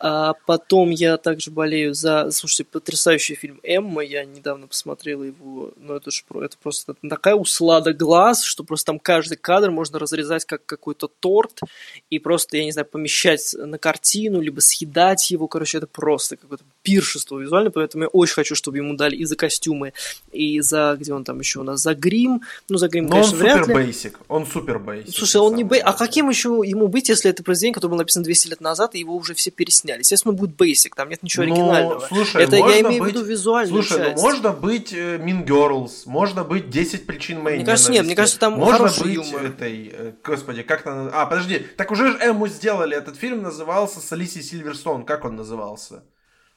А 0.00 0.32
потом 0.46 0.88
я 0.88 1.18
также 1.18 1.50
болею 1.50 1.92
за... 1.92 2.30
Слушайте, 2.30 2.64
потрясающий 2.64 3.34
фильм 3.34 3.60
«Эмма», 3.62 4.02
я 4.02 4.24
недавно 4.24 4.66
посмотрел 4.66 5.22
его, 5.22 5.72
ну 5.76 5.94
это 5.94 6.10
же 6.10 6.22
это 6.40 6.56
просто 6.56 6.94
такая 7.06 7.34
услада 7.34 7.92
глаз, 7.92 8.44
что 8.44 8.64
просто 8.64 8.86
там 8.86 8.98
каждый 8.98 9.36
кадр 9.36 9.70
можно 9.70 9.98
разрезать 9.98 10.46
как 10.46 10.64
какой-то 10.64 11.08
торт, 11.20 11.60
и 12.08 12.18
просто, 12.18 12.56
я 12.56 12.64
не 12.64 12.72
знаю, 12.72 12.86
помещать 12.86 13.54
на 13.74 13.78
картину, 13.78 14.40
либо 14.40 14.60
съедать 14.60 15.30
его. 15.30 15.48
Короче, 15.48 15.78
это 15.78 15.86
просто 15.86 16.36
какое-то 16.36 16.64
пиршество 16.82 17.38
визуально, 17.38 17.70
поэтому 17.70 18.04
я 18.04 18.08
очень 18.08 18.34
хочу, 18.34 18.54
чтобы 18.54 18.76
ему 18.76 18.94
дали 18.94 19.16
и 19.16 19.24
за 19.24 19.36
костюмы, 19.36 19.92
и 20.32 20.60
за, 20.60 20.96
где 20.98 21.12
он 21.12 21.24
там 21.24 21.40
еще 21.40 21.60
у 21.60 21.62
нас, 21.64 21.80
за 21.80 21.94
грим. 21.94 22.42
Ну, 22.68 22.78
за 22.78 22.88
грим, 22.88 23.06
Но 23.06 23.10
конечно, 23.10 23.32
он 23.32 23.38
вряд 23.40 23.58
супер 23.60 23.74
бейсик. 23.74 24.20
Он 24.28 24.46
супер 24.46 24.78
бейсик. 24.78 25.14
Слушай, 25.14 25.40
он 25.40 25.56
не 25.56 25.64
бейсик. 25.64 25.86
А 25.88 25.92
каким 25.92 26.28
еще 26.28 26.62
ему 26.64 26.86
быть, 26.88 27.08
если 27.08 27.30
это 27.30 27.42
произведение, 27.42 27.74
которое 27.74 27.90
было 27.90 27.98
написано 27.98 28.24
200 28.24 28.48
лет 28.48 28.60
назад, 28.60 28.94
и 28.94 29.00
его 29.00 29.16
уже 29.16 29.34
все 29.34 29.50
пересняли? 29.50 30.00
Естественно, 30.00 30.34
будет 30.34 30.54
бейсик, 30.56 30.94
там 30.94 31.08
нет 31.08 31.22
ничего 31.22 31.44
ну, 31.44 31.52
оригинального. 31.52 32.06
Слушай, 32.06 32.44
это 32.44 32.56
я 32.56 32.80
имею 32.80 33.02
быть... 33.02 33.14
в 33.14 33.16
виду 33.16 33.24
визуальную 33.24 33.82
Слушай, 33.82 34.04
часть. 34.04 34.16
ну 34.16 34.22
можно 34.22 34.52
быть 34.52 34.92
э, 34.92 35.18
Mean 35.18 35.44
Girls, 35.44 35.90
можно 36.06 36.44
быть 36.44 36.70
10 36.70 37.06
причин 37.06 37.40
моей 37.40 37.56
Мне 37.56 37.66
кажется, 37.66 37.90
нет, 37.90 38.04
мне 38.04 38.14
кажется, 38.14 38.38
там 38.38 38.52
можно 38.52 38.86
быть 38.86 39.14
юмор. 39.14 39.46
этой, 39.46 39.92
э, 39.92 40.12
господи, 40.22 40.62
как 40.62 40.82
то 40.82 41.10
А, 41.12 41.26
подожди, 41.26 41.58
так 41.76 41.90
уже 41.90 42.04
же 42.04 42.18
Эму 42.18 42.48
сделали, 42.48 42.96
этот 42.96 43.16
фильм 43.16 43.42
назывался 43.64 44.00
с 44.00 44.12
Алисией 44.12 44.44
Сильверстоун, 44.44 45.06
как 45.06 45.24
он 45.24 45.36
назывался? 45.36 46.04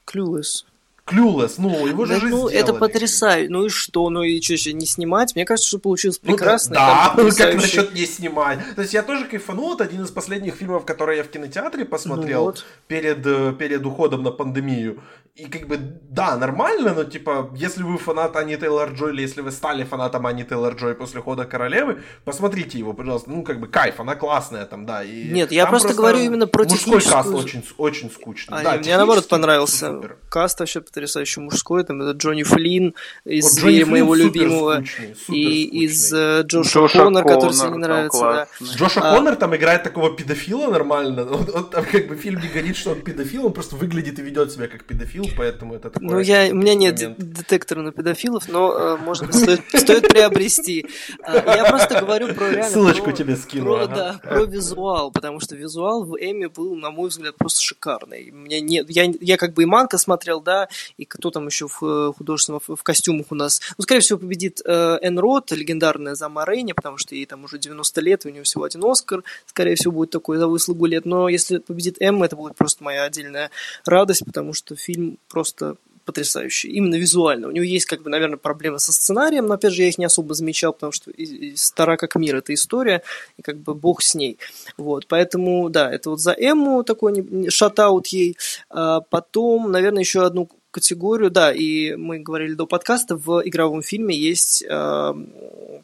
Clueless. 0.05 0.65
Clueless, 1.07 1.53
ну, 1.57 1.87
его 1.87 2.05
же 2.05 2.13
да, 2.15 2.19
же 2.19 2.27
ну, 2.27 2.49
сделали. 2.49 2.55
это 2.57 2.73
потрясающе. 2.73 3.49
Ну 3.49 3.65
и 3.65 3.69
что? 3.69 4.09
Ну 4.09 4.23
и 4.23 4.41
что, 4.41 4.73
не 4.73 4.85
снимать? 4.85 5.35
Мне 5.35 5.45
кажется, 5.45 5.69
что 5.69 5.79
получилось 5.79 6.19
Ну, 6.21 6.33
прекрасно. 6.35 6.73
и 6.73 6.75
да, 6.75 7.13
там 7.15 7.25
ну, 7.25 7.31
как 7.35 7.53
насчет 7.55 7.93
не 7.93 8.05
снимать? 8.05 8.59
То 8.75 8.81
есть 8.81 8.93
я 8.93 9.03
тоже 9.03 9.25
кайфанул, 9.25 9.73
это 9.75 9.85
один 9.85 10.03
из 10.03 10.11
последних 10.11 10.55
фильмов, 10.55 10.85
которые 10.85 11.17
я 11.19 11.23
в 11.23 11.29
кинотеатре 11.29 11.85
посмотрел 11.85 12.39
Ну 12.39 12.45
вот. 12.47 12.65
перед, 12.87 13.25
э, 13.25 13.53
перед 13.57 13.85
уходом 13.85 14.23
на 14.23 14.31
пандемию. 14.31 15.01
И 15.35 15.45
как 15.45 15.67
бы, 15.67 15.77
да, 16.09 16.35
нормально, 16.35 16.95
но 16.95 17.03
типа, 17.03 17.51
если 17.55 17.83
вы 17.83 17.99
фанат 17.99 18.35
Ани 18.35 18.57
Тейлор 18.57 18.93
Джой, 18.93 19.13
или 19.13 19.21
если 19.21 19.41
вы 19.41 19.51
стали 19.51 19.83
фанатом 19.83 20.25
Ани 20.25 20.43
Тейлор 20.43 20.73
Джой 20.73 20.95
после 20.95 21.21
хода 21.21 21.45
королевы, 21.45 22.01
посмотрите 22.25 22.79
его, 22.79 22.93
пожалуйста. 22.93 23.29
Ну, 23.29 23.43
как 23.43 23.59
бы, 23.59 23.67
кайф, 23.67 23.99
она 23.99 24.15
классная 24.15 24.65
там, 24.65 24.87
да. 24.87 25.03
И 25.03 25.29
Нет, 25.29 25.51
я 25.51 25.67
просто 25.67 25.93
говорю 25.93 26.17
именно 26.19 26.47
про 26.47 26.63
Мужской 26.63 26.99
техническую- 27.01 27.11
каст 27.13 27.29
очень, 27.29 27.63
очень 27.77 28.09
скучный. 28.11 28.57
А, 28.57 28.63
да, 28.63 28.77
не, 28.77 28.79
мне 28.83 28.97
наоборот 28.97 29.27
понравился. 29.27 29.91
супер. 29.91 30.17
Каст 30.29 30.59
вообще 30.59 30.81
потрясающий 30.97 31.41
мужской. 31.41 31.83
Там 31.83 32.01
это 32.01 32.17
Джонни 32.17 32.41
Флинн 32.43 32.95
из 33.23 33.43
Вот 33.53 33.59
Джонни 33.61 33.73
Флинн 33.83 33.89
моего 33.91 34.15
супер 34.15 34.25
любимого. 34.25 34.75
скучный, 34.77 35.15
супер 35.15 35.33
и 35.37 35.63
скучный. 35.63 35.79
из 35.85 36.13
э, 36.13 36.41
Джоша, 36.43 36.69
Джоша 36.79 37.03
Коннор, 37.03 37.23
который 37.23 37.51
тебе 37.53 37.63
не 37.65 37.69
Коннор, 37.71 37.89
нравится. 37.89 38.19
там 38.19 38.33
Да. 38.33 38.47
Джоша 38.77 39.01
А- 39.01 39.15
Коннор 39.15 39.35
там 39.35 39.55
играет 39.55 39.83
такого 39.83 40.15
педофила 40.15 40.71
нормально. 40.71 41.23
Он, 41.29 41.47
он 41.53 41.69
там 41.69 41.85
как 41.85 42.07
бы 42.07 42.15
фильм 42.15 42.41
не 42.41 42.47
говорит, 42.47 42.75
что 42.75 42.91
он 42.91 43.01
педофил, 43.01 43.45
он 43.45 43.53
просто 43.53 43.75
выглядит 43.75 44.17
и 44.17 44.21
ведет 44.23 44.51
себя 44.51 44.67
как 44.67 44.83
педофил, 44.85 45.25
поэтому 45.37 45.75
это 45.75 45.91
такое. 45.91 46.09
Ну, 46.09 46.19
я, 46.19 46.47
у 46.51 46.55
меня 46.55 46.73
нет 46.73 46.95
момент. 46.99 47.17
де- 47.19 47.25
детектора 47.25 47.81
на 47.83 47.91
педофилов, 47.91 48.47
но, 48.49 48.73
э, 48.73 48.97
может 48.97 49.27
быть, 49.27 49.35
стоит, 49.35 49.61
стоит 49.75 50.07
приобрести. 50.07 50.87
А, 51.23 51.35
Я 51.55 51.65
просто 51.65 51.99
говорю 51.99 52.33
про 52.33 52.49
реально... 52.49 52.69
Ссылочку 52.71 53.03
про- 53.05 53.11
тебе 53.13 53.35
скину, 53.35 53.65
Про, 53.65 53.83
ага. 53.83 53.95
да, 53.95 54.19
про 54.29 54.45
визуал, 54.45 55.11
потому 55.11 55.39
что 55.39 55.55
визуал 55.55 56.03
в 56.05 56.15
Эми 56.19 56.47
был, 56.47 56.75
на 56.75 56.89
мой 56.89 57.09
взгляд, 57.09 57.35
просто 57.37 57.61
шикарный. 57.61 58.31
Мне 58.31 58.61
нет, 58.61 58.87
я, 58.89 59.11
я 59.21 59.37
как 59.37 59.53
бы 59.53 59.63
и 59.63 59.65
Манка 59.65 59.97
смотрел, 59.97 60.41
да, 60.41 60.67
и 60.97 61.05
кто 61.05 61.31
там 61.31 61.47
еще 61.47 61.67
в 61.67 61.83
э, 61.83 62.13
художественном, 62.17 62.61
в 62.65 62.83
костюмах 62.83 63.27
у 63.31 63.35
нас. 63.35 63.61
Ну, 63.77 63.83
скорее 63.83 64.01
всего, 64.01 64.19
победит 64.19 64.61
э, 64.65 64.97
Энн 65.01 65.19
Рот, 65.19 65.51
легендарная 65.51 66.15
Зама 66.15 66.45
Рейни, 66.45 66.73
потому 66.73 66.97
что 66.97 67.15
ей 67.15 67.25
там 67.25 67.43
уже 67.43 67.57
90 67.59 68.01
лет, 68.01 68.25
у 68.25 68.29
нее 68.29 68.43
всего 68.43 68.63
один 68.63 68.83
Оскар. 68.85 69.23
Скорее 69.45 69.75
всего, 69.75 69.91
будет 69.93 70.11
такой 70.11 70.37
за 70.37 70.47
выслугу 70.47 70.85
лет. 70.85 71.05
Но 71.05 71.29
если 71.29 71.57
победит 71.59 71.97
Эмма, 71.99 72.25
это 72.25 72.35
будет 72.35 72.55
просто 72.55 72.83
моя 72.83 73.03
отдельная 73.03 73.51
радость, 73.85 74.23
потому 74.25 74.53
что 74.53 74.75
фильм 74.75 75.17
просто 75.29 75.75
потрясающий, 76.05 76.69
именно 76.69 76.95
визуально. 76.95 77.49
У 77.49 77.51
него 77.51 77.65
есть, 77.65 77.85
как 77.85 78.01
бы, 78.01 78.09
наверное, 78.09 78.37
проблемы 78.37 78.79
со 78.79 78.93
сценарием, 78.93 79.45
но, 79.45 79.55
опять 79.55 79.73
же, 79.73 79.81
я 79.81 79.89
их 79.89 79.97
не 79.97 80.05
особо 80.05 80.33
замечал, 80.35 80.71
потому 80.71 80.93
что 80.93 81.11
и- 81.11 81.23
и 81.49 81.55
стара 81.57 81.97
как 81.97 82.15
мир 82.15 82.37
эта 82.37 82.53
история, 82.53 83.01
и 83.37 83.41
как 83.41 83.57
бы 83.57 83.75
бог 83.75 84.01
с 84.01 84.15
ней. 84.15 84.37
Вот, 84.77 85.05
поэтому, 85.07 85.69
да, 85.69 85.91
это 85.91 86.11
вот 86.11 86.21
за 86.21 86.31
Эмму 86.31 86.85
такой 86.85 87.11
не- 87.11 87.49
шатаут 87.49 88.07
ей. 88.07 88.37
А 88.69 89.01
потом, 89.01 89.69
наверное, 89.69 89.99
еще 89.99 90.25
одну 90.25 90.49
категорию, 90.77 91.31
да, 91.31 91.51
и 91.51 91.95
мы 91.95 92.19
говорили 92.19 92.53
до 92.53 92.67
подкаста, 92.67 93.15
в 93.15 93.41
игровом 93.43 93.81
фильме 93.81 94.15
есть, 94.15 94.63
а, 94.69 95.17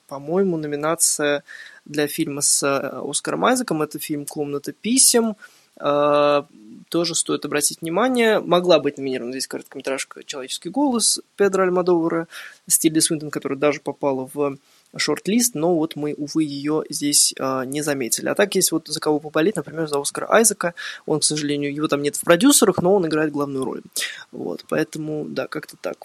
по-моему, 0.08 0.58
номинация 0.58 1.44
для 1.84 2.06
фильма 2.06 2.42
с 2.42 2.62
э, 2.62 3.02
Оскаром 3.10 3.44
Айзеком, 3.46 3.82
это 3.82 3.98
фильм 3.98 4.28
«Комната 4.28 4.72
писем», 4.72 5.36
а, 5.78 6.46
тоже 6.90 7.16
стоит 7.16 7.44
обратить 7.44 7.82
внимание. 7.82 8.40
Могла 8.40 8.78
быть 8.78 9.00
номинирована 9.00 9.34
здесь 9.34 9.48
короткометражка 9.48 10.24
«Человеческий 10.24 10.70
голос» 10.70 11.20
Педро 11.38 11.64
Альмадовара 11.64 12.28
с 12.68 12.78
Тильди 12.78 13.00
Свинтон, 13.00 13.32
которая 13.32 13.58
даже 13.58 13.80
попала 13.80 14.30
в 14.32 14.58
шорт-лист, 14.96 15.56
но 15.56 15.76
вот 15.76 15.96
мы, 15.96 16.14
увы, 16.14 16.44
ее 16.44 16.84
здесь 16.90 17.34
а, 17.40 17.66
не 17.66 17.82
заметили. 17.82 18.30
А 18.30 18.36
так 18.36 18.56
есть 18.56 18.72
вот 18.72 18.88
за 18.88 19.00
кого 19.00 19.20
поболеть, 19.20 19.56
например, 19.56 19.88
за 19.88 20.00
Оскара 20.00 20.28
Айзека. 20.32 20.74
Он, 21.06 21.20
к 21.20 21.24
сожалению, 21.24 21.74
его 21.74 21.88
там 21.88 22.02
нет 22.02 22.16
в 22.16 22.24
продюсерах, 22.24 22.82
но 22.82 22.94
он 22.96 23.08
играет 23.08 23.32
главную 23.32 23.66
роль. 23.66 23.82
Вот, 24.32 24.66
поэтому, 24.70 25.26
да, 25.28 25.48
как-то 25.48 25.78
так. 25.78 25.98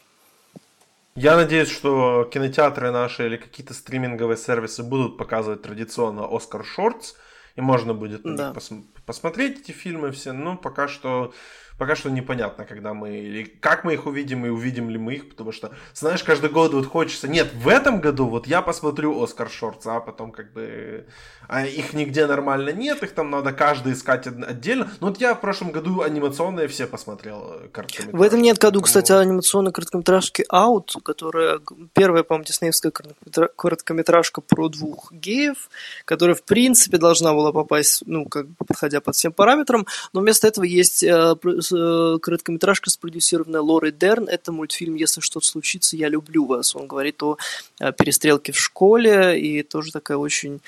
Я 1.14 1.36
надеюсь, 1.36 1.68
что 1.70 2.28
кинотеатры 2.32 2.92
наши 2.92 3.26
или 3.26 3.36
какие-то 3.36 3.74
стриминговые 3.74 4.36
сервисы 4.36 4.82
будут 4.84 5.18
показывать 5.18 5.62
традиционно 5.62 6.26
Оскар 6.30 6.64
Шортс, 6.64 7.14
и 7.56 7.60
можно 7.60 7.92
будет 7.92 8.22
Да. 8.22 8.52
пос- 8.54 8.84
посмотреть 9.04 9.60
эти 9.60 9.72
фильмы 9.72 10.12
все, 10.12 10.32
но 10.32 10.56
пока 10.56 10.86
что, 10.86 11.34
пока 11.78 11.94
что 11.94 12.10
непонятно, 12.10 12.64
когда 12.64 12.92
мы, 12.92 13.16
или 13.18 13.44
как 13.44 13.84
мы 13.84 13.94
их 13.94 14.06
увидим, 14.06 14.44
и 14.44 14.48
увидим 14.48 14.90
ли 14.90 14.98
мы 14.98 15.14
их, 15.14 15.28
потому 15.30 15.52
что, 15.52 15.70
знаешь, 15.94 16.22
каждый 16.24 16.50
год 16.50 16.74
вот 16.74 16.86
хочется, 16.86 17.28
нет, 17.28 17.48
в 17.54 17.68
этом 17.68 18.00
году 18.00 18.26
вот 18.26 18.46
я 18.46 18.62
посмотрю 18.62 19.22
Оскар 19.22 19.48
Шортс, 19.48 19.86
а 19.86 20.00
потом 20.00 20.32
как 20.32 20.52
бы, 20.52 21.06
а 21.46 21.64
их 21.64 21.92
нигде 21.92 22.26
нормально 22.26 22.70
нет, 22.70 23.02
их 23.02 23.12
там 23.12 23.30
надо 23.30 23.52
каждый 23.52 23.92
искать 23.92 24.26
отдельно, 24.26 24.90
ну 25.00 25.08
вот 25.08 25.20
я 25.20 25.34
в 25.34 25.40
прошлом 25.40 25.70
году 25.70 26.02
анимационные 26.02 26.66
все 26.66 26.86
посмотрел 26.86 27.52
э, 27.52 27.68
короткометражки, 27.68 28.16
В 28.16 28.22
этом 28.22 28.42
нет 28.42 28.58
году, 28.58 28.80
кстати, 28.82 29.12
анимационной 29.12 29.72
короткометражки 29.72 30.44
«Out», 30.52 31.00
которая 31.02 31.60
первая, 31.94 32.24
по-моему, 32.24 32.44
диснеевская 32.44 32.90
короткометра- 32.90 33.50
короткометражка 33.56 34.40
про 34.40 34.68
двух 34.68 35.12
геев, 35.12 35.70
которая, 36.04 36.34
в 36.34 36.42
принципе, 36.42 36.98
должна 36.98 37.32
была 37.32 37.52
попасть, 37.52 38.02
ну, 38.06 38.24
как 38.24 38.48
бы 38.48 38.64
подходя 38.66 39.00
под 39.00 39.14
всем 39.14 39.32
параметрам, 39.32 39.86
но 40.12 40.20
вместо 40.20 40.48
этого 40.48 40.64
есть 40.64 41.04
э, 41.04 41.36
короткометражка, 41.68 42.90
спродюсированная 42.90 43.60
Лорой 43.60 43.92
Дерн. 43.92 44.28
Это 44.28 44.52
мультфильм 44.52 44.94
«Если 44.94 45.20
что-то 45.20 45.46
случится, 45.46 45.96
я 45.96 46.08
люблю 46.08 46.44
вас». 46.44 46.74
Он 46.74 46.86
говорит 46.86 47.22
о 47.22 47.36
э, 47.80 47.92
перестрелке 47.92 48.52
в 48.52 48.58
школе, 48.58 49.40
и 49.40 49.62
тоже 49.62 49.92
такая 49.92 50.16
очень 50.16 50.60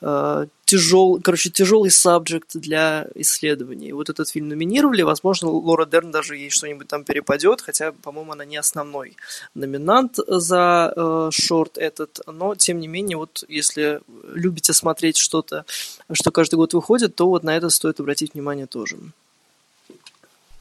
э, 0.00 0.46
тяжелый, 0.70 1.20
короче, 1.20 1.50
тяжелый 1.50 1.90
сабжект 1.90 2.56
для 2.56 3.08
исследований. 3.16 3.92
Вот 3.92 4.08
этот 4.08 4.28
фильм 4.28 4.48
номинировали, 4.48 5.02
возможно, 5.02 5.48
Лора 5.48 5.84
Дерн 5.84 6.12
даже 6.12 6.36
ей 6.36 6.50
что-нибудь 6.50 6.86
там 6.86 7.02
перепадет, 7.02 7.60
хотя, 7.60 7.90
по-моему, 7.92 8.32
она 8.32 8.44
не 8.44 8.56
основной 8.56 9.16
номинант 9.54 10.18
за 10.26 10.92
э, 10.94 11.30
шорт 11.32 11.76
этот, 11.76 12.20
но, 12.26 12.54
тем 12.54 12.78
не 12.78 12.86
менее, 12.86 13.16
вот 13.16 13.44
если 13.48 14.00
любите 14.32 14.72
смотреть 14.72 15.16
что-то, 15.16 15.64
что 16.12 16.30
каждый 16.30 16.54
год 16.54 16.72
выходит, 16.72 17.16
то 17.16 17.28
вот 17.28 17.42
на 17.42 17.56
это 17.56 17.68
стоит 17.68 17.98
обратить 17.98 18.34
внимание 18.34 18.66
тоже. 18.66 18.96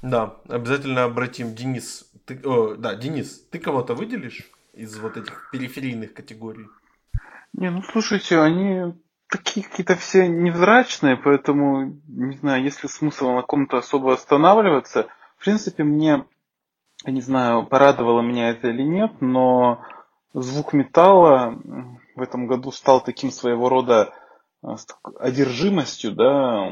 Да, 0.01 0.37
обязательно 0.47 1.03
обратим. 1.03 1.55
Денис, 1.55 2.09
ты, 2.25 2.39
о, 2.45 2.75
да, 2.75 2.95
Денис, 2.95 3.45
ты 3.51 3.59
кого-то 3.59 3.95
выделишь 3.95 4.49
из 4.73 4.97
вот 4.97 5.17
этих 5.17 5.49
периферийных 5.51 6.13
категорий? 6.13 6.67
Не, 7.53 7.69
ну 7.69 7.81
слушайте, 7.81 8.39
они 8.39 8.93
такие 9.29 9.65
какие-то 9.65 9.95
все 9.95 10.27
невзрачные, 10.27 11.17
поэтому, 11.17 11.99
не 12.07 12.37
знаю, 12.37 12.63
есть 12.63 12.81
ли 12.83 12.89
смысл 12.89 13.31
на 13.31 13.41
ком-то 13.41 13.77
особо 13.77 14.13
останавливаться. 14.13 15.07
В 15.37 15.43
принципе, 15.43 15.83
мне, 15.83 16.25
я 17.05 17.11
не 17.11 17.21
знаю, 17.21 17.65
порадовало 17.65 18.21
меня 18.21 18.49
это 18.49 18.69
или 18.69 18.83
нет, 18.83 19.21
но 19.21 19.81
звук 20.33 20.73
металла 20.73 21.59
в 22.15 22.21
этом 22.21 22.47
году 22.47 22.71
стал 22.71 23.01
таким 23.01 23.31
своего 23.31 23.69
рода 23.69 24.13
э, 24.63 24.67
одержимостью, 25.19 26.13
да, 26.13 26.69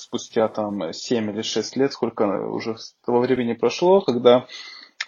спустя 0.00 0.48
там 0.48 0.92
7 0.92 1.30
или 1.30 1.42
6 1.42 1.76
лет, 1.76 1.92
сколько 1.92 2.24
уже 2.48 2.78
с 2.78 2.94
того 3.04 3.20
времени 3.20 3.54
прошло, 3.54 4.00
когда 4.00 4.46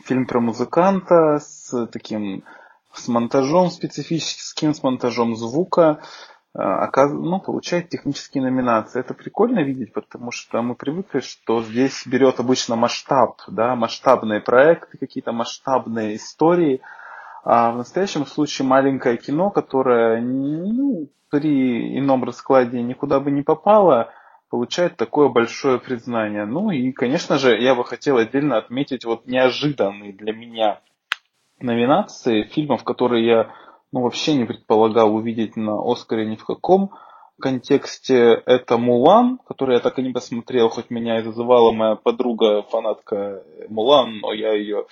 фильм 0.04 0.26
про 0.26 0.40
музыканта 0.40 1.38
с 1.38 1.86
таким 1.86 2.44
с 2.92 3.08
монтажом 3.08 3.70
специфическим, 3.70 4.74
с 4.74 4.82
монтажом 4.82 5.34
звука, 5.34 6.00
э, 6.54 7.06
ну, 7.08 7.40
получает 7.40 7.88
технические 7.88 8.42
номинации. 8.42 9.00
Это 9.00 9.14
прикольно 9.14 9.60
видеть, 9.60 9.92
потому 9.92 10.30
что 10.30 10.60
мы 10.62 10.74
привыкли, 10.74 11.20
что 11.20 11.62
здесь 11.62 12.06
берет 12.06 12.38
обычно 12.38 12.76
масштаб, 12.76 13.40
да, 13.48 13.74
масштабные 13.74 14.40
проекты, 14.40 14.98
какие-то 14.98 15.32
масштабные 15.32 16.16
истории. 16.16 16.82
А 17.44 17.72
в 17.72 17.78
настоящем 17.78 18.26
случае 18.26 18.68
маленькое 18.68 19.16
кино, 19.16 19.50
которое 19.50 20.20
ну, 20.20 21.08
при 21.30 21.98
ином 21.98 22.24
раскладе 22.24 22.82
никуда 22.82 23.18
бы 23.18 23.30
не 23.30 23.42
попало, 23.42 24.12
получает 24.52 24.98
такое 24.98 25.30
большое 25.30 25.78
признание. 25.78 26.44
Ну 26.44 26.70
и, 26.70 26.92
конечно 26.92 27.38
же, 27.38 27.58
я 27.58 27.74
бы 27.74 27.86
хотел 27.86 28.18
отдельно 28.18 28.58
отметить 28.58 29.06
вот 29.06 29.26
неожиданный 29.26 30.12
для 30.12 30.34
меня 30.34 30.80
номинации 31.58 32.42
фильмов, 32.42 32.84
которые 32.84 33.26
я 33.26 33.54
ну, 33.92 34.02
вообще 34.02 34.34
не 34.34 34.44
предполагал 34.44 35.14
увидеть 35.14 35.56
на 35.56 35.80
Оскаре 35.90 36.26
ни 36.26 36.36
в 36.36 36.44
каком 36.44 36.90
контексте. 37.40 38.42
Это 38.44 38.76
«Мулан», 38.76 39.38
который 39.48 39.76
я 39.76 39.80
так 39.80 39.98
и 39.98 40.02
не 40.02 40.12
посмотрел, 40.12 40.68
хоть 40.68 40.90
меня 40.90 41.20
и 41.20 41.22
зазывала 41.22 41.72
моя 41.72 41.94
подруга, 41.94 42.62
фанатка 42.64 43.42
«Мулан», 43.70 44.18
но 44.18 44.34
я 44.34 44.52
ее 44.52 44.84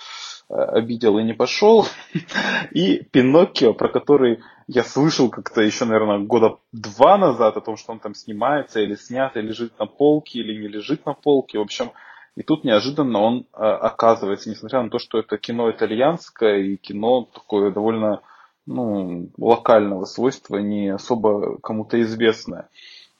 обидел 0.51 1.17
и 1.17 1.23
не 1.23 1.33
пошел. 1.33 1.85
И 2.71 3.03
«Пиноккио», 3.11 3.73
про 3.73 3.89
который 3.89 4.39
я 4.67 4.83
слышал 4.83 5.29
как-то 5.29 5.61
еще, 5.61 5.85
наверное, 5.85 6.19
года 6.19 6.57
два 6.71 7.17
назад 7.17 7.57
о 7.57 7.61
том, 7.61 7.77
что 7.77 7.91
он 7.91 7.99
там 7.99 8.15
снимается 8.15 8.79
или 8.79 8.95
снят, 8.95 9.35
или 9.35 9.47
лежит 9.47 9.77
на 9.79 9.85
полке, 9.85 10.39
или 10.39 10.61
не 10.61 10.67
лежит 10.67 11.05
на 11.05 11.13
полке. 11.13 11.57
В 11.57 11.61
общем, 11.61 11.91
и 12.35 12.43
тут 12.43 12.63
неожиданно 12.63 13.19
он 13.19 13.47
э, 13.53 13.57
оказывается, 13.59 14.49
несмотря 14.49 14.81
на 14.81 14.89
то, 14.89 14.99
что 14.99 15.19
это 15.19 15.37
кино 15.37 15.69
итальянское 15.69 16.59
и 16.59 16.77
кино 16.77 17.27
такое 17.33 17.71
довольно 17.71 18.21
ну, 18.65 19.29
локального 19.37 20.05
свойства, 20.05 20.57
не 20.57 20.89
особо 20.89 21.57
кому-то 21.59 22.01
известное. 22.01 22.69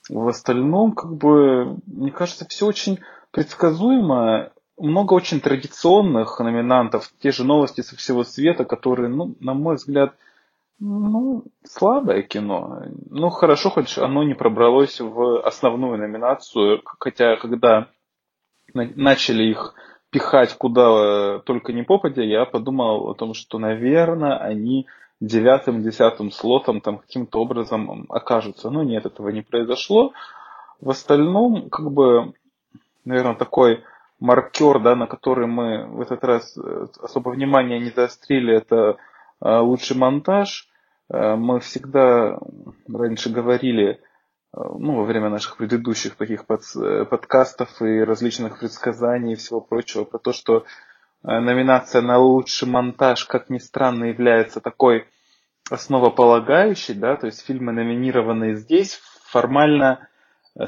В 0.09 0.27
остальном, 0.27 0.93
как 0.93 1.15
бы, 1.15 1.77
мне 1.85 2.11
кажется, 2.11 2.45
все 2.47 2.65
очень 2.65 2.99
предсказуемо. 3.31 4.51
Много 4.77 5.13
очень 5.13 5.41
традиционных 5.41 6.39
номинантов, 6.39 7.11
те 7.19 7.31
же 7.31 7.43
новости 7.43 7.81
со 7.81 7.95
всего 7.95 8.23
света, 8.23 8.65
которые, 8.65 9.09
ну, 9.09 9.35
на 9.39 9.53
мой 9.53 9.75
взгляд, 9.75 10.15
ну, 10.79 11.43
слабое 11.63 12.23
кино. 12.23 12.83
Ну, 13.09 13.29
хорошо, 13.29 13.69
хоть 13.69 13.97
оно 13.97 14.23
не 14.23 14.33
пробралось 14.33 14.99
в 14.99 15.45
основную 15.45 15.99
номинацию, 15.99 16.81
хотя 16.99 17.35
когда 17.35 17.89
начали 18.73 19.43
их 19.43 19.75
пихать 20.09 20.55
куда 20.57 21.39
только 21.39 21.71
не 21.71 21.83
попадя, 21.83 22.23
я 22.23 22.45
подумал 22.45 23.09
о 23.09 23.13
том, 23.13 23.33
что, 23.33 23.59
наверное, 23.59 24.37
они 24.37 24.87
девятым, 25.19 25.83
десятым 25.83 26.31
слотом 26.31 26.81
там 26.81 26.97
каким-то 26.97 27.39
образом 27.39 28.07
окажутся. 28.09 28.69
Но 28.69 28.83
нет, 28.83 29.05
этого 29.05 29.29
не 29.29 29.41
произошло. 29.41 30.13
В 30.81 30.89
остальном, 30.89 31.69
как 31.69 31.91
бы, 31.91 32.33
наверное, 33.05 33.35
такой 33.35 33.83
маркер, 34.21 34.79
да, 34.79 34.95
на 34.95 35.07
который 35.07 35.47
мы 35.47 35.87
в 35.87 35.99
этот 35.99 36.23
раз 36.23 36.55
э, 36.55 36.87
особо 37.01 37.31
внимания 37.31 37.79
не 37.79 37.89
заострили, 37.89 38.55
это 38.55 38.97
э, 39.41 39.57
лучший 39.57 39.97
монтаж. 39.97 40.69
Э, 41.09 41.35
мы 41.35 41.59
всегда 41.59 42.37
раньше 42.87 43.29
говорили, 43.29 43.99
ну, 44.53 44.97
во 44.97 45.05
время 45.05 45.29
наших 45.29 45.57
предыдущих 45.57 46.15
таких 46.15 46.45
под, 46.45 46.61
подкастов 47.09 47.81
и 47.81 48.03
различных 48.03 48.59
предсказаний 48.59 49.33
и 49.33 49.37
всего 49.37 49.61
прочего, 49.61 50.03
про 50.03 50.19
то, 50.19 50.33
что 50.33 50.65
номинация 51.23 52.01
на 52.01 52.17
лучший 52.17 52.67
монтаж, 52.67 53.23
как 53.25 53.49
ни 53.49 53.59
странно, 53.59 54.05
является 54.05 54.59
такой 54.59 55.07
основополагающей, 55.69 56.93
да, 56.93 57.15
то 57.15 57.27
есть 57.27 57.45
фильмы, 57.45 57.71
номинированные 57.71 58.55
здесь, 58.55 58.99
формально 59.23 60.09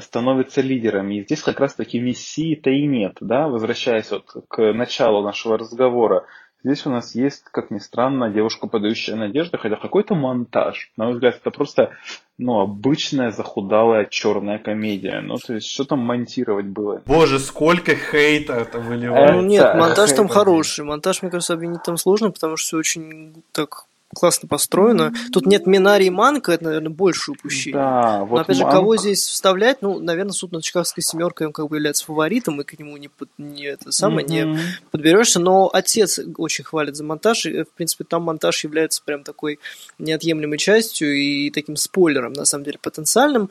становятся 0.00 0.60
лидерами. 0.60 1.16
И 1.16 1.22
здесь 1.24 1.42
как 1.42 1.60
раз 1.60 1.74
таки 1.74 2.00
мессии-то 2.00 2.70
и 2.70 2.86
нет, 2.86 3.16
да, 3.20 3.48
возвращаясь 3.48 4.10
вот 4.10 4.24
к 4.48 4.72
началу 4.72 5.22
нашего 5.22 5.58
разговора. 5.58 6.24
Здесь 6.64 6.86
у 6.86 6.90
нас 6.90 7.14
есть, 7.14 7.44
как 7.50 7.70
ни 7.70 7.78
странно, 7.78 8.30
девушка, 8.30 8.66
подающая 8.66 9.16
надежды, 9.16 9.58
хотя 9.58 9.76
какой-то 9.76 10.14
монтаж. 10.14 10.90
На 10.96 11.04
мой 11.04 11.12
взгляд, 11.12 11.36
это 11.36 11.50
просто 11.50 11.90
ну, 12.38 12.60
обычная 12.60 13.30
захудалая 13.32 14.06
черная 14.06 14.58
комедия. 14.58 15.20
Ну, 15.20 15.36
то 15.36 15.54
есть, 15.54 15.70
что 15.70 15.84
там 15.84 15.98
монтировать 15.98 16.64
было? 16.64 17.02
Боже, 17.04 17.38
сколько 17.38 17.94
хейта 17.94 18.54
это 18.54 18.78
выливается. 18.78 19.34
Ну, 19.34 19.42
нет, 19.42 19.74
монтаж 19.74 20.12
там 20.12 20.26
хороший. 20.28 20.86
Монтаж, 20.86 21.20
мне 21.20 21.30
кажется, 21.30 21.52
обвинить 21.52 21.82
там 21.82 21.98
сложно, 21.98 22.30
потому 22.30 22.56
что 22.56 22.66
все 22.66 22.76
очень 22.78 23.44
так 23.52 23.84
классно 24.14 24.48
построено. 24.48 25.12
Тут 25.32 25.46
нет 25.46 25.66
Минари 25.66 26.06
и 26.06 26.10
Манка, 26.10 26.52
это, 26.52 26.64
наверное, 26.64 26.90
больше 26.90 27.32
упущение. 27.32 27.80
Да, 27.80 28.20
вот 28.20 28.36
Но, 28.36 28.42
опять 28.42 28.56
же, 28.56 28.64
кого 28.64 28.96
здесь 28.96 29.26
вставлять? 29.26 29.82
Ну, 29.82 29.98
наверное, 29.98 30.32
суд 30.32 30.52
над 30.52 30.62
Чикагской 30.62 31.02
семеркой, 31.02 31.48
он 31.48 31.52
как 31.52 31.68
бы 31.68 31.76
является 31.76 32.04
фаворитом, 32.04 32.60
и 32.60 32.64
к 32.64 32.78
нему 32.78 32.96
не, 32.96 33.08
под, 33.08 33.28
не, 33.38 33.64
это 33.64 33.92
самое, 33.92 34.26
mm-hmm. 34.26 34.54
не 34.54 34.58
подберешься. 34.90 35.40
Но 35.40 35.70
отец 35.72 36.20
очень 36.36 36.64
хвалит 36.64 36.96
за 36.96 37.04
монтаж, 37.04 37.46
и, 37.46 37.62
в 37.62 37.70
принципе, 37.70 38.04
там 38.04 38.22
монтаж 38.22 38.64
является 38.64 39.02
прям 39.02 39.22
такой 39.22 39.58
неотъемлемой 39.98 40.58
частью 40.58 41.14
и 41.14 41.50
таким 41.50 41.76
спойлером, 41.76 42.32
на 42.32 42.44
самом 42.44 42.64
деле, 42.64 42.78
потенциальным 42.80 43.50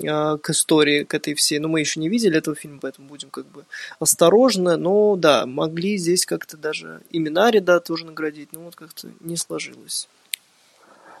к 0.00 0.50
истории, 0.50 1.04
к 1.04 1.14
этой 1.14 1.34
всей. 1.34 1.58
Но 1.58 1.68
мы 1.68 1.80
еще 1.80 2.00
не 2.00 2.08
видели 2.08 2.38
этого 2.38 2.56
фильма, 2.56 2.78
поэтому 2.80 3.08
будем 3.08 3.30
как 3.30 3.46
бы 3.46 3.64
осторожны. 3.98 4.76
Но 4.76 5.16
да, 5.16 5.46
могли 5.46 5.96
здесь 5.96 6.26
как-то 6.26 6.56
даже 6.56 7.00
имена 7.10 7.50
да, 7.60 7.80
тоже 7.80 8.06
наградить, 8.06 8.52
но 8.52 8.60
вот 8.60 8.76
как-то 8.76 9.08
не 9.20 9.36
сложилось. 9.36 10.08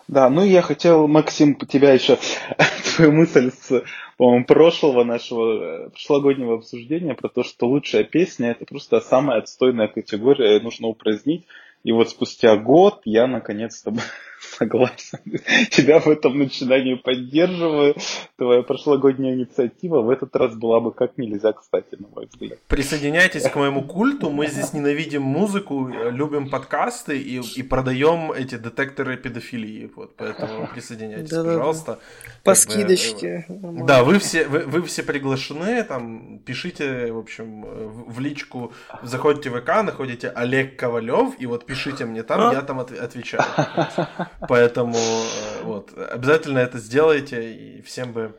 Да, 0.08 0.28
ну 0.28 0.44
я 0.44 0.62
хотел, 0.62 1.06
Максим, 1.08 1.54
тебя 1.54 1.92
еще 1.92 2.18
твою 2.96 3.12
мысль 3.12 3.50
с, 3.50 3.82
по-моему, 4.16 4.44
прошлого 4.44 5.04
нашего 5.04 5.88
прошлогоднего 5.90 6.56
обсуждения 6.56 7.14
про 7.14 7.28
то, 7.28 7.42
что 7.42 7.68
лучшая 7.68 8.04
песня 8.04 8.50
это 8.50 8.64
просто 8.64 9.00
самая 9.00 9.38
отстойная 9.38 9.88
категория, 9.88 10.60
нужно 10.60 10.88
упразднить. 10.88 11.46
И 11.84 11.92
вот 11.92 12.10
спустя 12.10 12.56
год 12.56 13.02
я 13.04 13.26
наконец-то 13.26 13.94
согласен. 14.58 15.18
Тебя 15.70 16.00
в 16.00 16.06
этом 16.08 16.38
начинании 16.38 16.94
поддерживаю. 16.94 17.94
Твоя 18.36 18.62
прошлогодняя 18.62 19.34
инициатива 19.34 20.00
в 20.00 20.10
этот 20.10 20.34
раз 20.36 20.54
была 20.54 20.80
бы 20.80 20.92
как 20.92 21.18
нельзя, 21.18 21.52
кстати, 21.52 21.96
на 21.98 22.08
мой 22.08 22.26
взгляд. 22.26 22.58
Присоединяйтесь 22.68 23.48
к 23.48 23.56
моему 23.56 23.82
культу. 23.82 24.30
Мы 24.30 24.46
здесь 24.46 24.72
ненавидим 24.72 25.22
музыку, 25.22 25.88
любим 25.88 26.50
подкасты 26.50 27.18
и, 27.18 27.40
и 27.40 27.62
продаем 27.62 28.32
эти 28.32 28.56
детекторы 28.56 29.16
педофилии. 29.16 29.90
Вот, 29.94 30.16
поэтому 30.16 30.68
присоединяйтесь, 30.72 31.30
да, 31.30 31.44
пожалуйста. 31.44 31.98
По 32.44 32.54
скидочке. 32.54 33.46
Да, 33.48 34.04
вы 34.04 34.18
все, 34.18 34.46
вы, 34.46 34.60
вы 34.60 34.82
все 34.82 35.02
приглашены. 35.02 35.82
Там 35.84 36.38
пишите, 36.40 37.12
в 37.12 37.18
общем, 37.18 37.62
в 38.06 38.20
личку, 38.20 38.72
заходите 39.02 39.50
в 39.50 39.60
ВК, 39.60 39.82
находите 39.82 40.28
Олег 40.28 40.78
Ковалев, 40.78 41.34
и 41.38 41.46
вот 41.46 41.66
пишите 41.66 42.04
мне 42.04 42.22
там, 42.22 42.40
а? 42.40 42.52
я 42.52 42.62
там 42.62 42.80
отвечаю. 42.80 43.44
Поэтому 44.48 44.96
э, 44.96 45.62
вот, 45.62 45.92
обязательно 45.96 46.58
это 46.58 46.78
сделайте, 46.78 47.52
и 47.52 47.82
всем 47.82 48.12
бы 48.12 48.34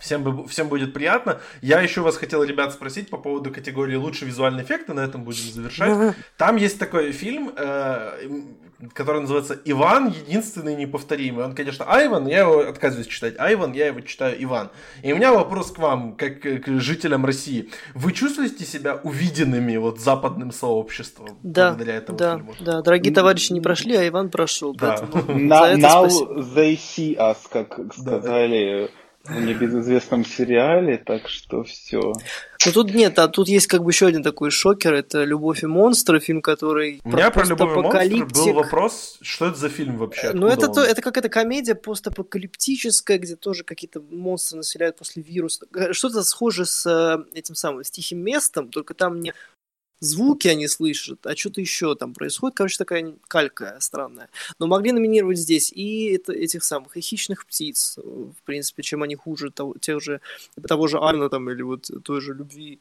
Всем, 0.00 0.22
бы, 0.22 0.46
всем 0.48 0.68
будет 0.68 0.92
приятно. 0.94 1.40
Я 1.62 1.80
еще 1.80 2.00
вас 2.00 2.16
хотел, 2.16 2.42
ребят, 2.42 2.72
спросить 2.72 3.10
по 3.10 3.16
поводу 3.16 3.50
категории 3.50 3.96
лучший 3.96 4.28
визуальный 4.28 4.62
эффект, 4.62 4.90
и 4.90 4.92
на 4.92 5.00
этом 5.00 5.24
будем 5.24 5.52
завершать. 5.52 6.16
Там 6.36 6.56
есть 6.56 6.78
такой 6.78 7.12
фильм, 7.12 7.52
э, 7.56 8.38
который 8.94 9.22
называется 9.22 9.58
«Иван. 9.64 10.08
Единственный 10.08 10.76
неповторимый». 10.76 11.44
Он, 11.44 11.54
конечно, 11.54 11.84
Айван, 11.84 12.26
я 12.26 12.40
его 12.40 12.60
отказываюсь 12.60 13.08
читать 13.08 13.34
Айван, 13.38 13.72
я 13.72 13.86
его 13.86 14.00
читаю 14.00 14.42
Иван. 14.42 14.70
И 15.02 15.12
у 15.12 15.16
меня 15.16 15.32
вопрос 15.32 15.72
к 15.72 15.78
вам, 15.78 16.16
как 16.16 16.40
к 16.40 16.80
жителям 16.80 17.24
России. 17.24 17.70
Вы 17.94 18.12
чувствуете 18.12 18.64
себя 18.64 18.96
увиденными 19.02 19.76
вот 19.76 19.98
западным 20.00 20.52
сообществом 20.52 21.38
да, 21.42 21.70
благодаря 21.70 21.96
этому 21.96 22.18
да, 22.18 22.36
фильму? 22.36 22.54
Да, 22.60 22.82
дорогие 22.82 23.12
товарищи 23.12 23.52
не 23.52 23.60
прошли, 23.60 23.96
а 23.96 24.06
Иван 24.06 24.30
прошел. 24.30 24.74
Да. 24.74 24.96
Now 24.96 26.08
they 26.54 26.76
see 26.76 27.16
us, 27.16 27.38
как 27.50 27.78
сказали 27.94 28.90
в 29.28 29.40
небезызвестном 29.40 30.24
сериале, 30.24 30.98
так 30.98 31.28
что 31.28 31.64
все. 31.64 32.12
Ну 32.66 32.72
тут 32.72 32.92
нет, 32.92 33.18
а 33.18 33.28
тут 33.28 33.48
есть 33.48 33.66
как 33.66 33.84
бы 33.84 33.90
еще 33.90 34.06
один 34.06 34.22
такой 34.22 34.50
шокер, 34.50 34.94
это 34.94 35.24
«Любовь 35.24 35.62
и 35.62 35.66
монстры», 35.66 36.18
фильм, 36.18 36.42
который 36.42 37.00
У 37.04 37.10
меня 37.10 37.30
про 37.30 37.44
«Любовь 37.44 37.72
и 37.72 37.80
монстры» 37.80 38.24
был 38.24 38.52
вопрос, 38.54 39.18
что 39.20 39.46
это 39.46 39.56
за 39.56 39.68
фильм 39.68 39.96
вообще? 39.96 40.32
Ну 40.32 40.48
это, 40.48 40.68
то, 40.68 40.82
это 40.82 41.00
какая-то 41.00 41.28
комедия 41.28 41.74
постапокалиптическая, 41.74 43.18
где 43.18 43.36
тоже 43.36 43.64
какие-то 43.64 44.00
монстры 44.10 44.58
населяют 44.58 44.96
после 44.96 45.22
вируса. 45.22 45.66
Что-то 45.92 46.22
схоже 46.24 46.64
с 46.64 46.84
э, 46.86 47.38
этим 47.38 47.54
самым, 47.54 47.84
с 47.84 47.90
«Тихим 47.90 48.18
местом», 48.18 48.68
только 48.68 48.94
там 48.94 49.20
не 49.20 49.34
звуки 50.00 50.48
они 50.48 50.68
слышат, 50.68 51.26
а 51.26 51.36
что-то 51.36 51.60
еще 51.60 51.94
там 51.94 52.14
происходит. 52.14 52.56
Короче, 52.56 52.78
такая 52.78 53.14
калька 53.26 53.76
странная. 53.80 54.28
Но 54.58 54.66
могли 54.66 54.92
номинировать 54.92 55.38
здесь 55.38 55.72
и 55.72 56.12
это, 56.14 56.32
этих 56.32 56.64
самых, 56.64 56.96
и 56.96 57.00
хищных 57.00 57.46
птиц, 57.46 57.98
в 57.98 58.42
принципе, 58.44 58.82
чем 58.82 59.02
они 59.02 59.16
хуже 59.16 59.50
того, 59.50 59.74
тех 59.80 60.00
же, 60.00 60.20
того 60.66 60.86
же 60.86 60.98
Арна 60.98 61.28
там 61.28 61.50
или 61.50 61.62
вот 61.62 61.90
той 62.04 62.20
же 62.20 62.34
любви 62.34 62.78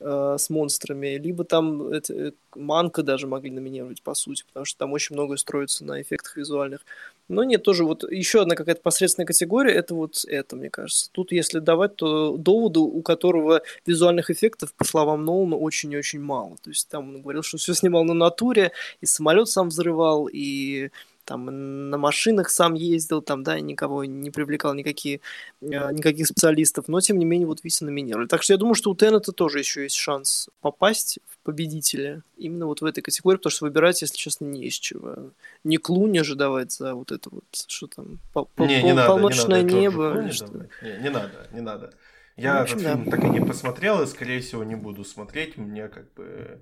э, 0.00 0.36
с 0.38 0.50
монстрами, 0.50 1.16
либо 1.18 1.44
там 1.44 1.88
это, 1.88 2.12
э, 2.12 2.32
Манка 2.54 3.02
даже 3.02 3.26
могли 3.26 3.50
номинировать, 3.50 4.02
по 4.02 4.14
сути, 4.14 4.44
потому 4.46 4.64
что 4.64 4.78
там 4.78 4.92
очень 4.92 5.14
многое 5.14 5.36
строится 5.36 5.84
на 5.84 6.00
эффектах 6.00 6.36
визуальных. 6.36 6.80
Но 7.28 7.42
нет, 7.44 7.62
тоже 7.62 7.84
вот 7.84 8.04
еще 8.10 8.42
одна 8.42 8.54
какая-то 8.54 8.80
посредственная 8.82 9.26
категория, 9.26 9.72
это 9.72 9.94
вот 9.94 10.24
это, 10.26 10.56
мне 10.56 10.70
кажется. 10.70 11.10
Тут, 11.12 11.32
если 11.32 11.58
давать, 11.58 11.96
то 11.96 12.36
доводу, 12.36 12.82
у 12.82 13.02
которого 13.02 13.62
визуальных 13.84 14.30
эффектов, 14.30 14.72
по 14.74 14.84
словам 14.84 15.24
Нолана, 15.24 15.56
очень 15.56 15.92
и 15.92 15.96
очень 15.96 16.20
мало. 16.20 16.56
То 16.62 16.70
есть 16.70 16.88
там 16.88 17.08
он 17.08 17.22
говорил, 17.22 17.42
что 17.42 17.58
все 17.58 17.74
снимал 17.74 18.04
на 18.04 18.14
натуре, 18.14 18.72
и 19.00 19.06
самолет 19.06 19.48
сам 19.48 19.68
взрывал, 19.68 20.28
и 20.32 20.90
там 21.26 21.90
на 21.90 21.98
машинах 21.98 22.48
сам 22.48 22.74
ездил, 22.74 23.20
там, 23.20 23.42
да, 23.42 23.60
никого 23.60 24.04
не 24.04 24.30
привлекал, 24.30 24.72
никакие, 24.74 25.20
э, 25.60 25.66
никаких 25.92 26.26
специалистов, 26.26 26.86
но, 26.88 27.00
тем 27.00 27.18
не 27.18 27.24
менее, 27.24 27.46
вот 27.46 27.64
Виса 27.64 27.84
номинировали. 27.84 28.28
Так 28.28 28.42
что 28.42 28.54
я 28.54 28.58
думаю, 28.58 28.74
что 28.74 28.90
у 28.90 28.94
Теннета 28.94 29.32
тоже 29.32 29.58
еще 29.58 29.82
есть 29.82 29.96
шанс 29.96 30.48
попасть 30.60 31.18
в 31.28 31.44
победителя 31.44 32.22
именно 32.36 32.66
вот 32.66 32.80
в 32.80 32.84
этой 32.84 33.02
категории, 33.02 33.38
потому 33.38 33.50
что 33.50 33.64
выбирать, 33.66 34.00
если 34.02 34.16
честно, 34.16 34.46
не 34.46 34.66
из 34.66 34.74
чего. 34.74 35.32
Не 35.64 35.76
Клуни 35.76 36.20
же 36.20 36.36
давать 36.36 36.72
за 36.72 36.94
вот 36.94 37.12
это 37.12 37.28
вот, 37.30 37.44
что 37.66 37.88
там, 37.88 38.20
по, 38.32 38.48
не, 38.58 38.82
не 38.82 38.94
надо, 38.94 39.08
полночное 39.08 39.62
не 39.62 39.64
надо, 39.64 39.80
небо. 39.80 40.30
Не, 40.82 40.90
не, 40.90 41.02
не 41.02 41.10
надо, 41.10 41.48
не 41.52 41.60
надо. 41.60 41.94
Я 42.36 42.54
ну, 42.54 42.60
этот 42.60 42.80
фильм 42.80 43.04
да. 43.04 43.10
так 43.10 43.24
и 43.24 43.28
не 43.28 43.40
посмотрел, 43.40 44.02
и, 44.02 44.06
скорее 44.06 44.40
всего, 44.40 44.62
не 44.62 44.76
буду 44.76 45.04
смотреть. 45.04 45.56
Мне 45.56 45.88
как 45.88 46.12
бы 46.14 46.60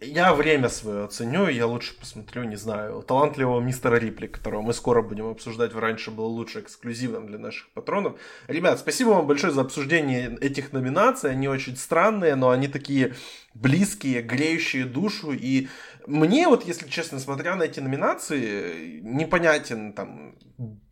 я 0.00 0.34
время 0.34 0.68
свое 0.68 1.04
оценю, 1.04 1.48
я 1.48 1.66
лучше 1.66 1.98
посмотрю, 1.98 2.44
не 2.44 2.56
знаю, 2.56 3.02
талантливого 3.02 3.60
мистера 3.60 3.96
Рипли, 3.96 4.26
которого 4.26 4.62
мы 4.62 4.72
скоро 4.72 5.02
будем 5.02 5.26
обсуждать, 5.26 5.74
раньше 5.74 6.10
был 6.10 6.26
лучше 6.26 6.60
эксклюзивом 6.60 7.26
для 7.26 7.38
наших 7.38 7.68
патронов. 7.70 8.18
Ребят, 8.46 8.78
спасибо 8.78 9.10
вам 9.10 9.26
большое 9.26 9.52
за 9.52 9.60
обсуждение 9.60 10.36
этих 10.40 10.72
номинаций, 10.72 11.30
они 11.30 11.48
очень 11.48 11.76
странные, 11.76 12.34
но 12.34 12.50
они 12.50 12.68
такие 12.68 13.14
близкие, 13.54 14.22
греющие 14.22 14.84
душу, 14.84 15.32
и 15.32 15.68
мне 16.06 16.48
вот, 16.48 16.64
если 16.66 16.88
честно, 16.88 17.18
смотря 17.18 17.54
на 17.56 17.64
эти 17.64 17.80
номинации, 17.80 19.00
непонятен 19.00 19.92
там 19.92 20.34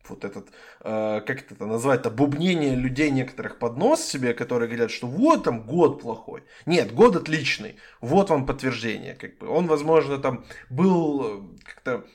вот 0.08 0.24
этот, 0.24 0.48
э, 0.80 1.20
как 1.26 1.50
это 1.50 1.66
назвать-то, 1.66 2.10
бубнение 2.10 2.74
людей 2.74 3.10
некоторых 3.10 3.58
под 3.58 3.76
нос 3.76 4.02
себе, 4.02 4.34
которые 4.34 4.68
говорят, 4.68 4.90
что 4.90 5.06
вот 5.06 5.44
там 5.44 5.66
год 5.66 6.02
плохой. 6.02 6.42
Нет, 6.66 6.94
год 6.94 7.16
отличный. 7.16 7.76
Вот 8.00 8.30
вам 8.30 8.46
подтверждение. 8.46 9.14
Как 9.14 9.38
бы. 9.38 9.48
Он, 9.48 9.66
возможно, 9.66 10.18
там 10.18 10.44
был 10.70 11.24
э, 11.24 11.64
как-то 11.64 12.06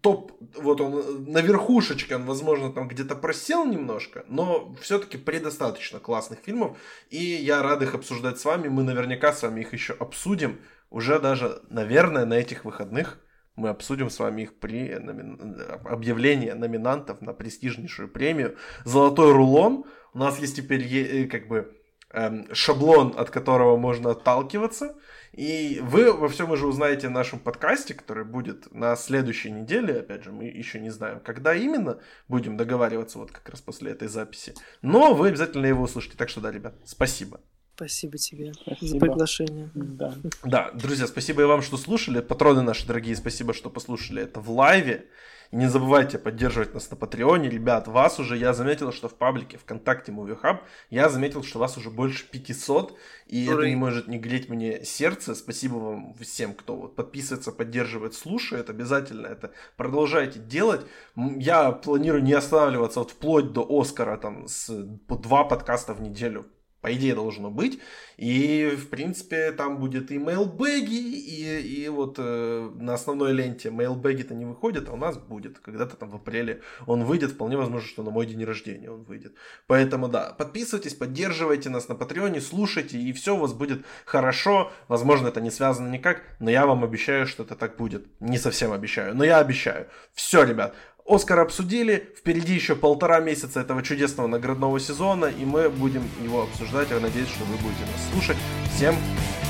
топ, 0.00 0.32
вот 0.56 0.80
он 0.80 1.24
на 1.24 1.40
верхушечке, 1.40 2.16
он, 2.16 2.24
возможно, 2.24 2.70
там 2.72 2.88
где-то 2.88 3.14
просел 3.16 3.64
немножко, 3.64 4.24
но 4.28 4.74
все-таки 4.80 5.16
предостаточно 5.16 5.98
классных 5.98 6.40
фильмов, 6.40 6.76
и 7.08 7.18
я 7.18 7.62
рад 7.62 7.82
их 7.82 7.94
обсуждать 7.94 8.38
с 8.38 8.44
вами, 8.44 8.68
мы 8.68 8.82
наверняка 8.82 9.32
с 9.32 9.42
вами 9.42 9.62
их 9.62 9.72
еще 9.72 9.94
обсудим, 9.94 10.60
уже 10.90 11.18
даже, 11.18 11.62
наверное, 11.70 12.26
на 12.26 12.34
этих 12.34 12.66
выходных, 12.66 13.18
мы 13.56 13.68
обсудим 13.68 14.10
с 14.10 14.18
вами 14.18 14.42
их 14.42 14.54
при 14.54 14.94
номи... 14.98 15.36
объявлении 15.84 16.50
номинантов 16.50 17.20
на 17.20 17.32
престижнейшую 17.32 18.08
премию. 18.08 18.56
Золотой 18.84 19.32
рулон. 19.32 19.84
У 20.12 20.18
нас 20.18 20.38
есть 20.38 20.56
теперь 20.56 20.82
э, 20.82 21.26
как 21.26 21.48
бы 21.48 21.76
эм, 22.10 22.52
шаблон, 22.52 23.14
от 23.16 23.30
которого 23.30 23.76
можно 23.76 24.10
отталкиваться. 24.10 24.96
И 25.32 25.80
вы 25.82 26.12
во 26.12 26.28
всем 26.28 26.50
уже 26.50 26.66
узнаете 26.66 27.08
в 27.08 27.12
нашем 27.12 27.38
подкасте, 27.38 27.94
который 27.94 28.24
будет 28.24 28.72
на 28.72 28.94
следующей 28.96 29.50
неделе. 29.50 30.00
Опять 30.00 30.24
же, 30.24 30.32
мы 30.32 30.44
еще 30.44 30.80
не 30.80 30.90
знаем, 30.90 31.20
когда 31.20 31.54
именно. 31.54 32.00
Будем 32.28 32.56
договариваться 32.56 33.18
вот 33.18 33.30
как 33.30 33.48
раз 33.48 33.60
после 33.60 33.92
этой 33.92 34.08
записи. 34.08 34.54
Но 34.82 35.14
вы 35.14 35.28
обязательно 35.28 35.66
его 35.66 35.84
услышите. 35.84 36.16
Так 36.16 36.28
что 36.28 36.40
да, 36.40 36.50
ребят, 36.50 36.74
спасибо. 36.84 37.40
Спасибо 37.74 38.18
тебе 38.18 38.52
спасибо. 38.54 38.86
за 38.86 38.98
приглашение. 38.98 39.70
Да. 39.74 40.14
да, 40.44 40.70
друзья, 40.72 41.08
спасибо 41.08 41.42
и 41.42 41.44
вам, 41.44 41.60
что 41.60 41.76
слушали. 41.76 42.20
Патроны 42.20 42.62
наши 42.62 42.86
дорогие, 42.86 43.16
спасибо, 43.16 43.52
что 43.52 43.68
послушали 43.68 44.22
это 44.22 44.40
в 44.40 44.48
лайве. 44.50 45.08
И 45.50 45.56
не 45.56 45.68
забывайте 45.68 46.18
поддерживать 46.18 46.72
нас 46.72 46.90
на 46.90 46.96
Патреоне. 46.96 47.50
Ребят, 47.50 47.88
вас 47.88 48.18
уже, 48.20 48.36
я 48.36 48.52
заметил, 48.54 48.92
что 48.92 49.08
в 49.08 49.14
паблике 49.14 49.58
ВКонтакте 49.58 50.12
Movie 50.12 50.40
Hub, 50.40 50.60
я 50.90 51.08
заметил, 51.08 51.42
что 51.42 51.58
вас 51.58 51.76
уже 51.76 51.90
больше 51.90 52.28
500, 52.30 52.96
и 53.26 53.48
Ура. 53.48 53.58
это 53.58 53.68
не 53.68 53.76
может 53.76 54.08
не 54.08 54.18
греть 54.18 54.48
мне 54.48 54.84
сердце. 54.84 55.34
Спасибо 55.34 55.74
вам 55.74 56.14
всем, 56.14 56.54
кто 56.54 56.76
вот 56.76 56.96
подписывается, 56.96 57.52
поддерживает, 57.52 58.14
слушает. 58.14 58.70
Обязательно 58.70 59.26
это 59.26 59.52
продолжайте 59.76 60.38
делать. 60.38 60.86
Я 61.16 61.72
планирую 61.72 62.22
не 62.22 62.32
останавливаться 62.32 63.00
вот 63.00 63.10
вплоть 63.10 63.52
до 63.52 63.66
Оскара, 63.68 64.16
там, 64.16 64.48
с 64.48 64.70
по 65.08 65.16
два 65.16 65.44
подкаста 65.44 65.92
в 65.92 66.00
неделю 66.00 66.46
по 66.84 66.92
идее 66.92 67.14
должно 67.14 67.50
быть. 67.50 67.80
И, 68.18 68.76
в 68.76 68.90
принципе, 68.90 69.52
там 69.52 69.78
будет 69.78 70.12
и 70.12 70.18
мейлбэги, 70.18 70.94
и, 70.94 71.60
и 71.60 71.88
вот 71.88 72.16
э, 72.18 72.70
на 72.74 72.92
основной 72.92 73.32
ленте 73.32 73.70
мейлбэги-то 73.70 74.34
не 74.34 74.44
выходят, 74.44 74.90
а 74.90 74.92
у 74.92 74.96
нас 74.96 75.16
будет. 75.16 75.60
Когда-то 75.60 75.96
там 75.96 76.10
в 76.10 76.16
апреле 76.16 76.60
он 76.86 77.04
выйдет, 77.04 77.30
вполне 77.30 77.56
возможно, 77.56 77.88
что 77.88 78.02
на 78.02 78.10
мой 78.10 78.26
день 78.26 78.44
рождения 78.44 78.90
он 78.90 79.02
выйдет. 79.04 79.34
Поэтому, 79.66 80.08
да, 80.08 80.34
подписывайтесь, 80.38 80.92
поддерживайте 80.92 81.70
нас 81.70 81.88
на 81.88 81.94
Патреоне, 81.94 82.42
слушайте, 82.42 82.98
и 82.98 83.14
все 83.14 83.34
у 83.34 83.38
вас 83.38 83.54
будет 83.54 83.86
хорошо. 84.04 84.70
Возможно, 84.88 85.28
это 85.28 85.40
не 85.40 85.50
связано 85.50 85.88
никак, 85.88 86.20
но 86.38 86.50
я 86.50 86.66
вам 86.66 86.84
обещаю, 86.84 87.26
что 87.26 87.44
это 87.44 87.56
так 87.56 87.78
будет. 87.78 88.04
Не 88.20 88.36
совсем 88.36 88.72
обещаю, 88.72 89.16
но 89.16 89.24
я 89.24 89.38
обещаю. 89.38 89.86
Все, 90.12 90.44
ребят, 90.44 90.74
Оскар 91.06 91.40
обсудили, 91.40 92.08
впереди 92.16 92.54
еще 92.54 92.74
полтора 92.74 93.20
месяца 93.20 93.60
этого 93.60 93.82
чудесного 93.82 94.26
наградного 94.26 94.80
сезона, 94.80 95.26
и 95.26 95.44
мы 95.44 95.68
будем 95.68 96.02
его 96.22 96.42
обсуждать. 96.44 96.90
Я 96.90 96.98
надеюсь, 96.98 97.28
что 97.28 97.44
вы 97.44 97.56
будете 97.56 97.82
нас 97.82 98.10
слушать. 98.10 98.38
Всем 98.74 98.96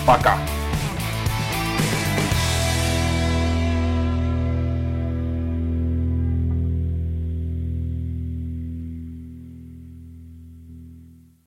пока! 0.05 0.37